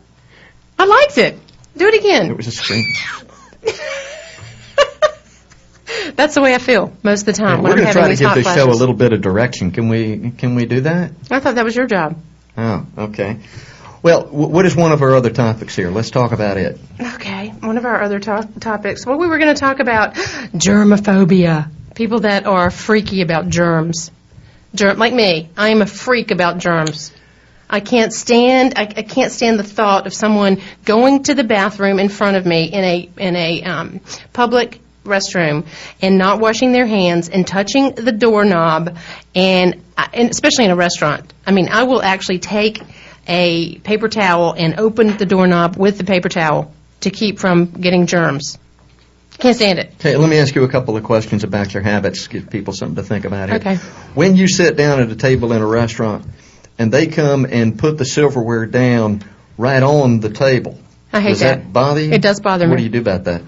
I 0.80 0.86
liked 0.86 1.18
it. 1.18 1.38
Do 1.76 1.88
it 1.88 1.96
again. 2.00 2.30
It 2.32 2.38
was 2.38 2.48
a 2.48 2.52
scream. 2.52 2.84
That's 6.16 6.36
the 6.36 6.42
way 6.42 6.54
I 6.56 6.58
feel 6.58 6.92
most 7.04 7.22
of 7.22 7.26
the 7.28 7.34
time 7.34 7.62
when 7.62 7.72
We're 7.74 7.78
I'm 7.78 7.84
going 7.84 7.94
to 7.94 8.00
having 8.00 8.18
try 8.18 8.34
to 8.34 8.36
give 8.36 8.36
the 8.36 8.42
flashes. 8.44 8.63
show 8.63 8.70
a 8.70 8.74
little 8.80 8.96
bit 8.96 9.13
of 9.13 9.22
direction. 9.22 9.72
Can 9.72 9.88
we 9.90 10.32
can 10.32 10.56
we 10.56 10.66
do 10.66 10.82
that? 10.82 11.12
I 11.32 11.40
thought 11.40 11.56
that 11.56 11.63
was 11.66 11.76
your 11.76 11.86
job. 11.88 12.18
Oh, 12.58 12.86
okay. 12.98 13.40
Well, 14.04 14.24
w- 14.24 14.48
what 14.48 14.66
is 14.66 14.76
one 14.76 14.92
of 14.92 15.02
our 15.02 15.16
other 15.16 15.30
topics 15.30 15.76
here? 15.76 15.90
Let's 15.92 16.10
talk 16.12 16.32
about 16.32 16.58
it. 16.58 16.80
Okay, 17.00 17.50
one 17.50 17.78
of 17.78 17.86
our 17.86 18.02
other 18.02 18.20
to- 18.20 18.50
topics. 18.60 19.06
Well, 19.06 19.18
we 19.18 19.28
were 19.28 19.38
going 19.38 19.54
to 19.54 19.60
talk 19.60 19.80
about 19.80 20.16
germophobia. 20.16 21.70
People 21.96 22.22
that 22.22 22.46
are 22.46 22.70
freaky 22.70 23.22
about 23.22 23.50
germs. 23.50 24.12
Germ, 24.76 24.98
like 24.98 25.13
me, 25.13 25.50
I 25.58 25.70
am 25.70 25.82
a 25.82 25.86
freak 25.88 26.32
about 26.32 26.58
germs. 26.60 27.12
I 27.69 27.80
can't 27.82 28.13
stand. 28.13 28.73
I, 28.77 28.84
I 28.84 29.03
can't 29.03 29.32
stand 29.32 29.60
the 29.60 29.63
thought 29.63 30.08
of 30.08 30.13
someone 30.13 30.62
going 30.86 31.23
to 31.23 31.36
the 31.36 31.43
bathroom 31.43 31.99
in 31.99 32.10
front 32.10 32.38
of 32.38 32.45
me 32.45 32.65
in 32.65 32.84
a 32.84 33.10
in 33.17 33.36
a 33.36 33.63
um, 33.63 34.01
public 34.34 34.80
restroom 35.03 35.65
and 36.01 36.17
not 36.17 36.39
washing 36.39 36.71
their 36.73 36.86
hands 36.86 37.30
and 37.30 37.47
touching 37.47 37.91
the 37.95 38.12
doorknob 38.12 38.97
and, 39.34 39.82
I- 39.97 40.10
and 40.13 40.30
especially 40.30 40.65
in 40.65 40.71
a 40.71 40.75
restaurant. 40.75 41.32
I 41.45 41.51
mean, 41.51 41.69
I 41.69 41.84
will 41.84 42.01
actually 42.01 42.39
take 42.39 42.82
a 43.27 43.77
paper 43.80 44.10
towel 44.10 44.53
and 44.53 44.80
open 44.80 45.15
the 45.17 45.25
doorknob 45.25 45.77
with 45.77 45.97
the 45.97 46.03
paper 46.03 46.30
towel 46.30 46.73
to 47.01 47.10
keep 47.10 47.39
from 47.39 47.65
getting 47.67 48.06
germs. 48.06 48.58
Can't 49.39 49.56
stand 49.56 49.80
it. 49.80 49.93
Okay, 49.99 50.17
let 50.17 50.30
me 50.30 50.38
ask 50.39 50.56
you 50.56 50.63
a 50.63 50.67
couple 50.69 50.97
of 50.97 51.03
questions 51.03 51.43
about 51.43 51.73
your 51.73 51.84
habits. 51.84 52.27
Give 52.27 52.49
people 52.49 52.73
something 52.73 52.95
to 52.95 53.03
think 53.03 53.23
about 53.25 53.49
here. 53.49 53.60
Okay. 53.60 53.75
When 54.15 54.36
you 54.36 54.47
sit 54.47 54.75
down 54.75 54.99
at 55.01 55.10
a 55.12 55.15
table 55.15 55.53
in 55.53 55.62
a 55.62 55.65
restaurant 55.67 56.25
and 56.78 56.92
they 56.92 57.08
come 57.08 57.46
and 57.46 57.78
put 57.78 57.98
the 57.98 58.06
silverware 58.06 58.66
down 58.66 59.24
right 59.58 59.82
on 59.82 60.20
the 60.20 60.30
table, 60.30 60.80
I 61.12 61.22
hate 61.22 61.30
does 61.30 61.40
that. 61.42 61.72
bother 61.72 62.02
you? 62.02 62.12
It 62.12 62.22
does 62.22 62.40
bother 62.40 62.66
me. 62.66 62.72
what 62.72 62.78
do 62.78 62.84
you 62.84 62.90
do 62.90 63.00
about 63.00 63.26
that? 63.26 63.42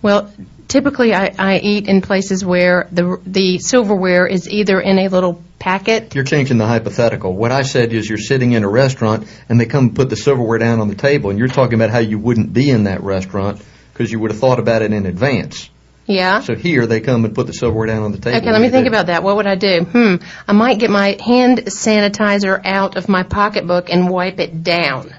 Well, 0.00 0.32
typically 0.68 1.14
I, 1.14 1.34
I 1.38 1.58
eat 1.58 1.86
in 1.86 2.00
places 2.00 2.44
where 2.44 2.88
the 2.90 3.20
the 3.26 3.58
silverware 3.58 4.26
is 4.26 4.48
either 4.48 4.80
in 4.80 4.98
a 4.98 5.08
little 5.08 5.42
packet. 5.58 6.14
You're 6.14 6.24
changing 6.24 6.58
the 6.58 6.66
hypothetical. 6.66 7.34
What 7.34 7.52
I 7.52 7.62
said 7.62 7.92
is 7.92 8.08
you're 8.08 8.18
sitting 8.18 8.52
in 8.52 8.64
a 8.64 8.68
restaurant 8.68 9.28
and 9.48 9.60
they 9.60 9.66
come 9.66 9.86
and 9.86 9.96
put 9.96 10.10
the 10.10 10.16
silverware 10.16 10.58
down 10.58 10.80
on 10.80 10.88
the 10.88 10.94
table, 10.94 11.30
and 11.30 11.38
you're 11.38 11.48
talking 11.48 11.74
about 11.74 11.90
how 11.90 11.98
you 11.98 12.18
wouldn't 12.18 12.52
be 12.52 12.70
in 12.70 12.84
that 12.84 13.02
restaurant 13.02 13.62
because 13.92 14.10
you 14.10 14.18
would 14.18 14.30
have 14.30 14.40
thought 14.40 14.58
about 14.58 14.82
it 14.82 14.92
in 14.92 15.06
advance. 15.06 15.68
Yeah. 16.06 16.40
So 16.40 16.54
here 16.54 16.86
they 16.86 17.00
come 17.00 17.24
and 17.24 17.34
put 17.34 17.46
the 17.46 17.52
silverware 17.52 17.86
down 17.86 18.02
on 18.02 18.12
the 18.12 18.18
table. 18.18 18.38
Okay, 18.38 18.50
let 18.50 18.60
me 18.60 18.68
think 18.70 18.86
about 18.86 19.06
that. 19.06 19.22
What 19.22 19.36
would 19.36 19.46
I 19.46 19.54
do? 19.54 19.84
Hmm. 19.84 20.16
I 20.48 20.52
might 20.52 20.78
get 20.78 20.90
my 20.90 21.16
hand 21.24 21.58
sanitizer 21.66 22.60
out 22.64 22.96
of 22.96 23.08
my 23.08 23.22
pocketbook 23.22 23.88
and 23.90 24.08
wipe 24.10 24.40
it 24.40 24.62
down 24.64 25.14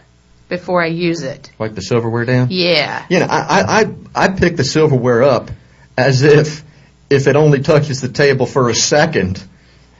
before 0.49 0.81
I 0.84 0.88
use 0.88 1.23
it. 1.23 1.51
Wipe 1.57 1.73
the 1.73 1.81
silverware 1.81 2.25
down. 2.25 2.47
Yeah. 2.51 3.05
You 3.09 3.19
know, 3.19 3.27
I, 3.29 3.39
I, 3.39 3.81
I, 3.81 4.25
I 4.25 4.27
pick 4.29 4.57
the 4.57 4.63
silverware 4.63 5.23
up 5.23 5.51
as 5.97 6.21
if 6.21 6.63
if 7.09 7.27
it 7.27 7.36
only 7.36 7.61
touches 7.61 8.01
the 8.01 8.09
table 8.09 8.45
for 8.45 8.69
a 8.69 8.75
second, 8.75 9.43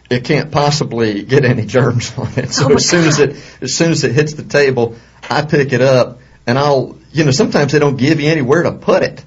it 0.10 0.26
can't 0.26 0.52
possibly 0.52 1.24
get 1.24 1.46
any 1.46 1.66
germs 1.66 2.18
on 2.18 2.28
it. 2.38 2.52
So 2.52 2.72
Oh, 2.72 2.76
as 2.76 2.90
soon 2.90 3.06
as 3.08 3.20
it 3.20 3.38
as 3.62 3.74
soon 3.76 3.92
as 3.92 4.04
it 4.04 4.12
hits 4.12 4.34
the 4.34 4.44
table, 4.44 4.96
I 5.30 5.44
pick 5.44 5.72
it 5.74 5.82
up 5.82 6.20
and 6.46 6.58
I'll 6.58 6.98
you 7.12 7.24
know 7.24 7.32
sometimes 7.32 7.72
they 7.72 7.80
don't 7.80 7.98
give 7.98 8.20
you 8.20 8.30
anywhere 8.30 8.64
to 8.64 8.74
put 8.74 9.04
it. 9.04 9.24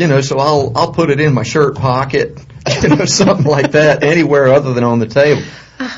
You 0.00 0.06
know, 0.06 0.22
so 0.22 0.38
I'll 0.38 0.72
I'll 0.74 0.92
put 0.94 1.10
it 1.10 1.20
in 1.20 1.34
my 1.34 1.42
shirt 1.42 1.76
pocket, 1.76 2.40
you 2.82 2.88
know, 2.88 3.04
something 3.04 3.44
like 3.44 3.72
that, 3.72 4.02
anywhere 4.02 4.46
other 4.46 4.72
than 4.72 4.82
on 4.82 4.98
the 4.98 5.06
table. 5.06 5.42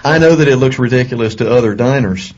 I 0.02 0.18
know 0.18 0.34
that 0.34 0.48
it 0.48 0.56
looks 0.56 0.76
ridiculous 0.80 1.36
to 1.36 1.48
other 1.48 1.76
diners, 1.76 2.34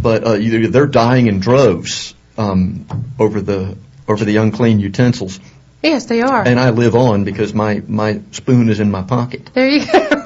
but 0.00 0.24
uh, 0.24 0.38
they're 0.38 0.86
dying 0.86 1.26
in 1.26 1.40
droves 1.40 2.14
um, 2.38 2.86
over 3.18 3.42
the 3.42 3.76
over 4.08 4.24
the 4.24 4.38
unclean 4.38 4.80
utensils, 4.80 5.40
Yes, 5.82 6.06
they 6.06 6.22
are. 6.22 6.42
and 6.42 6.58
I 6.58 6.70
live 6.70 6.96
on 6.96 7.24
because 7.24 7.52
my 7.52 7.82
my 7.86 8.22
spoon 8.30 8.70
is 8.70 8.80
in 8.80 8.90
my 8.90 9.02
pocket. 9.02 9.50
There 9.52 9.68
you 9.68 9.84
go. 9.84 10.08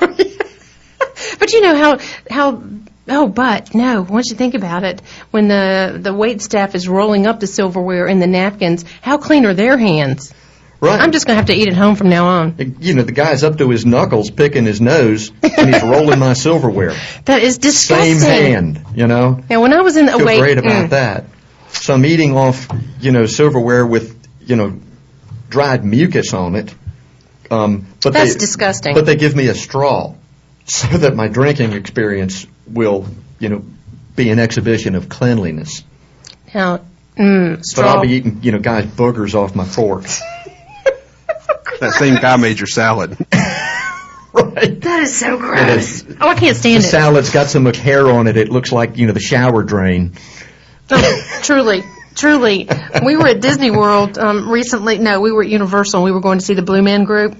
but 1.40 1.52
you 1.52 1.60
know 1.60 1.74
how 1.74 1.98
how 2.30 2.62
oh, 3.08 3.26
but 3.26 3.74
no. 3.74 4.02
Once 4.02 4.30
you 4.30 4.36
think 4.36 4.54
about 4.54 4.84
it, 4.84 5.02
when 5.32 5.48
the 5.48 5.98
the 6.00 6.14
wait 6.14 6.40
staff 6.40 6.76
is 6.76 6.88
rolling 6.88 7.26
up 7.26 7.40
the 7.40 7.48
silverware 7.48 8.06
and 8.06 8.22
the 8.22 8.28
napkins, 8.28 8.84
how 9.02 9.18
clean 9.18 9.44
are 9.44 9.54
their 9.54 9.76
hands? 9.76 10.32
Right. 10.80 11.00
I'm 11.00 11.10
just 11.10 11.26
gonna 11.26 11.36
have 11.36 11.46
to 11.46 11.54
eat 11.54 11.66
at 11.66 11.74
home 11.74 11.96
from 11.96 12.08
now 12.08 12.26
on. 12.26 12.76
You 12.78 12.94
know, 12.94 13.02
the 13.02 13.12
guy's 13.12 13.42
up 13.42 13.58
to 13.58 13.68
his 13.68 13.84
knuckles 13.84 14.30
picking 14.30 14.64
his 14.64 14.80
nose, 14.80 15.32
and 15.42 15.74
he's 15.74 15.82
rolling 15.82 16.20
my 16.20 16.34
silverware. 16.34 16.94
That 17.24 17.42
is 17.42 17.58
disgusting. 17.58 18.20
Same 18.20 18.52
hand, 18.52 18.84
you 18.94 19.08
know. 19.08 19.40
Now, 19.50 19.60
when 19.60 19.72
I 19.72 19.80
was 19.80 19.96
in 19.96 20.06
the 20.06 20.12
Feel 20.12 20.26
wait, 20.26 20.38
great 20.38 20.58
about 20.58 20.86
mm, 20.86 20.90
that. 20.90 21.24
So 21.70 21.94
I'm 21.94 22.04
eating 22.06 22.36
off, 22.36 22.68
you 23.00 23.10
know, 23.10 23.26
silverware 23.26 23.84
with, 23.86 24.16
you 24.46 24.54
know, 24.54 24.80
dried 25.48 25.84
mucus 25.84 26.32
on 26.32 26.54
it. 26.54 26.72
Um, 27.50 27.86
but 28.02 28.12
That's 28.12 28.34
they, 28.34 28.38
disgusting. 28.38 28.94
But 28.94 29.04
they 29.04 29.16
give 29.16 29.34
me 29.34 29.48
a 29.48 29.54
straw 29.54 30.14
so 30.66 30.86
that 30.98 31.16
my 31.16 31.26
drinking 31.26 31.72
experience 31.72 32.46
will, 32.68 33.06
you 33.40 33.48
know, 33.48 33.64
be 34.14 34.30
an 34.30 34.38
exhibition 34.38 34.94
of 34.94 35.08
cleanliness. 35.08 35.82
now, 36.54 36.80
mm, 37.16 37.62
But. 37.74 37.84
I'll 37.84 38.02
be 38.02 38.10
eating, 38.10 38.40
you 38.42 38.52
know, 38.52 38.58
guys' 38.60 38.86
boogers 38.86 39.34
off 39.34 39.56
my 39.56 39.64
fork. 39.64 40.04
That 41.80 41.92
same 41.92 42.16
guy 42.20 42.36
made 42.36 42.58
your 42.58 42.66
salad. 42.66 43.16
right. 43.32 44.80
that 44.80 45.00
is 45.02 45.16
so 45.16 45.34
It 45.34 45.40
gross. 45.40 46.02
is. 46.02 46.16
Oh, 46.20 46.28
I 46.28 46.34
can't 46.34 46.54
The 46.56 46.60
stand 46.60 46.76
it. 46.78 46.82
The 46.82 46.88
salad's 46.88 47.30
got 47.30 47.46
some 47.48 47.66
hair 47.66 48.08
on 48.10 48.26
it. 48.26 48.36
It 48.36 48.48
looks 48.50 48.72
like, 48.72 48.96
you 48.96 49.06
know, 49.06 49.12
the 49.12 49.20
shower 49.20 49.62
drain. 49.62 50.12
Oh, 50.90 51.40
truly, 51.42 51.82
truly. 52.18 52.68
We 53.04 53.16
were 53.16 53.28
at 53.28 53.40
Disney 53.40 53.70
World 53.70 54.18
um, 54.18 54.50
recently. 54.50 54.98
No, 54.98 55.20
we 55.20 55.32
were 55.32 55.42
at 55.42 55.48
Universal. 55.48 56.02
We 56.02 56.12
were 56.12 56.20
going 56.20 56.38
to 56.38 56.44
see 56.44 56.54
the 56.54 56.62
Blue 56.62 56.82
Man 56.82 57.04
Group, 57.04 57.36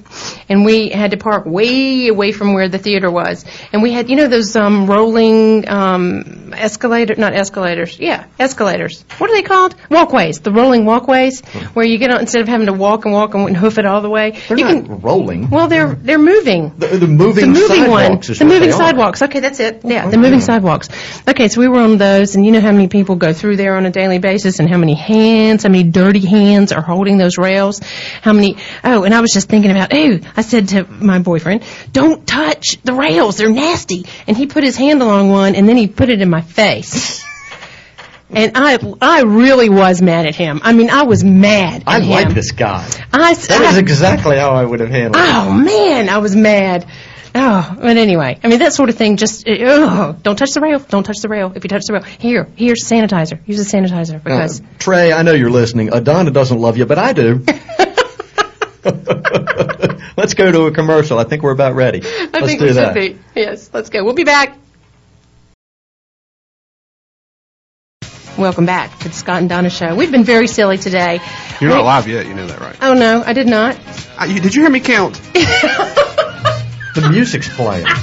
and 0.49 0.65
we 0.65 0.89
had 0.89 1.11
to 1.11 1.17
park 1.17 1.45
way 1.47 2.09
away 2.09 2.33
from 2.33 2.55
where 2.55 2.69
the 2.69 2.79
theater 2.79 3.11
was. 3.11 3.45
And 3.73 3.83
we 3.83 3.93
had, 3.93 4.09
you 4.09 4.17
know, 4.17 4.29
those 4.29 4.55
um, 4.57 4.87
rolling 4.87 5.69
um, 5.69 6.53
escalator, 6.55 7.15
not 7.17 7.35
escalators. 7.35 7.99
Yeah, 7.99 8.27
escalators. 8.39 9.03
What 9.19 9.31
are 9.31 9.35
they 9.35 9.43
called? 9.43 9.75
Walkways. 9.91 10.41
The 10.41 10.53
rolling 10.53 10.85
walkways, 10.85 11.41
where 11.75 11.85
you 11.85 11.99
get 11.99 12.11
on 12.11 12.21
instead 12.21 12.43
of 12.43 12.49
having 12.49 12.67
to 12.67 12.73
walk 12.73 13.05
and 13.05 13.13
walk 13.13 13.35
and 13.35 13.57
hoof 13.57 13.79
it 13.79 13.87
all 13.87 14.01
the 14.01 14.11
way. 14.11 14.39
They're 14.49 14.59
you 14.59 14.65
not 14.65 14.85
can. 14.85 15.01
rolling. 15.01 15.51
Well, 15.51 15.69
they're 15.69 15.95
they're 15.95 16.19
moving. 16.19 16.73
The, 16.79 16.87
the 16.87 17.07
moving, 17.07 17.53
The 17.53 17.61
moving 17.61 17.91
one. 17.91 18.03
sidewalks 18.23 18.39
The 18.39 18.45
moving 18.45 18.61
they 18.61 18.75
are. 18.75 18.79
sidewalks. 18.79 19.23
Okay, 19.23 19.41
that's 19.41 19.61
it. 19.61 19.81
Yeah, 19.85 20.09
the 20.09 20.19
moving 20.19 20.41
sidewalks. 20.41 20.89
Okay, 21.29 21.49
so 21.49 21.61
we 21.61 21.69
were 21.69 21.81
on 21.81 21.99
those, 21.99 22.37
and 22.37 22.47
you 22.47 22.53
know 22.53 22.61
how 22.61 22.73
many 22.73 22.89
people 22.89 23.17
go 23.17 23.33
through 23.33 23.57
there 23.57 23.77
on 23.77 23.87
a 23.87 23.91
daily 23.91 24.19
basis, 24.19 24.59
and 24.61 24.68
how 24.69 24.79
many 24.79 24.95
hands, 24.95 25.63
how 25.65 25.69
many 25.69 25.85
dirty 25.85 26.25
hands 26.27 26.73
are 26.73 26.83
holding 26.83 27.19
those 27.19 27.39
rails, 27.39 27.81
how 28.23 28.33
many. 28.33 28.57
Oh, 28.85 29.05
and 29.05 29.15
I 29.15 29.21
was 29.21 29.33
just 29.33 29.49
thinking 29.49 29.71
about. 29.71 29.93
Oh, 29.93 30.19
I 30.37 30.43
said 30.43 30.69
to 30.69 30.85
my 30.85 31.19
boyfriend, 31.19 31.65
"Don't 31.93 32.27
touch 32.27 32.79
the 32.83 32.93
rails; 32.95 33.37
they're 33.37 33.51
nasty." 33.51 34.07
And 34.27 34.37
he 34.37 34.47
put 34.47 34.65
his 34.65 34.77
hand 34.77 35.03
along 35.03 35.31
one, 35.31 35.55
and 35.55 35.69
then 35.69 35.77
he 35.77 35.87
put 35.89 36.09
it 36.09 36.21
in 36.21 36.31
my 36.31 36.41
face. 36.43 37.25
And 38.31 38.53
I, 38.57 38.79
I 39.01 39.23
really 39.23 39.71
was 39.71 40.03
mad 40.03 40.27
at 40.27 40.35
him. 40.35 40.61
I 40.63 40.75
mean, 40.75 40.91
I 40.91 41.05
was 41.05 41.25
mad 41.25 41.81
at 41.87 41.89
I 41.89 42.01
him. 42.01 42.11
like 42.11 42.35
this 42.35 42.53
guy. 42.53 42.85
I, 43.11 43.33
That 43.33 43.51
I- 43.63 43.71
is 43.71 43.79
exactly 43.79 44.37
how 44.37 44.51
I 44.51 44.63
would 44.67 44.81
have 44.81 44.91
handled 44.91 45.17
it. 45.17 45.31
Oh 45.35 45.51
man, 45.51 46.11
I 46.11 46.19
was 46.19 46.37
mad. 46.37 46.85
Oh, 47.41 47.77
but 47.81 47.97
anyway, 47.97 48.41
I 48.43 48.49
mean 48.49 48.59
that 48.59 48.73
sort 48.73 48.89
of 48.89 48.97
thing. 48.97 49.17
Just 49.17 49.45
oh, 49.47 50.17
don't 50.23 50.35
touch 50.37 50.51
the 50.55 50.61
rail. 50.61 50.81
Don't 50.81 51.05
touch 51.05 51.19
the 51.23 51.29
rail. 51.29 51.53
If 51.55 51.63
you 51.63 51.69
touch 51.69 51.85
the 51.87 51.93
rail, 51.93 52.03
here, 52.03 52.49
here's 52.57 52.83
sanitizer. 52.85 53.39
Use 53.47 53.59
the 53.59 53.77
sanitizer 53.79 54.21
because 54.23 54.61
Uh, 54.61 54.65
Trey, 54.79 55.13
I 55.13 55.23
know 55.23 55.33
you're 55.33 55.51
listening. 55.51 55.91
Adonna 55.91 56.33
doesn't 56.33 56.59
love 56.59 56.77
you, 56.79 56.85
but 56.87 56.99
I 56.99 57.13
do. 57.13 57.45
Let's 60.17 60.35
go 60.35 60.51
to 60.51 60.63
a 60.63 60.73
commercial. 60.73 61.19
I 61.19 61.25
think 61.25 61.43
we're 61.45 61.53
about 61.53 61.75
ready. 61.77 62.01
I 62.05 62.29
Let's 62.33 62.47
think 62.47 62.59
do 62.61 62.67
we 62.67 62.73
that. 62.73 62.95
should 62.97 63.15
be. 63.35 63.41
Yes, 63.41 63.71
let's 63.73 63.89
go. 63.89 64.03
We'll 64.05 64.15
be 64.15 64.25
back. 64.25 64.57
Welcome 68.37 68.67
back 68.67 68.99
to 69.01 69.09
the 69.09 69.15
Scott 69.15 69.41
and 69.41 69.49
Donna 69.49 69.71
Show. 69.71 69.95
We've 69.95 70.11
been 70.11 70.25
very 70.25 70.49
silly 70.49 70.77
today. 70.79 71.21
You're 71.61 71.71
We- 71.71 71.77
not 71.77 71.85
live 71.85 72.09
yet. 72.09 72.27
You 72.27 72.35
know 72.35 72.47
that, 72.49 72.59
right? 72.61 72.77
Oh 72.83 72.95
no, 72.95 73.23
I 73.25 73.33
did 73.33 73.47
not. 73.47 73.79
Uh, 74.21 74.25
you, 74.25 74.41
did 74.41 74.55
you 74.57 74.63
hear 74.63 74.71
me 74.71 74.81
count? 74.81 75.21
The 76.95 77.09
music's 77.11 77.49
playing. 77.55 77.87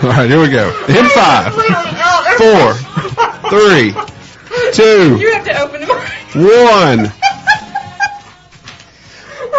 All 0.00 0.10
right, 0.10 0.30
here 0.30 0.40
we 0.40 0.48
go. 0.48 0.68
In 0.88 1.08
five, 1.08 1.52
four, 2.38 2.72
three, 3.50 3.92
two, 4.72 5.16
You 5.18 5.32
have 5.32 5.44
to 5.44 5.60
open 5.60 5.80
them. 5.80 5.88
one. 6.34 7.12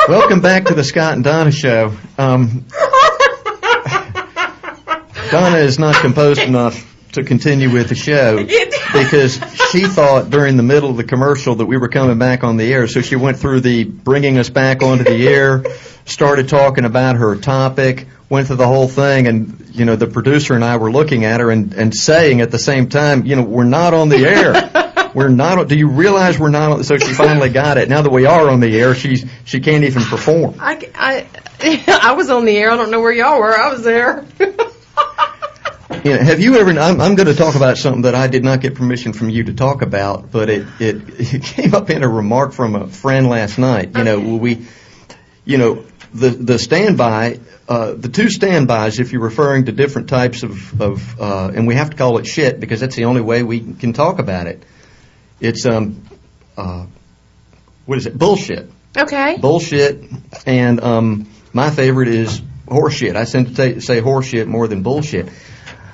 Welcome 0.07 0.39
back 0.41 0.65
to 0.65 0.73
the 0.73 0.83
Scott 0.83 1.13
and 1.13 1.23
Donna 1.23 1.51
Show. 1.51 1.93
Um, 2.17 2.65
Donna 5.31 5.57
is 5.57 5.77
not 5.77 5.93
composed 5.95 6.39
enough 6.41 6.85
to 7.13 7.23
continue 7.23 7.71
with 7.71 7.89
the 7.89 7.95
show 7.95 8.37
because 8.93 9.35
she 9.71 9.85
thought 9.85 10.29
during 10.29 10.57
the 10.57 10.63
middle 10.63 10.89
of 10.89 10.97
the 10.97 11.03
commercial 11.03 11.55
that 11.55 11.65
we 11.65 11.77
were 11.77 11.87
coming 11.87 12.17
back 12.17 12.43
on 12.43 12.57
the 12.57 12.71
air, 12.71 12.87
so 12.87 13.01
she 13.01 13.15
went 13.15 13.37
through 13.37 13.61
the 13.61 13.83
bringing 13.83 14.37
us 14.37 14.49
back 14.49 14.83
onto 14.83 15.03
the 15.03 15.27
air, 15.27 15.63
started 16.05 16.49
talking 16.49 16.85
about 16.85 17.15
her 17.15 17.35
topic, 17.35 18.07
went 18.29 18.47
through 18.47 18.57
the 18.57 18.67
whole 18.67 18.87
thing, 18.87 19.27
and 19.27 19.71
you 19.73 19.85
know 19.85 19.95
the 19.95 20.07
producer 20.07 20.53
and 20.53 20.63
I 20.63 20.77
were 20.77 20.91
looking 20.91 21.25
at 21.25 21.39
her 21.39 21.51
and, 21.51 21.73
and 21.73 21.95
saying 21.95 22.41
at 22.41 22.51
the 22.51 22.59
same 22.59 22.89
time, 22.89 23.25
you 23.25 23.35
know, 23.35 23.43
we're 23.43 23.63
not 23.63 23.93
on 23.93 24.09
the 24.09 24.17
air. 24.17 24.71
We're 25.15 25.29
not. 25.29 25.67
Do 25.67 25.75
you 25.75 25.89
realize 25.89 26.37
we're 26.37 26.51
not? 26.51 26.71
on 26.71 26.83
So 26.83 26.99
she 26.99 27.13
finally 27.15 27.49
got 27.49 27.79
it. 27.79 27.89
Now 27.89 28.03
that 28.03 28.11
we 28.11 28.27
are 28.27 28.47
on 28.47 28.59
the 28.59 28.79
air, 28.79 28.93
she's 28.93 29.25
she 29.43 29.59
can't 29.59 29.83
even 29.83 30.03
perform. 30.03 30.53
I, 30.59 30.87
I, 30.93 31.27
I 31.87 32.11
was 32.11 32.29
on 32.29 32.45
the 32.45 32.55
air. 32.55 32.69
I 32.69 32.77
don't 32.77 32.91
know 32.91 33.01
where 33.01 33.11
y'all 33.11 33.39
were. 33.39 33.57
I 33.57 33.71
was 33.71 33.83
there. 33.83 34.23
You 36.03 36.15
know, 36.15 36.23
have 36.23 36.39
you 36.39 36.57
ever? 36.57 36.71
I'm, 36.71 37.01
I'm 37.01 37.15
going 37.15 37.27
to 37.27 37.35
talk 37.35 37.55
about 37.55 37.77
something 37.77 38.03
that 38.03 38.15
I 38.15 38.27
did 38.27 38.43
not 38.43 38.61
get 38.61 38.75
permission 38.75 39.13
from 39.13 39.29
you 39.29 39.45
to 39.45 39.53
talk 39.53 39.81
about, 39.81 40.31
but 40.31 40.49
it, 40.49 40.67
it 40.79 41.03
it 41.33 41.43
came 41.43 41.75
up 41.75 41.89
in 41.89 42.03
a 42.03 42.07
remark 42.07 42.53
from 42.53 42.75
a 42.75 42.87
friend 42.87 43.27
last 43.27 43.57
night. 43.57 43.95
You 43.95 44.03
know, 44.03 44.19
we, 44.19 44.65
you 45.45 45.57
know, 45.57 45.85
the 46.13 46.29
the 46.29 46.59
standby, 46.59 47.39
uh, 47.67 47.93
the 47.93 48.09
two 48.09 48.29
standbys, 48.29 48.99
if 48.99 49.11
you're 49.11 49.21
referring 49.21 49.65
to 49.65 49.71
different 49.71 50.09
types 50.09 50.43
of 50.43 50.81
of, 50.81 51.21
uh, 51.21 51.51
and 51.53 51.67
we 51.67 51.75
have 51.75 51.89
to 51.89 51.97
call 51.97 52.17
it 52.17 52.25
shit 52.27 52.59
because 52.59 52.79
that's 52.79 52.95
the 52.95 53.05
only 53.05 53.21
way 53.21 53.43
we 53.43 53.59
can 53.59 53.93
talk 53.93 54.19
about 54.19 54.47
it. 54.47 54.63
It's 55.39 55.65
um, 55.65 56.05
uh, 56.57 56.85
what 57.85 57.97
is 57.97 58.05
it? 58.05 58.17
Bullshit 58.17 58.69
okay. 58.97 59.37
bullshit, 59.37 60.03
and 60.45 60.81
um, 60.81 61.29
my 61.53 61.69
favorite 61.69 62.09
is 62.09 62.41
horseshit. 62.67 63.15
I 63.15 63.25
tend 63.25 63.47
to 63.47 63.55
say, 63.55 63.79
say 63.79 64.01
horseshit 64.01 64.47
more 64.47 64.67
than 64.67 64.83
bullshit, 64.83 65.29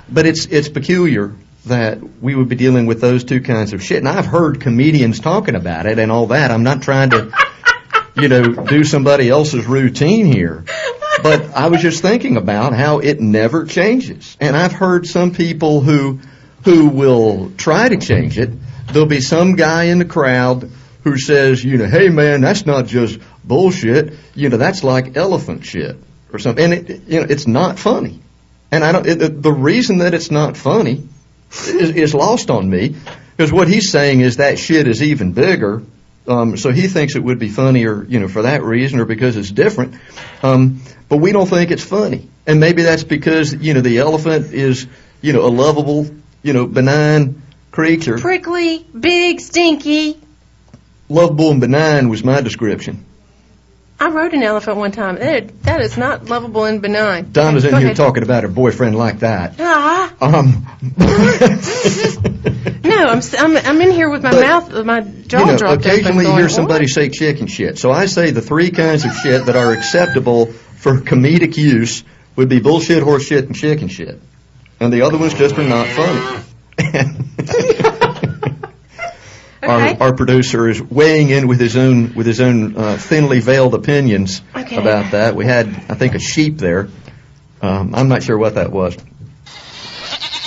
but 0.08 0.26
it's 0.26 0.46
it's 0.46 0.68
peculiar 0.68 1.34
that 1.66 1.98
we 2.22 2.34
would 2.34 2.48
be 2.48 2.56
dealing 2.56 2.86
with 2.86 3.00
those 3.00 3.24
two 3.24 3.40
kinds 3.40 3.72
of 3.72 3.82
shit. 3.82 3.98
And 3.98 4.08
I've 4.08 4.26
heard 4.26 4.60
comedians 4.60 5.20
talking 5.20 5.56
about 5.56 5.86
it 5.86 5.98
and 5.98 6.12
all 6.12 6.28
that. 6.28 6.50
I'm 6.50 6.62
not 6.62 6.82
trying 6.82 7.10
to, 7.10 7.32
you 8.16 8.28
know, 8.28 8.42
do 8.66 8.84
somebody 8.84 9.28
else's 9.28 9.66
routine 9.66 10.26
here. 10.26 10.64
But 11.22 11.54
I 11.54 11.68
was 11.68 11.82
just 11.82 12.02
thinking 12.02 12.36
about 12.36 12.72
how 12.72 13.00
it 13.00 13.20
never 13.20 13.64
changes. 13.64 14.36
And 14.40 14.56
I've 14.56 14.72
heard 14.72 15.06
some 15.06 15.32
people 15.32 15.80
who 15.80 16.20
who 16.64 16.88
will 16.88 17.50
try 17.56 17.88
to 17.88 17.96
change 17.96 18.38
it. 18.38 18.50
There'll 18.88 19.08
be 19.08 19.20
some 19.20 19.56
guy 19.56 19.84
in 19.84 19.98
the 19.98 20.04
crowd 20.04 20.70
who 21.02 21.18
says, 21.18 21.64
you 21.64 21.78
know, 21.78 21.86
hey 21.86 22.08
man, 22.08 22.40
that's 22.40 22.66
not 22.66 22.86
just 22.86 23.18
bullshit. 23.44 24.14
You 24.34 24.48
know, 24.48 24.56
that's 24.56 24.84
like 24.84 25.16
elephant 25.16 25.64
shit 25.64 25.96
or 26.32 26.38
something. 26.38 26.64
And 26.64 26.90
it, 26.90 27.02
you 27.08 27.20
know, 27.20 27.26
it's 27.28 27.46
not 27.46 27.78
funny. 27.78 28.20
And 28.70 28.84
I 28.84 28.92
don't. 28.92 29.06
It, 29.06 29.42
the- 29.42 29.52
reason 29.52 29.98
that 29.98 30.14
it's 30.14 30.30
not 30.30 30.56
funny 30.56 31.06
is, 31.50 31.90
is 31.90 32.14
lost 32.14 32.50
on 32.50 32.68
me 32.68 32.96
because 33.36 33.52
what 33.52 33.68
he's 33.68 33.90
saying 33.90 34.20
is 34.20 34.36
that 34.36 34.58
shit 34.58 34.86
is 34.88 35.02
even 35.02 35.32
bigger. 35.32 35.82
Um, 36.28 36.56
so 36.56 36.72
he 36.72 36.88
thinks 36.88 37.14
it 37.14 37.22
would 37.22 37.38
be 37.38 37.48
funnier, 37.48 38.04
you 38.04 38.18
know, 38.18 38.28
for 38.28 38.42
that 38.42 38.62
reason 38.62 38.98
or 38.98 39.04
because 39.04 39.36
it's 39.36 39.50
different. 39.50 39.94
Um, 40.42 40.80
but 41.08 41.18
we 41.18 41.30
don't 41.30 41.46
think 41.46 41.70
it's 41.70 41.84
funny, 41.84 42.28
and 42.46 42.58
maybe 42.58 42.82
that's 42.82 43.04
because 43.04 43.54
you 43.54 43.74
know 43.74 43.80
the 43.80 43.98
elephant 43.98 44.52
is, 44.52 44.86
you 45.22 45.32
know, 45.32 45.46
a 45.46 45.48
lovable, 45.48 46.08
you 46.42 46.52
know, 46.52 46.66
benign 46.66 47.42
creature. 47.70 48.18
Prickly, 48.18 48.84
big, 48.98 49.40
stinky. 49.40 50.20
Lovable 51.08 51.52
and 51.52 51.60
benign 51.60 52.08
was 52.08 52.24
my 52.24 52.40
description. 52.40 53.05
I 53.98 54.10
rode 54.10 54.34
an 54.34 54.42
elephant 54.42 54.76
one 54.76 54.92
time. 54.92 55.16
That, 55.16 55.62
that 55.62 55.80
is 55.80 55.96
not 55.96 56.26
lovable 56.28 56.64
and 56.66 56.82
benign. 56.82 57.32
Donna's 57.32 57.64
in 57.64 57.70
go 57.70 57.78
here 57.78 57.86
ahead. 57.86 57.96
talking 57.96 58.22
about 58.22 58.42
her 58.42 58.48
boyfriend 58.50 58.94
like 58.96 59.20
that. 59.20 59.54
Ah, 59.58 60.12
Um, 60.20 60.66
no, 60.98 61.06
I'm, 63.06 63.18
s- 63.18 63.34
I'm, 63.38 63.56
I'm 63.56 63.80
in 63.80 63.90
here 63.92 64.10
with 64.10 64.22
my 64.22 64.30
But, 64.32 64.40
mouth, 64.42 64.84
my 64.84 65.00
jaw 65.00 65.40
you 65.40 65.46
know, 65.46 65.56
dropped 65.56 65.78
open. 65.86 65.90
occasionally 65.90 66.24
you 66.24 66.30
going, 66.30 66.38
hear 66.40 66.48
somebody 66.50 66.86
say 66.88 67.08
chicken 67.08 67.46
shit. 67.46 67.78
So 67.78 67.90
I 67.90 68.04
say 68.06 68.30
the 68.32 68.42
three 68.42 68.70
kinds 68.70 69.04
of 69.06 69.14
shit 69.14 69.46
that 69.46 69.56
are 69.56 69.72
acceptable 69.72 70.46
for 70.46 70.98
comedic 71.00 71.56
use 71.56 72.04
would 72.36 72.48
be 72.50 72.60
bullshit, 72.60 73.02
horse 73.02 73.24
shit, 73.24 73.46
and 73.46 73.56
chicken 73.56 73.88
shit. 73.88 74.20
And 74.78 74.92
the 74.92 75.02
other 75.02 75.16
ones 75.16 75.32
just 75.32 75.56
are 75.58 75.66
not 75.66 75.86
funny. 75.88 76.42
our, 79.62 79.88
Okay. 79.88 79.96
our 80.00 80.14
producer 80.14 80.68
is 80.68 80.80
weighing 80.82 81.30
in 81.30 81.48
with 81.48 81.60
his 81.60 81.76
own 81.76 82.14
with 82.14 82.26
his 82.26 82.40
own 82.40 82.76
uh, 82.76 82.96
thinly 82.98 83.40
veiled 83.40 83.74
opinions 83.74 84.42
Okay. 84.54 84.76
about 84.76 85.12
that. 85.12 85.34
We 85.34 85.44
had, 85.46 85.68
I 85.88 85.94
think, 85.94 86.14
a 86.14 86.18
sheep 86.18 86.58
there. 86.58 86.88
Um, 87.62 87.94
I'm 87.94 88.08
not 88.08 88.22
sure 88.22 88.36
what 88.38 88.54
that 88.56 88.70
was. 88.70 88.96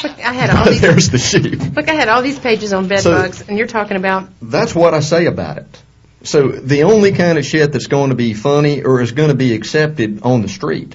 Look, 0.03 0.17
I 0.19 0.33
had 0.33 0.49
all 0.49 0.65
these. 0.71 0.81
There's 0.81 1.09
the 1.09 1.17
sheep. 1.17 1.59
Look, 1.75 1.89
I 1.89 1.93
had 1.95 2.07
all 2.07 2.21
these 2.21 2.39
pages 2.39 2.71
on 2.73 2.87
bed 2.87 3.01
So- 3.01 3.11
bugs, 3.11 3.41
and 3.47 3.57
you're 3.57 3.67
talking 3.67 3.97
about 3.97 4.29
That's 4.41 4.73
what 4.75 4.93
I 4.93 4.99
say 5.01 5.25
about 5.25 5.57
it. 5.57 5.83
So 6.23 6.49
the 6.49 6.83
only 6.83 7.13
kind 7.13 7.37
of 7.37 7.45
shit 7.45 7.71
that's 7.71 7.87
going 7.87 8.09
to 8.09 8.15
be 8.15 8.33
funny 8.33 8.83
or 8.83 9.01
is 9.01 9.13
going 9.13 9.29
to 9.29 9.35
be 9.35 9.53
accepted 9.53 10.21
on 10.23 10.41
the 10.41 10.49
street 10.49 10.93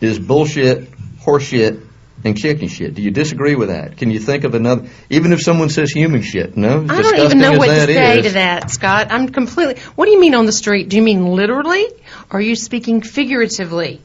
is 0.00 0.18
bullshit, 0.18 0.88
horse 1.20 1.44
shit, 1.44 1.78
and 2.26 2.36
chicken 2.36 2.68
shit. 2.68 2.94
Do 2.94 3.02
you 3.02 3.10
disagree 3.10 3.54
with 3.54 3.68
that? 3.68 3.96
Can 3.96 4.10
you 4.10 4.18
think 4.18 4.44
of 4.44 4.54
another? 4.54 4.88
Even 5.08 5.32
if 5.32 5.40
someone 5.40 5.68
says 5.70 5.90
human 5.90 6.22
shit, 6.22 6.56
no. 6.56 6.84
I 6.88 7.02
don't 7.02 7.18
even 7.18 7.38
know 7.38 7.56
what 7.56 7.66
to 7.66 7.86
say 7.86 8.18
is, 8.18 8.26
to 8.26 8.32
that, 8.32 8.70
Scott. 8.70 9.08
I'm 9.10 9.28
completely. 9.28 9.80
What 9.94 10.06
do 10.06 10.12
you 10.12 10.20
mean 10.20 10.34
on 10.34 10.46
the 10.46 10.52
street? 10.52 10.88
Do 10.88 10.96
you 10.96 11.02
mean 11.02 11.26
literally? 11.26 11.86
Or 12.30 12.38
are 12.38 12.40
you 12.40 12.56
speaking 12.56 13.00
figuratively? 13.00 14.00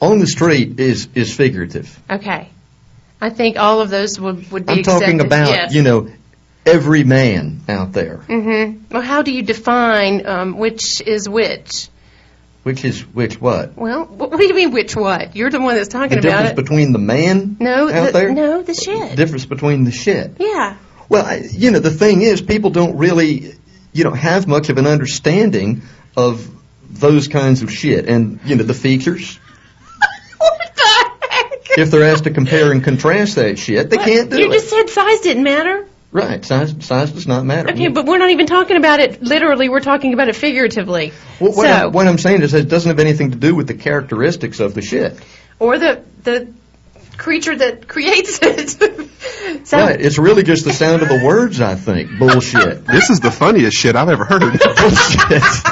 On 0.00 0.18
the 0.18 0.26
street 0.26 0.80
is 0.80 1.08
is 1.14 1.34
figurative. 1.34 2.00
Okay. 2.10 2.48
I 3.20 3.30
think 3.30 3.56
all 3.56 3.80
of 3.80 3.88
those 3.88 4.18
would, 4.18 4.50
would 4.50 4.66
be 4.66 4.72
I'm 4.72 4.82
talking 4.82 5.20
accepted, 5.20 5.26
about 5.26 5.48
yes. 5.48 5.74
you 5.74 5.82
know 5.82 6.08
every 6.66 7.04
man 7.04 7.60
out 7.68 7.92
there, 7.92 8.18
Mm-hmm. 8.28 8.92
Well, 8.92 9.02
how 9.02 9.22
do 9.22 9.32
you 9.32 9.42
define 9.42 10.26
um, 10.26 10.58
which 10.58 11.00
is 11.02 11.28
which? 11.28 11.88
Which 12.62 12.84
is 12.84 13.00
which 13.00 13.40
what? 13.40 13.76
Well, 13.76 14.04
what 14.04 14.36
do 14.38 14.44
you 14.46 14.54
mean 14.54 14.70
which 14.72 14.94
what? 14.96 15.34
You're 15.34 15.50
the 15.50 15.60
one 15.60 15.74
that's 15.76 15.88
talking 15.88 16.20
The 16.20 16.28
about 16.28 16.42
difference 16.42 16.60
between 16.68 16.92
the 16.92 16.98
man 16.98 17.56
no, 17.60 17.90
out 17.90 18.06
the, 18.06 18.12
there. 18.12 18.32
no, 18.32 18.62
the 18.62 18.74
shit. 18.74 19.10
The 19.10 19.16
difference 19.16 19.46
between 19.46 19.84
the 19.84 19.92
shit. 19.92 20.36
yeah. 20.38 20.76
Well, 21.08 21.26
I, 21.26 21.42
you 21.50 21.70
know, 21.72 21.78
the 21.80 21.90
thing 21.90 22.22
is, 22.22 22.40
people 22.40 22.70
don't 22.70 22.96
really, 22.96 23.54
you 23.92 24.04
know, 24.04 24.12
have 24.12 24.46
much 24.46 24.70
of 24.70 24.78
an 24.78 24.86
understanding 24.86 25.82
of 26.16 26.48
those 26.88 27.28
kinds 27.28 27.62
of 27.62 27.70
shit, 27.72 28.08
and 28.08 28.40
you 28.44 28.56
know, 28.56 28.62
the 28.64 28.74
features. 28.74 29.36
what 30.38 30.72
the 30.74 31.26
heck? 31.28 31.78
If 31.78 31.90
they're 31.90 32.04
asked 32.04 32.24
to 32.24 32.30
compare 32.30 32.72
and 32.72 32.82
contrast 32.82 33.34
that 33.36 33.58
shit, 33.58 33.90
they 33.90 33.96
can't 33.98 34.30
do 34.30 34.38
you 34.38 34.44
it. 34.44 34.46
You 34.48 34.52
just 34.54 34.70
said 34.70 34.88
size 34.88 35.20
didn't 35.20 35.42
matter. 35.42 35.86
Right? 36.12 36.44
Size, 36.44 36.74
size 36.80 37.10
does 37.12 37.26
not 37.26 37.44
matter. 37.44 37.70
Okay, 37.70 37.88
but 37.88 38.04
we're 38.04 38.18
not 38.18 38.30
even 38.30 38.46
talking 38.46 38.76
about 38.76 39.00
it 39.00 39.22
literally. 39.22 39.70
We're 39.70 39.80
talking 39.80 40.12
about 40.12 40.28
it 40.28 40.36
figuratively. 40.36 41.12
what, 41.38 41.56
what, 41.56 41.66
so, 41.66 41.72
I'm, 41.72 41.92
what 41.92 42.06
I'm 42.06 42.18
saying 42.18 42.42
is, 42.42 42.52
it 42.52 42.68
doesn't 42.68 42.88
have 42.90 42.98
anything 42.98 43.30
to 43.30 43.38
do 43.38 43.54
with 43.54 43.66
the 43.66 43.74
characteristics 43.74 44.60
of 44.60 44.74
the 44.74 44.82
shit. 44.82 45.18
or 45.58 45.78
the 45.78 46.02
the 46.22 46.52
creature 47.16 47.56
that 47.56 47.88
creates 47.88 48.40
it. 48.42 48.70
so, 49.66 49.78
right? 49.78 50.00
It's 50.00 50.18
really 50.18 50.42
just 50.42 50.64
the 50.64 50.72
sound 50.72 51.02
of 51.02 51.08
the 51.08 51.22
words. 51.24 51.60
I 51.60 51.76
think 51.76 52.18
bullshit. 52.18 52.84
This 52.92 53.08
is 53.10 53.20
the 53.20 53.30
funniest 53.30 53.76
shit 53.76 53.96
I've 53.96 54.08
ever 54.08 54.24
heard. 54.24 54.40
bullshit. 54.40 54.60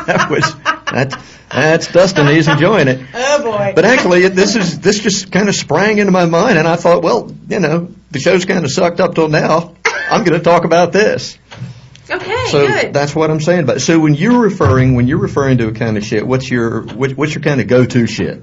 that 0.06 0.28
was 0.30 0.54
that's 0.90 1.16
that's 1.50 1.92
Dustin. 1.92 2.28
He's 2.28 2.48
enjoying 2.48 2.88
it. 2.88 3.00
Oh 3.12 3.42
boy. 3.42 3.72
But 3.74 3.84
actually, 3.84 4.24
it, 4.24 4.34
this 4.34 4.56
is 4.56 4.80
this 4.80 5.00
just 5.00 5.32
kind 5.32 5.48
of 5.48 5.54
sprang 5.54 5.98
into 5.98 6.12
my 6.12 6.24
mind, 6.24 6.58
and 6.58 6.66
I 6.66 6.76
thought, 6.76 7.02
well, 7.02 7.30
you 7.48 7.60
know, 7.60 7.88
the 8.10 8.20
show's 8.20 8.44
kind 8.44 8.64
of 8.64 8.70
sucked 8.70 9.00
up 9.00 9.14
till 9.14 9.28
now. 9.28 9.74
I'm 10.10 10.24
going 10.24 10.38
to 10.38 10.44
talk 10.44 10.64
about 10.64 10.92
this. 10.92 11.38
okay, 12.10 12.46
So 12.48 12.66
good. 12.66 12.92
that's 12.92 13.14
what 13.14 13.30
I'm 13.30 13.40
saying. 13.40 13.66
But 13.66 13.80
so 13.80 13.98
when 14.00 14.14
you're 14.14 14.40
referring 14.40 14.94
when 14.94 15.06
you're 15.06 15.18
referring 15.18 15.58
to 15.58 15.68
a 15.68 15.72
kind 15.72 15.96
of 15.96 16.04
shit, 16.04 16.26
what's 16.26 16.50
your 16.50 16.82
what, 16.82 17.12
what's 17.12 17.34
your 17.34 17.42
kind 17.42 17.60
of 17.60 17.66
go-to 17.68 18.06
shit? 18.06 18.42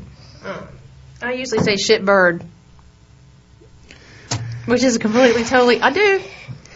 I 1.21 1.33
usually 1.33 1.63
say 1.63 1.75
shit 1.77 2.05
bird, 2.05 2.43
which 4.65 4.83
is 4.83 4.97
completely 4.97 5.43
totally. 5.43 5.81
I 5.81 5.91
do, 5.91 6.21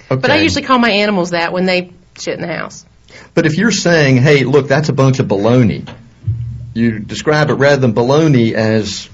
Okay. 0.09 0.19
but 0.21 0.31
I 0.31 0.37
usually 0.41 0.63
call 0.63 0.79
my 0.79 0.91
animals 0.91 1.31
that 1.31 1.53
when 1.53 1.65
they 1.65 1.91
shit 2.17 2.35
in 2.35 2.41
the 2.41 2.53
house. 2.53 2.85
But 3.33 3.45
if 3.45 3.57
you're 3.57 3.71
saying, 3.71 4.17
hey, 4.17 4.43
look, 4.43 4.67
that's 4.67 4.89
a 4.89 4.93
bunch 4.93 5.19
of 5.19 5.27
baloney, 5.27 5.87
you 6.73 6.99
describe 6.99 7.49
it 7.49 7.53
rather 7.55 7.79
than 7.81 7.93
baloney 7.93 8.53
as 8.53 9.09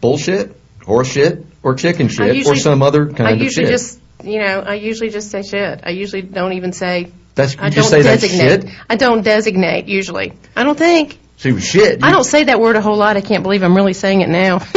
bullshit, 0.00 0.56
horse 0.84 1.08
shit, 1.08 1.44
or 1.62 1.74
chicken 1.74 2.06
I 2.06 2.10
shit, 2.10 2.46
or 2.46 2.56
some 2.56 2.82
other 2.82 3.06
kind 3.06 3.28
I 3.28 3.32
of 3.32 3.38
usually 3.40 3.66
shit. 3.66 3.72
just, 3.74 4.00
you 4.24 4.38
know, 4.38 4.60
I 4.60 4.74
usually 4.74 5.10
just 5.10 5.30
say 5.30 5.42
shit. 5.42 5.80
I 5.84 5.90
usually 5.90 6.22
don't 6.22 6.52
even 6.54 6.72
say. 6.72 7.12
that's 7.34 7.54
you 7.54 7.60
I 7.62 7.70
just 7.70 7.90
don't 7.90 8.02
say 8.02 8.08
that's 8.08 8.22
designate. 8.22 8.62
shit. 8.70 8.80
I 8.90 8.96
don't 8.96 9.22
designate 9.22 9.86
usually. 9.86 10.32
I 10.56 10.64
don't 10.64 10.76
think. 10.78 11.18
See, 11.36 11.58
shit. 11.60 12.02
I 12.02 12.08
you- 12.08 12.14
don't 12.14 12.24
say 12.24 12.44
that 12.44 12.58
word 12.60 12.76
a 12.76 12.80
whole 12.80 12.96
lot. 12.96 13.16
I 13.16 13.20
can't 13.20 13.42
believe 13.42 13.62
I'm 13.62 13.76
really 13.76 13.92
saying 13.94 14.20
it 14.22 14.28
now. 14.28 14.60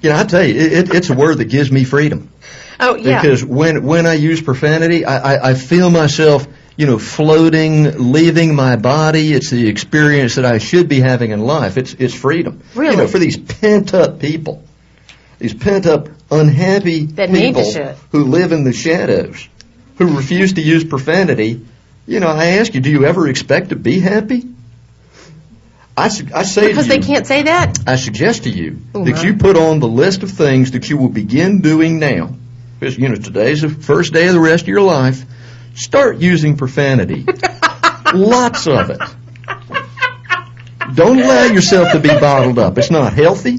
You 0.00 0.10
know, 0.10 0.16
I 0.16 0.22
tell 0.24 0.44
you, 0.44 0.54
it, 0.54 0.72
it, 0.72 0.94
it's 0.94 1.10
a 1.10 1.14
word 1.14 1.38
that 1.38 1.46
gives 1.46 1.72
me 1.72 1.82
freedom. 1.82 2.30
oh 2.78 2.94
yeah. 2.94 3.20
Because 3.20 3.44
when 3.44 3.82
when 3.82 4.06
I 4.06 4.12
use 4.14 4.40
profanity, 4.40 5.04
I, 5.04 5.34
I, 5.34 5.50
I 5.50 5.54
feel 5.54 5.90
myself, 5.90 6.46
you 6.76 6.86
know, 6.86 7.00
floating, 7.00 8.12
leaving 8.12 8.54
my 8.54 8.76
body. 8.76 9.32
It's 9.32 9.50
the 9.50 9.66
experience 9.66 10.36
that 10.36 10.44
I 10.44 10.58
should 10.58 10.88
be 10.88 11.00
having 11.00 11.32
in 11.32 11.40
life. 11.40 11.76
It's 11.76 11.94
it's 11.94 12.14
freedom. 12.14 12.62
You 12.76 12.82
know, 12.82 12.88
Really? 12.90 13.06
for 13.08 13.18
these 13.18 13.36
pent 13.36 13.92
up 13.92 14.20
people, 14.20 14.62
these 15.38 15.54
pent 15.54 15.86
up 15.86 16.08
unhappy 16.30 17.06
That 17.06 17.30
people 17.30 17.72
who 18.12 18.24
live 18.24 18.52
in 18.52 18.64
the 18.64 18.72
shadows, 18.72 19.48
who 19.96 20.16
refuse 20.16 20.54
to 20.54 20.60
use 20.60 20.84
profanity. 20.84 21.64
You 22.06 22.20
know, 22.20 22.28
I 22.28 22.46
ask 22.58 22.74
you, 22.74 22.80
do 22.80 22.90
you 22.90 23.04
ever 23.04 23.28
expect 23.28 23.68
to 23.70 23.76
be 23.76 24.00
happy? 24.00 24.44
I, 25.96 26.08
su- 26.08 26.28
I 26.34 26.44
say 26.44 26.68
because 26.68 26.86
they 26.86 27.00
can't 27.00 27.26
say 27.26 27.42
that. 27.42 27.78
I 27.86 27.96
suggest 27.96 28.44
to 28.44 28.50
you 28.50 28.78
Oh, 28.94 29.04
that 29.04 29.16
my. 29.16 29.22
you 29.22 29.34
put 29.36 29.56
on 29.56 29.80
the 29.80 29.88
list 29.88 30.22
of 30.22 30.30
things 30.30 30.70
that 30.72 30.88
you 30.88 30.96
will 30.96 31.08
begin 31.08 31.60
doing 31.60 31.98
now. 31.98 32.30
Because, 32.78 32.96
you 32.96 33.08
know, 33.08 33.16
today's 33.16 33.62
the 33.62 33.68
first 33.68 34.12
day 34.12 34.28
of 34.28 34.34
the 34.34 34.40
rest 34.40 34.62
of 34.62 34.68
your 34.68 34.82
life. 34.82 35.24
Start 35.74 36.18
using 36.18 36.56
profanity. 36.56 37.26
Lots 38.14 38.66
of 38.68 38.90
it. 38.90 39.00
Don't 40.94 41.18
allow 41.20 41.44
yourself 41.44 41.92
to 41.92 41.98
be 41.98 42.08
bottled 42.08 42.58
up. 42.58 42.78
It's 42.78 42.90
not 42.90 43.12
healthy. 43.12 43.58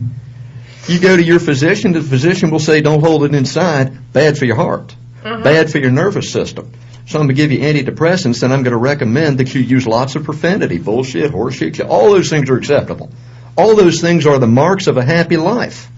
You 0.89 0.99
go 0.99 1.15
to 1.15 1.23
your 1.23 1.39
physician, 1.39 1.91
the 1.91 2.01
physician 2.01 2.49
will 2.49 2.59
say, 2.59 2.81
don't 2.81 3.01
hold 3.01 3.23
it 3.23 3.35
inside. 3.35 4.11
Bad 4.11 4.39
for 4.39 4.45
your 4.45 4.55
heart. 4.55 4.95
Mm-hmm. 5.21 5.43
Bad 5.43 5.71
for 5.71 5.77
your 5.77 5.91
nervous 5.91 6.31
system. 6.31 6.71
So 7.05 7.19
I'm 7.19 7.27
going 7.27 7.35
to 7.35 7.41
give 7.41 7.51
you 7.51 7.59
antidepressants, 7.59 8.41
and 8.41 8.51
I'm 8.51 8.63
going 8.63 8.71
to 8.71 8.77
recommend 8.77 9.37
that 9.39 9.53
you 9.53 9.61
use 9.61 9.85
lots 9.85 10.15
of 10.15 10.23
profanity, 10.23 10.79
bullshit, 10.79 11.31
horseshit. 11.31 11.87
All 11.87 12.11
those 12.11 12.29
things 12.29 12.49
are 12.49 12.57
acceptable. 12.57 13.11
All 13.55 13.75
those 13.75 14.01
things 14.01 14.25
are 14.25 14.39
the 14.39 14.47
marks 14.47 14.87
of 14.87 14.97
a 14.97 15.03
happy 15.03 15.37
life. 15.37 15.89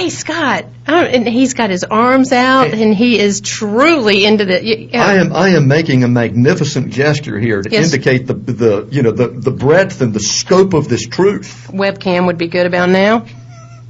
Okay, 0.00 0.08
Scott. 0.08 0.64
And 0.86 1.28
he's 1.28 1.54
got 1.54 1.70
his 1.70 1.84
arms 1.84 2.32
out, 2.32 2.68
and 2.68 2.94
he 2.94 3.18
is 3.18 3.40
truly 3.40 4.24
into 4.24 4.44
the. 4.44 4.96
I 4.96 5.16
am 5.16 5.32
I 5.32 5.50
am 5.50 5.68
making 5.68 6.04
a 6.04 6.08
magnificent 6.08 6.90
gesture 6.90 7.38
here 7.38 7.62
to 7.62 7.70
Yes. 7.70 7.92
indicate 7.92 8.26
the 8.26 8.34
the 8.34 8.88
you 8.90 9.02
know 9.02 9.12
the 9.12 9.28
the 9.28 9.50
breadth 9.50 10.00
and 10.00 10.12
the 10.14 10.20
scope 10.20 10.74
of 10.74 10.88
this 10.88 11.06
truth. 11.06 11.68
Webcam 11.70 12.26
would 12.26 12.38
be 12.38 12.48
good 12.48 12.66
about 12.66 12.88
now. 12.88 13.26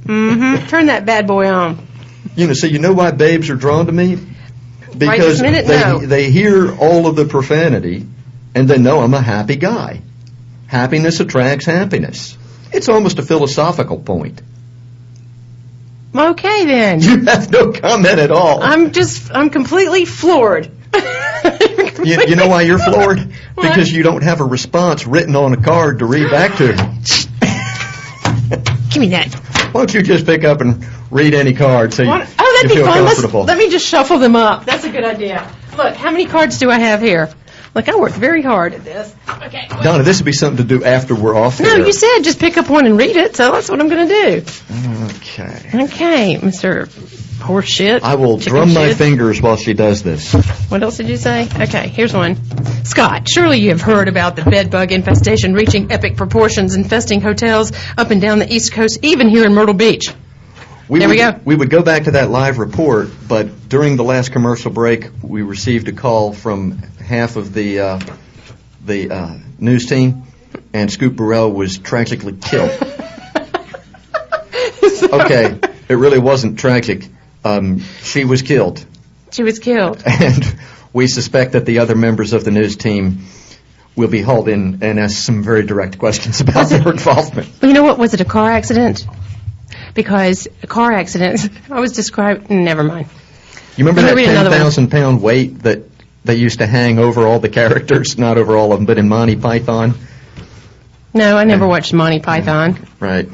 Mm-hmm. 0.03 0.67
Turn 0.67 0.87
that 0.87 1.05
bad 1.05 1.27
boy 1.27 1.47
on. 1.49 1.87
You 2.35 2.47
know, 2.47 2.53
so 2.53 2.67
you 2.67 2.79
know 2.79 2.93
why 2.93 3.11
babes 3.11 3.49
are 3.49 3.55
drawn 3.55 3.85
to 3.85 3.91
me? 3.91 4.17
Because 4.95 5.39
this 5.39 5.41
minute, 5.41 5.65
they 5.65 5.79
no. 5.79 5.99
they 5.99 6.29
hear 6.29 6.75
all 6.75 7.07
of 7.07 7.15
the 7.15 7.25
profanity 7.25 8.05
and 8.53 8.69
they 8.69 8.77
know 8.77 8.99
I'm 8.99 9.13
a 9.13 9.21
happy 9.21 9.55
guy. 9.55 10.01
Happiness 10.67 11.19
attracts 11.19 11.65
happiness. 11.65 12.37
It's 12.73 12.89
almost 12.89 13.17
a 13.17 13.23
philosophical 13.23 13.99
point. 13.99 14.41
Okay, 16.15 16.65
then. 16.65 17.01
You 17.01 17.21
have 17.25 17.51
no 17.51 17.71
comment 17.71 18.19
at 18.19 18.31
all. 18.31 18.61
I'm 18.61 18.91
just, 18.91 19.31
I'm 19.31 19.49
completely 19.49 20.05
floored. 20.05 20.69
You, 22.03 22.19
you 22.27 22.35
know 22.35 22.47
why 22.47 22.63
you're 22.63 22.79
floored? 22.79 23.19
Why? 23.55 23.69
Because 23.69 23.91
you 23.91 24.01
don't 24.01 24.23
have 24.23 24.41
a 24.41 24.43
response 24.43 25.05
written 25.05 25.35
on 25.35 25.53
a 25.53 25.61
card 25.61 25.99
to 25.99 26.05
read 26.05 26.31
back 26.31 26.57
to. 26.57 26.73
Give 28.89 29.01
me 29.01 29.09
that. 29.09 29.31
Why 29.71 29.81
don't 29.81 29.93
you 29.93 30.01
just 30.01 30.25
pick 30.25 30.43
up 30.43 30.61
and 30.61 30.83
read 31.11 31.35
any 31.35 31.53
card 31.53 31.93
so 31.93 32.03
you, 32.03 32.09
What? 32.09 32.27
Oh, 32.39 32.53
that'd 32.55 32.71
you 32.71 32.77
be 32.77 32.81
feel 32.83 32.91
fun. 32.91 33.03
Let's, 33.03 33.21
comfortable? 33.21 33.43
let 33.43 33.57
me 33.57 33.69
just 33.69 33.87
shuffle 33.87 34.17
them 34.17 34.35
up. 34.35 34.65
That's 34.65 34.83
a 34.83 34.89
good 34.89 35.03
idea. 35.03 35.47
Look, 35.77 35.95
how 35.95 36.09
many 36.09 36.25
cards 36.25 36.57
do 36.57 36.71
I 36.71 36.79
have 36.79 37.01
here? 37.01 37.29
Look, 37.73 37.87
I 37.87 37.95
worked 37.95 38.15
very 38.15 38.41
hard 38.41 38.73
at 38.73 38.83
this. 38.83 39.15
Okay. 39.29 39.67
wait. 39.71 39.83
Donna, 39.83 40.03
this 40.03 40.19
would 40.19 40.25
be 40.25 40.33
something 40.33 40.67
to 40.67 40.77
do 40.79 40.83
after 40.83 41.15
we're 41.15 41.35
off 41.37 41.59
No, 41.59 41.65
there. 41.69 41.85
you 41.85 41.93
said 41.93 42.19
just 42.23 42.39
pick 42.39 42.57
up 42.57 42.69
one 42.69 42.85
and 42.85 42.97
read 42.97 43.15
it, 43.15 43.35
so 43.35 43.51
that's 43.53 43.69
what 43.69 43.79
I'm 43.79 43.87
going 43.87 44.07
to 44.07 44.13
do. 44.13 44.45
Okay. 45.15 45.83
Okay, 45.85 46.35
Mr. 46.37 46.89
Horse 47.41 47.67
shit. 47.67 48.03
I 48.03 48.15
will 48.15 48.37
chicken 48.37 48.53
drum 48.53 48.73
my 48.73 48.89
shit. 48.89 48.97
fingers 48.97 49.41
while 49.41 49.55
she 49.57 49.73
does 49.73 50.03
this. 50.03 50.33
What 50.69 50.83
else 50.83 50.97
did 50.97 51.07
you 51.09 51.17
say? 51.17 51.47
Okay, 51.59 51.87
here's 51.87 52.13
one. 52.13 52.35
Scott, 52.85 53.27
surely 53.27 53.59
you 53.59 53.69
have 53.69 53.81
heard 53.81 54.07
about 54.09 54.35
the 54.35 54.43
bed 54.43 54.69
bug 54.69 54.91
infestation 54.91 55.53
reaching 55.53 55.91
epic 55.91 56.17
proportions, 56.17 56.75
infesting 56.75 57.21
hotels 57.21 57.71
up 57.97 58.11
and 58.11 58.21
down 58.21 58.39
the 58.39 58.53
East 58.53 58.73
Coast, 58.73 58.99
even 59.01 59.27
here 59.29 59.45
in 59.45 59.53
Myrtle 59.53 59.73
Beach. 59.73 60.13
We 60.91 60.99
There 60.99 61.07
we 61.07 61.23
would, 61.23 61.35
go. 61.35 61.41
We 61.45 61.55
would 61.55 61.69
go 61.69 61.83
back 61.83 62.03
to 62.03 62.11
that 62.11 62.29
live 62.29 62.59
report, 62.59 63.07
but 63.25 63.69
during 63.69 63.95
the 63.95 64.03
last 64.03 64.33
commercial 64.33 64.71
break, 64.71 65.09
we 65.23 65.41
received 65.41 65.87
a 65.87 65.93
call 65.93 66.33
from 66.33 66.79
half 66.99 67.37
of 67.37 67.53
the 67.53 67.79
uh, 67.79 67.99
the 68.83 69.09
uh, 69.09 69.37
news 69.57 69.85
team, 69.85 70.23
and 70.73 70.91
Scoop 70.91 71.15
Burrell 71.15 71.49
was 71.49 71.77
tragically 71.77 72.33
killed. 72.33 72.71
okay, 75.13 75.57
it 75.87 75.93
really 75.93 76.19
wasn't 76.19 76.59
tragic. 76.59 77.07
Um, 77.45 77.79
she 78.03 78.25
was 78.25 78.41
killed, 78.41 78.85
She 79.31 79.43
was 79.43 79.59
killed. 79.59 80.03
and 80.05 80.43
we 80.91 81.07
suspect 81.07 81.53
that 81.53 81.65
the 81.65 81.79
other 81.79 81.95
members 81.95 82.33
of 82.33 82.43
the 82.43 82.51
news 82.51 82.75
team 82.75 83.19
will 83.95 84.09
be 84.09 84.21
hauled 84.21 84.49
in 84.49 84.83
and 84.83 84.99
asked 84.99 85.23
some 85.23 85.41
very 85.41 85.65
direct 85.65 85.99
questions 85.99 86.41
about 86.41 86.67
their 86.67 86.85
involvement. 86.89 87.49
Well, 87.61 87.69
you 87.69 87.75
know 87.75 87.83
what? 87.83 87.97
Was 87.97 88.13
it 88.13 88.19
a 88.19 88.25
car 88.25 88.51
accident? 88.51 89.07
Because 89.93 90.47
a 90.63 90.67
car 90.67 90.91
accident, 90.91 91.49
I 91.69 91.79
was 91.79 91.93
described, 91.93 92.49
never 92.49 92.83
mind. 92.83 93.07
You 93.77 93.85
remember 93.85 94.01
Let 94.01 94.09
that 94.09 94.15
me 94.15 94.23
read 94.23 94.31
another 94.31 94.49
one. 94.49 94.57
10,000 94.57 94.91
pound 94.91 95.21
weight 95.21 95.59
that 95.63 95.83
they 96.25 96.35
used 96.35 96.59
to 96.59 96.67
hang 96.67 96.99
over 96.99 97.25
all 97.25 97.39
the 97.39 97.49
characters? 97.49 98.17
Not 98.17 98.37
over 98.37 98.55
all 98.55 98.73
of 98.73 98.79
them, 98.79 98.85
but 98.85 98.97
in 98.97 99.07
Monty 99.07 99.35
Python? 99.35 99.93
No, 101.13 101.37
I 101.37 101.43
never 101.43 101.67
watched 101.67 101.93
Monty 101.93 102.19
Python. 102.19 102.87
Right. 102.99 103.27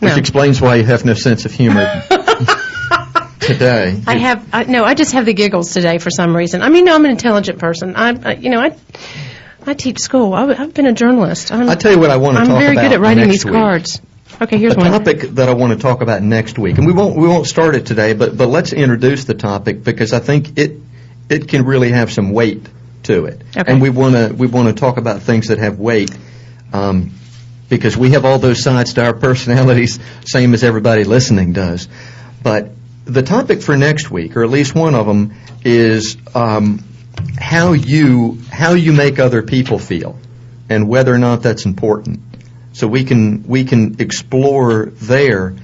No. 0.00 0.08
Which 0.08 0.18
explains 0.18 0.60
why 0.60 0.76
you 0.76 0.84
have 0.84 1.04
no 1.04 1.14
sense 1.14 1.44
of 1.44 1.52
humor 1.52 2.02
today. 3.40 4.00
I 4.06 4.16
have, 4.18 4.48
I, 4.52 4.64
no, 4.64 4.84
I 4.84 4.94
just 4.94 5.12
have 5.12 5.26
the 5.26 5.32
giggles 5.32 5.72
today 5.72 5.98
for 5.98 6.10
some 6.10 6.36
reason. 6.36 6.62
I 6.62 6.68
mean, 6.68 6.84
no, 6.84 6.94
I'm 6.94 7.04
an 7.04 7.10
intelligent 7.10 7.58
person. 7.58 7.96
I, 7.96 8.10
I 8.10 8.34
you 8.34 8.50
know, 8.50 8.60
I, 8.60 8.76
I 9.66 9.74
teach 9.74 9.98
school. 9.98 10.34
I, 10.34 10.54
have 10.54 10.74
been 10.74 10.86
a 10.86 10.92
journalist. 10.92 11.50
I'm, 11.52 11.68
I'll 11.68 11.76
tell 11.76 11.92
you 11.92 11.98
what 11.98 12.10
I 12.10 12.16
want 12.16 12.36
to 12.36 12.40
talk 12.40 12.48
about. 12.48 12.56
I'm 12.56 12.60
talk 12.60 12.62
very 12.62 12.76
about 12.76 12.88
good 12.88 12.94
at 12.94 13.00
writing 13.00 13.24
next 13.24 13.32
these 13.32 13.44
week. 13.44 13.54
cards. 13.54 14.00
Okay, 14.40 14.58
here's 14.58 14.74
a 14.74 14.78
one. 14.78 14.90
topic 14.90 15.20
that 15.34 15.48
I 15.48 15.54
want 15.54 15.72
to 15.72 15.78
talk 15.78 16.00
about 16.00 16.22
next 16.22 16.58
week, 16.58 16.78
and 16.78 16.86
we 16.86 16.92
won't 16.92 17.16
we 17.16 17.26
won't 17.26 17.46
start 17.46 17.74
it 17.74 17.86
today, 17.86 18.12
but 18.12 18.36
but 18.36 18.46
let's 18.48 18.72
introduce 18.72 19.24
the 19.24 19.34
topic 19.34 19.82
because 19.82 20.12
I 20.12 20.20
think 20.20 20.58
it 20.58 20.80
it 21.28 21.48
can 21.48 21.64
really 21.64 21.90
have 21.90 22.12
some 22.12 22.30
weight 22.30 22.66
to 23.04 23.24
it, 23.26 23.42
Okay. 23.56 23.70
and 23.72 23.82
we 23.82 23.90
want 23.90 24.14
to 24.14 24.32
we 24.34 24.46
want 24.46 24.68
to 24.68 24.74
talk 24.74 24.96
about 24.96 25.22
things 25.22 25.48
that 25.48 25.58
have 25.58 25.78
weight. 25.78 26.16
Um, 26.72 27.12
because 27.68 27.98
we 27.98 28.12
have 28.12 28.24
all 28.24 28.38
those 28.38 28.62
sides 28.62 28.94
to 28.94 29.04
our 29.04 29.12
personalities, 29.12 29.98
same 30.24 30.54
as 30.54 30.64
everybody 30.64 31.04
listening 31.04 31.52
does. 31.52 31.86
But 32.42 32.70
the 33.04 33.22
topic 33.22 33.60
for 33.60 33.76
next 33.76 34.10
week, 34.10 34.36
or 34.38 34.44
at 34.44 34.48
least 34.50 34.74
one 34.74 34.94
of 34.94 35.06
them, 35.06 35.34
is 35.64 36.16
um, 36.34 36.82
how 37.38 37.72
you 37.72 38.38
how 38.50 38.72
you 38.72 38.92
make 38.92 39.18
other 39.18 39.42
people 39.42 39.78
feel, 39.78 40.18
and 40.70 40.88
whether 40.88 41.12
or 41.12 41.18
not 41.18 41.42
that's 41.42 41.66
important. 41.66 42.20
So 42.72 42.86
we 42.86 43.04
can 43.04 43.44
we 43.44 43.64
can 43.64 43.96
explore 44.00 44.86
there 44.86 45.54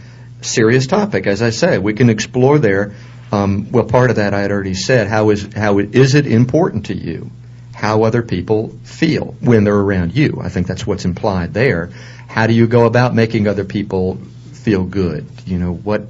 serious 0.45 0.87
topic, 0.87 1.27
as 1.27 1.43
I 1.43 1.51
say, 1.51 1.79
we 1.79 1.95
can 1.95 2.11
explore 2.11 2.59
there. 2.59 2.95
Um, 3.33 3.71
well, 3.73 3.85
part 3.85 4.11
of 4.11 4.17
that 4.17 4.35
I 4.35 4.41
had 4.41 4.53
already 4.53 4.75
said. 4.75 5.09
How 5.09 5.31
is 5.31 5.49
how 5.55 5.79
is 5.79 6.15
it 6.15 6.27
important 6.27 6.87
to 6.87 6.95
you? 6.95 7.31
How 7.75 8.05
other 8.05 8.23
people 8.23 8.69
feel 8.85 9.35
when 9.41 9.65
they're 9.65 9.75
around 9.75 10.15
you? 10.15 10.41
I 10.43 10.49
think 10.49 10.67
that's 10.67 10.87
what's 10.87 11.05
implied 11.05 11.53
there. 11.53 11.91
How 12.29 12.47
do 12.47 12.55
you 12.55 12.67
go 12.67 12.87
about 12.87 13.15
making 13.15 13.49
other 13.49 13.65
people 13.65 14.19
feel 14.53 14.85
good? 14.85 15.27
You 15.47 15.59
know 15.59 15.75
what? 15.75 16.03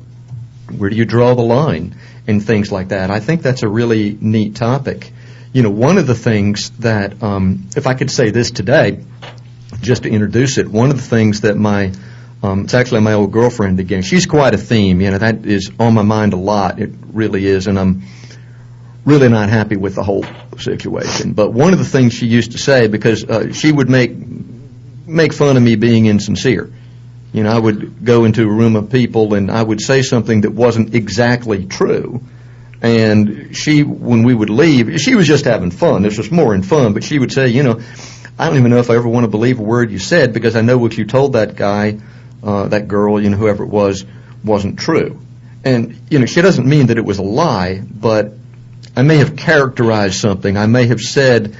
Where 0.76 0.90
do 0.90 0.96
you 0.96 1.04
draw 1.04 1.34
the 1.34 1.42
line 1.42 1.96
and 2.26 2.44
things 2.44 2.70
like 2.70 2.88
that? 2.88 3.10
I 3.10 3.20
think 3.20 3.42
that's 3.42 3.62
a 3.62 3.68
really 3.68 4.16
neat 4.20 4.56
topic. 4.56 5.12
You 5.52 5.62
know, 5.62 5.70
one 5.70 5.98
of 5.98 6.06
the 6.06 6.14
things 6.14 6.70
that, 6.80 7.22
um, 7.22 7.68
if 7.76 7.86
I 7.86 7.94
could 7.94 8.10
say 8.10 8.30
this 8.30 8.50
today, 8.50 9.04
just 9.84 10.02
to 10.02 10.10
introduce 10.10 10.58
it, 10.58 10.68
one 10.68 10.90
of 10.90 10.96
the 10.96 11.02
things 11.02 11.42
that 11.42 11.56
my 11.56 11.92
um, 12.42 12.64
it's 12.64 12.74
actually 12.74 13.00
my 13.00 13.14
old 13.14 13.32
girlfriend 13.32 13.80
again. 13.80 14.02
She's 14.02 14.26
quite 14.26 14.52
a 14.52 14.58
theme. 14.58 15.00
You 15.00 15.12
know, 15.12 15.18
that 15.18 15.46
is 15.46 15.70
on 15.78 15.94
my 15.94 16.02
mind 16.02 16.34
a 16.34 16.36
lot. 16.36 16.78
It 16.78 16.90
really 17.12 17.46
is, 17.46 17.66
and 17.66 17.78
I'm 17.78 18.02
really 19.06 19.28
not 19.28 19.48
happy 19.48 19.76
with 19.76 19.94
the 19.94 20.02
whole 20.02 20.26
situation. 20.58 21.32
But 21.32 21.52
one 21.52 21.72
of 21.72 21.78
the 21.78 21.84
things 21.86 22.12
she 22.12 22.26
used 22.26 22.52
to 22.52 22.58
say, 22.58 22.86
because 22.88 23.24
uh, 23.24 23.52
she 23.52 23.72
would 23.72 23.88
make 23.88 24.12
make 25.06 25.32
fun 25.32 25.56
of 25.56 25.62
me 25.62 25.76
being 25.76 26.06
insincere. 26.06 26.70
You 27.32 27.42
know, 27.42 27.50
I 27.50 27.58
would 27.58 28.04
go 28.04 28.24
into 28.24 28.42
a 28.42 28.52
room 28.52 28.76
of 28.76 28.90
people 28.90 29.34
and 29.34 29.50
I 29.50 29.62
would 29.62 29.80
say 29.80 30.02
something 30.02 30.42
that 30.42 30.52
wasn't 30.52 30.94
exactly 30.94 31.66
true. 31.66 32.22
And 32.80 33.56
she, 33.56 33.82
when 33.82 34.22
we 34.22 34.34
would 34.34 34.50
leave, 34.50 35.00
she 35.00 35.14
was 35.14 35.26
just 35.26 35.46
having 35.46 35.70
fun. 35.70 36.02
This 36.02 36.18
was 36.18 36.30
more 36.30 36.54
in 36.54 36.62
fun, 36.62 36.92
but 36.92 37.02
she 37.02 37.18
would 37.18 37.32
say, 37.32 37.48
you 37.48 37.62
know, 37.62 37.80
I 38.38 38.48
don't 38.48 38.58
even 38.58 38.70
know 38.70 38.78
if 38.78 38.90
I 38.90 38.96
ever 38.96 39.08
want 39.08 39.24
to 39.24 39.28
believe 39.28 39.60
a 39.60 39.62
word 39.62 39.90
you 39.90 39.98
said 39.98 40.32
because 40.32 40.56
I 40.56 40.60
know 40.60 40.76
what 40.76 40.96
you 40.98 41.04
told 41.04 41.34
that 41.34 41.54
guy, 41.54 41.98
uh, 42.42 42.68
that 42.68 42.88
girl, 42.88 43.20
you 43.20 43.30
know, 43.30 43.36
whoever 43.36 43.64
it 43.64 43.68
was, 43.68 44.04
wasn't 44.42 44.78
true. 44.78 45.20
And, 45.64 45.98
you 46.10 46.18
know, 46.18 46.26
she 46.26 46.42
doesn't 46.42 46.66
mean 46.66 46.88
that 46.88 46.98
it 46.98 47.04
was 47.04 47.18
a 47.18 47.22
lie, 47.22 47.80
but 47.80 48.32
I 48.96 49.02
may 49.02 49.16
have 49.16 49.36
characterized 49.36 50.16
something. 50.16 50.56
I 50.56 50.66
may 50.66 50.86
have 50.86 51.00
said, 51.00 51.56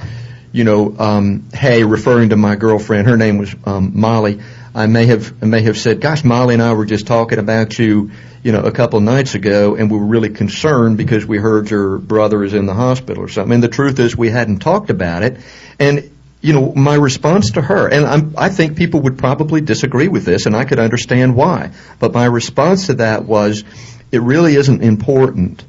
you 0.51 0.63
know, 0.63 0.95
um, 0.97 1.49
hey, 1.53 1.83
referring 1.83 2.29
to 2.29 2.37
my 2.37 2.55
girlfriend, 2.55 3.07
her 3.07 3.17
name 3.17 3.37
was 3.37 3.55
um, 3.65 3.91
Molly. 3.99 4.41
I 4.73 4.87
may 4.87 5.05
have 5.05 5.33
I 5.41 5.45
may 5.45 5.61
have 5.61 5.77
said, 5.77 6.01
gosh, 6.01 6.23
Molly 6.23 6.53
and 6.53 6.61
I 6.61 6.73
were 6.73 6.85
just 6.85 7.07
talking 7.07 7.39
about 7.39 7.79
you, 7.79 8.11
you 8.43 8.51
know, 8.51 8.61
a 8.61 8.71
couple 8.71 8.99
nights 8.99 9.33
ago, 9.33 9.75
and 9.75 9.89
we 9.89 9.97
were 9.97 10.05
really 10.05 10.29
concerned 10.29 10.97
because 10.97 11.25
we 11.25 11.37
heard 11.37 11.71
your 11.71 11.97
brother 11.97 12.43
is 12.43 12.53
in 12.53 12.65
the 12.65 12.73
hospital 12.73 13.23
or 13.23 13.29
something. 13.29 13.53
And 13.53 13.63
the 13.63 13.69
truth 13.69 13.99
is, 13.99 14.15
we 14.15 14.29
hadn't 14.29 14.59
talked 14.59 14.89
about 14.89 15.23
it. 15.23 15.37
And 15.79 16.09
you 16.45 16.53
know, 16.53 16.73
my 16.75 16.93
response 16.93 17.51
to 17.51 17.61
her, 17.61 17.87
and 17.87 18.05
I'm, 18.05 18.35
I 18.37 18.49
think 18.49 18.77
people 18.77 19.01
would 19.01 19.17
probably 19.17 19.61
disagree 19.61 20.09
with 20.09 20.25
this, 20.25 20.45
and 20.45 20.55
I 20.55 20.65
could 20.65 20.77
understand 20.77 21.35
why. 21.35 21.71
But 21.99 22.13
my 22.13 22.25
response 22.25 22.85
to 22.85 22.93
that 22.95 23.25
was, 23.25 23.63
it 24.11 24.21
really 24.21 24.55
isn't 24.55 24.83
important 24.83 25.63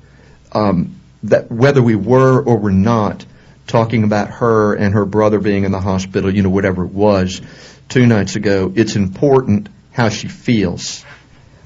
um, 0.52 1.00
that 1.22 1.50
whether 1.50 1.82
we 1.82 1.94
were 1.94 2.42
or 2.42 2.58
were 2.58 2.72
not 2.72 3.24
talking 3.66 4.04
about 4.04 4.28
her 4.28 4.74
and 4.74 4.92
her 4.92 5.06
brother 5.06 5.38
being 5.38 5.64
in 5.64 5.72
the 5.72 5.80
hospital, 5.80 6.32
you 6.32 6.42
know, 6.42 6.50
whatever 6.50 6.84
it 6.84 6.92
was, 6.92 7.40
two 7.88 8.06
nights 8.06 8.36
ago, 8.36 8.70
it's 8.76 8.96
important 8.96 9.70
how 9.92 10.10
she 10.10 10.28
feels. 10.28 11.06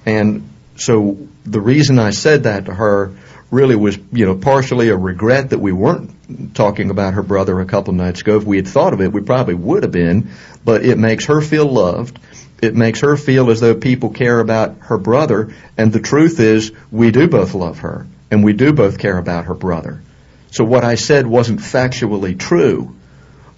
And 0.06 0.48
so 0.76 1.18
the 1.44 1.60
reason 1.60 1.98
I 1.98 2.10
said 2.10 2.44
that 2.44 2.66
to 2.66 2.74
her 2.74 3.12
really 3.50 3.74
was, 3.74 3.98
you 4.12 4.24
know, 4.24 4.36
partially 4.36 4.90
a 4.90 4.96
regret 4.96 5.50
that 5.50 5.58
we 5.58 5.72
weren't 5.72 6.12
talking 6.54 6.90
about 6.90 7.14
her 7.14 7.22
brother 7.22 7.60
a 7.60 7.66
couple 7.66 7.92
nights 7.92 8.20
ago. 8.20 8.36
If 8.36 8.44
we 8.44 8.56
had 8.56 8.68
thought 8.68 8.92
of 8.92 9.00
it, 9.00 9.12
we 9.12 9.20
probably 9.20 9.54
would 9.54 9.82
have 9.82 9.92
been, 9.92 10.30
but 10.64 10.84
it 10.84 10.98
makes 10.98 11.26
her 11.26 11.40
feel 11.40 11.66
loved. 11.66 12.18
It 12.62 12.74
makes 12.74 13.00
her 13.00 13.16
feel 13.16 13.50
as 13.50 13.60
though 13.60 13.74
people 13.74 14.10
care 14.10 14.40
about 14.40 14.76
her 14.80 14.98
brother, 14.98 15.54
and 15.78 15.92
the 15.92 16.00
truth 16.00 16.40
is, 16.40 16.72
we 16.90 17.10
do 17.10 17.28
both 17.28 17.54
love 17.54 17.80
her, 17.80 18.06
and 18.30 18.44
we 18.44 18.52
do 18.52 18.72
both 18.72 18.98
care 18.98 19.16
about 19.16 19.46
her 19.46 19.54
brother. 19.54 20.02
So 20.50 20.64
what 20.64 20.84
I 20.84 20.96
said 20.96 21.26
wasn't 21.26 21.60
factually 21.60 22.38
true, 22.38 22.94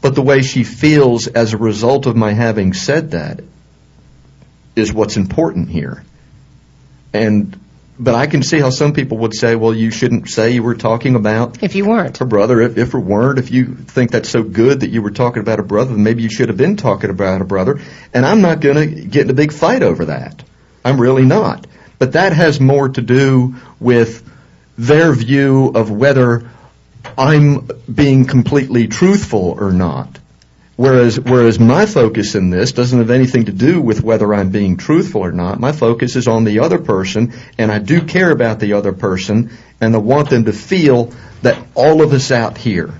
but 0.00 0.14
the 0.14 0.22
way 0.22 0.42
she 0.42 0.62
feels 0.62 1.26
as 1.26 1.52
a 1.52 1.58
result 1.58 2.06
of 2.06 2.16
my 2.16 2.32
having 2.32 2.74
said 2.74 3.12
that 3.12 3.40
is 4.76 4.92
what's 4.92 5.16
important 5.16 5.68
here. 5.68 6.04
And 7.12 7.58
but 8.02 8.14
I 8.16 8.26
can 8.26 8.42
see 8.42 8.58
how 8.58 8.70
some 8.70 8.92
people 8.92 9.18
would 9.18 9.34
say, 9.34 9.54
well, 9.54 9.72
you 9.72 9.90
shouldn't 9.92 10.28
say 10.28 10.50
you 10.50 10.62
were 10.62 10.74
talking 10.74 11.14
about 11.14 11.62
If 11.62 11.74
you 11.76 11.84
weren't. 11.86 12.20
a 12.20 12.24
brother. 12.24 12.60
If, 12.60 12.76
if 12.76 12.94
it 12.94 12.98
weren't, 12.98 13.38
if 13.38 13.50
you 13.52 13.74
think 13.74 14.10
that's 14.10 14.28
so 14.28 14.42
good 14.42 14.80
that 14.80 14.90
you 14.90 15.02
were 15.02 15.12
talking 15.12 15.40
about 15.40 15.60
a 15.60 15.62
brother, 15.62 15.92
then 15.94 16.02
maybe 16.02 16.22
you 16.22 16.28
should 16.30 16.48
have 16.48 16.56
been 16.58 16.76
talking 16.76 17.10
about 17.10 17.40
a 17.40 17.44
brother. 17.44 17.80
And 18.12 18.26
I'm 18.26 18.40
not 18.40 18.60
going 18.60 18.76
to 18.76 19.02
get 19.04 19.22
in 19.26 19.30
a 19.30 19.34
big 19.34 19.52
fight 19.52 19.82
over 19.82 20.06
that. 20.06 20.42
I'm 20.84 21.00
really 21.00 21.24
not. 21.24 21.66
But 22.00 22.12
that 22.12 22.32
has 22.32 22.60
more 22.60 22.88
to 22.88 23.00
do 23.00 23.54
with 23.78 24.28
their 24.76 25.12
view 25.12 25.68
of 25.74 25.90
whether 25.90 26.50
I'm 27.16 27.68
being 27.92 28.24
completely 28.24 28.88
truthful 28.88 29.56
or 29.60 29.72
not. 29.72 30.18
Whereas, 30.76 31.20
whereas 31.20 31.60
my 31.60 31.84
focus 31.84 32.34
in 32.34 32.50
this 32.50 32.72
doesn't 32.72 32.98
have 32.98 33.10
anything 33.10 33.44
to 33.44 33.52
do 33.52 33.80
with 33.80 34.02
whether 34.02 34.32
I'm 34.32 34.50
being 34.50 34.78
truthful 34.78 35.20
or 35.20 35.32
not. 35.32 35.60
My 35.60 35.72
focus 35.72 36.16
is 36.16 36.26
on 36.26 36.44
the 36.44 36.60
other 36.60 36.78
person, 36.78 37.34
and 37.58 37.70
I 37.70 37.78
do 37.78 38.00
care 38.00 38.30
about 38.30 38.58
the 38.58 38.72
other 38.72 38.92
person, 38.92 39.50
and 39.80 39.94
I 39.94 39.98
want 39.98 40.30
them 40.30 40.46
to 40.46 40.52
feel 40.52 41.12
that 41.42 41.58
all 41.74 42.02
of 42.02 42.12
us 42.12 42.30
out 42.30 42.56
here, 42.56 42.90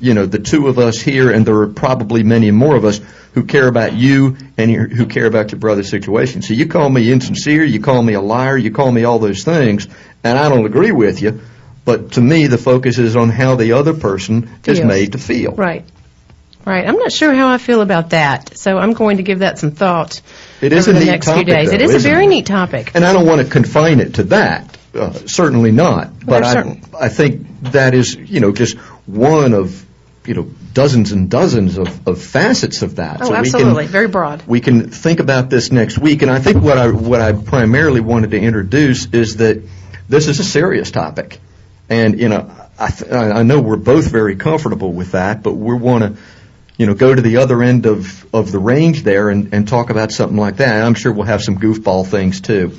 you 0.00 0.14
know, 0.14 0.26
the 0.26 0.40
two 0.40 0.66
of 0.66 0.78
us 0.78 1.00
here, 1.00 1.30
and 1.30 1.46
there 1.46 1.56
are 1.60 1.68
probably 1.68 2.24
many 2.24 2.50
more 2.50 2.74
of 2.74 2.84
us 2.84 3.00
who 3.34 3.44
care 3.44 3.68
about 3.68 3.94
you 3.94 4.36
and 4.58 4.70
your- 4.70 4.88
who 4.88 5.06
care 5.06 5.26
about 5.26 5.52
your 5.52 5.58
brother's 5.58 5.88
situation. 5.88 6.42
So 6.42 6.54
you 6.54 6.66
call 6.66 6.90
me 6.90 7.10
insincere, 7.10 7.64
you 7.64 7.80
call 7.80 8.02
me 8.02 8.14
a 8.14 8.20
liar, 8.20 8.56
you 8.58 8.72
call 8.72 8.90
me 8.90 9.04
all 9.04 9.20
those 9.20 9.44
things, 9.44 9.86
and 10.24 10.38
I 10.38 10.48
don't 10.48 10.66
agree 10.66 10.92
with 10.92 11.22
you. 11.22 11.40
But 11.84 12.12
to 12.12 12.20
me, 12.20 12.48
the 12.48 12.58
focus 12.58 12.98
is 12.98 13.16
on 13.16 13.30
how 13.30 13.54
the 13.54 13.72
other 13.72 13.94
person 13.94 14.48
is 14.66 14.80
made 14.82 15.12
to 15.12 15.18
feel. 15.18 15.52
Right. 15.52 15.84
Right. 16.64 16.86
I'm 16.86 16.96
not 16.96 17.12
sure 17.12 17.32
how 17.34 17.48
I 17.48 17.58
feel 17.58 17.80
about 17.80 18.10
that, 18.10 18.56
so 18.56 18.78
I'm 18.78 18.92
going 18.92 19.16
to 19.18 19.22
give 19.22 19.40
that 19.40 19.58
some 19.58 19.72
thought 19.72 20.20
It 20.60 20.72
is 20.72 20.86
over 20.88 20.96
a 20.96 21.00
the 21.00 21.04
neat 21.06 21.10
next 21.12 21.26
topic, 21.26 21.46
few 21.46 21.54
days. 21.54 21.72
it 21.72 21.78
though, 21.78 21.84
is 21.84 21.90
a 21.92 21.96
isn't 21.96 22.10
very 22.10 22.24
it? 22.26 22.28
neat 22.28 22.46
topic. 22.46 22.92
And 22.94 23.04
I 23.04 23.12
don't 23.12 23.26
want 23.26 23.40
to 23.44 23.50
confine 23.52 23.98
it 24.00 24.14
to 24.14 24.22
that. 24.24 24.76
uh, 24.94 25.12
certainly 25.26 25.72
not. 25.72 26.20
But 26.24 26.40
There's 26.42 26.46
I, 26.46 26.52
certain- 26.52 26.82
I 27.00 27.08
think 27.08 27.46
that 27.72 27.94
is, 27.94 28.14
you 28.14 28.40
know, 28.40 28.52
just 28.52 28.76
one 29.06 29.54
of, 29.54 29.84
you 30.24 30.34
know, 30.34 30.48
dozens 30.72 31.10
and 31.12 31.28
dozens 31.30 31.78
of, 31.78 32.06
of 32.06 32.22
facets 32.22 32.82
of 32.82 32.96
that. 32.96 33.20
Oh, 33.20 33.24
So 33.24 33.30
we 33.30 33.34
can- 33.36 33.38
absolutely. 33.44 33.86
Very 33.86 34.08
broad. 34.08 34.42
we 34.46 34.60
can 34.60 34.88
think 34.90 35.18
about 35.20 35.50
this 35.50 35.72
next 35.72 35.98
week. 35.98 36.22
And 36.22 36.30
I 36.30 36.38
think 36.38 36.62
what 36.62 36.78
I 36.78 36.90
what 36.90 37.20
I 37.20 37.32
primarily 37.32 38.00
wanted 38.00 38.30
to 38.30 38.38
introduce 38.40 39.06
is 39.12 39.36
that 39.38 39.62
this 40.08 40.28
is 40.28 40.38
a 40.40 40.44
serious 40.44 40.90
topic, 40.90 41.40
and 41.88 42.20
you 42.20 42.28
know 42.28 42.50
I 42.78 42.90
th- 42.90 43.10
I 43.10 43.30
I 43.40 43.42
know 43.42 43.60
we're 43.60 43.76
both 43.76 44.10
very 44.10 44.36
comfortable 44.36 44.92
with 44.92 45.12
that, 45.12 45.42
but 45.42 45.54
we 45.54 45.74
want 45.74 46.04
to 46.04 46.22
you 46.76 46.86
know 46.86 46.94
go 46.94 47.14
to 47.14 47.22
the 47.22 47.38
other 47.38 47.62
end 47.62 47.86
of 47.86 48.26
of 48.34 48.52
the 48.52 48.58
range 48.58 49.02
there 49.02 49.28
and 49.28 49.52
and 49.52 49.68
talk 49.68 49.90
about 49.90 50.12
something 50.12 50.36
like 50.36 50.56
that. 50.56 50.76
And 50.76 50.84
I'm 50.84 50.94
sure 50.94 51.12
we'll 51.12 51.26
have 51.26 51.42
some 51.42 51.58
goofball 51.58 52.06
things 52.06 52.40
too. 52.40 52.72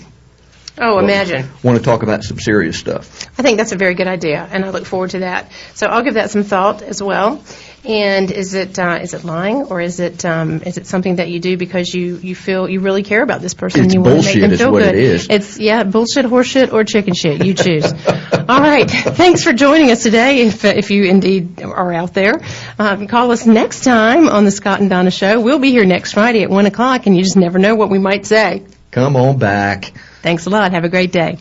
Oh, 0.78 0.98
imagine. 0.98 1.48
Want 1.62 1.78
to 1.78 1.84
talk 1.84 2.02
about 2.02 2.24
some 2.24 2.40
serious 2.40 2.80
stuff. 2.80 3.28
I 3.38 3.44
think 3.44 3.58
that's 3.58 3.74
a 3.74 3.78
very 3.78 3.94
good 3.94 4.08
idea, 4.08 4.48
and 4.52 4.66
I 4.66 4.72
look 4.72 4.86
forward 4.86 5.12
to 5.12 5.20
that. 5.20 5.52
So 5.76 5.86
I'll 5.86 6.02
give 6.02 6.16
that 6.16 6.32
some 6.32 6.44
thought 6.44 6.82
as 6.82 7.02
well. 7.02 7.44
And 7.86 8.32
is 8.32 8.54
it 8.54 8.80
uh, 8.80 9.00
is 9.02 9.14
it 9.14 9.26
lying 9.26 9.64
or 9.64 9.82
is 9.82 10.00
it 10.00 10.24
um, 10.24 10.62
is 10.64 10.78
it 10.78 10.88
something 10.88 11.18
that 11.18 11.30
you 11.30 11.42
do 11.42 11.58
because 11.58 11.94
you, 11.94 12.16
you 12.18 12.34
feel 12.34 12.70
you 12.70 12.80
really 12.80 13.04
care 13.04 13.22
about 13.22 13.42
this 13.42 13.54
person? 13.54 13.82
It's 13.82 13.94
and 13.94 13.94
you 13.94 14.02
want 14.02 14.24
to 14.24 14.26
make 14.26 14.40
them 14.40 14.52
is 14.54 14.60
feel 14.60 14.72
what 14.72 14.84
good. 14.84 14.96
it 14.96 15.02
is. 15.02 15.28
It's 15.30 15.60
yeah, 15.60 15.84
bullshit, 15.84 16.26
horseshit, 16.26 16.72
or 16.72 16.86
chicken 16.86 17.14
shit. 17.14 17.44
You 17.44 17.54
choose. 17.54 17.92
All 18.48 18.62
right. 18.62 18.90
Thanks 18.90 19.44
for 19.44 19.52
joining 19.52 19.92
us 19.92 20.02
today. 20.04 20.44
If 20.44 20.64
if 20.64 20.92
you 20.92 21.04
indeed 21.04 21.62
are 21.62 21.94
out 21.94 22.14
there, 22.14 22.42
um, 22.80 23.08
call 23.08 23.32
us 23.32 23.46
next 23.46 23.84
time 23.84 24.30
on 24.30 24.46
the 24.46 24.52
Scott 24.52 24.80
and 24.80 24.90
Donna 24.90 25.12
Show. 25.12 25.42
We'll 25.42 25.60
be 25.60 25.72
here 25.72 25.86
next 25.86 26.14
Friday 26.14 26.44
at 26.44 26.50
one 26.50 26.66
o'clock, 26.66 27.06
and 27.06 27.18
you 27.18 27.24
just 27.24 27.38
never 27.38 27.60
know 27.60 27.76
what 27.76 27.90
we 27.90 28.00
might 28.00 28.26
say. 28.26 28.64
Come 28.92 29.18
on 29.18 29.38
back. 29.40 29.92
Thanks 30.22 30.46
a 30.46 30.50
lot. 30.50 30.72
Have 30.72 30.86
a 30.86 30.90
great 30.90 31.12
day. 31.12 31.38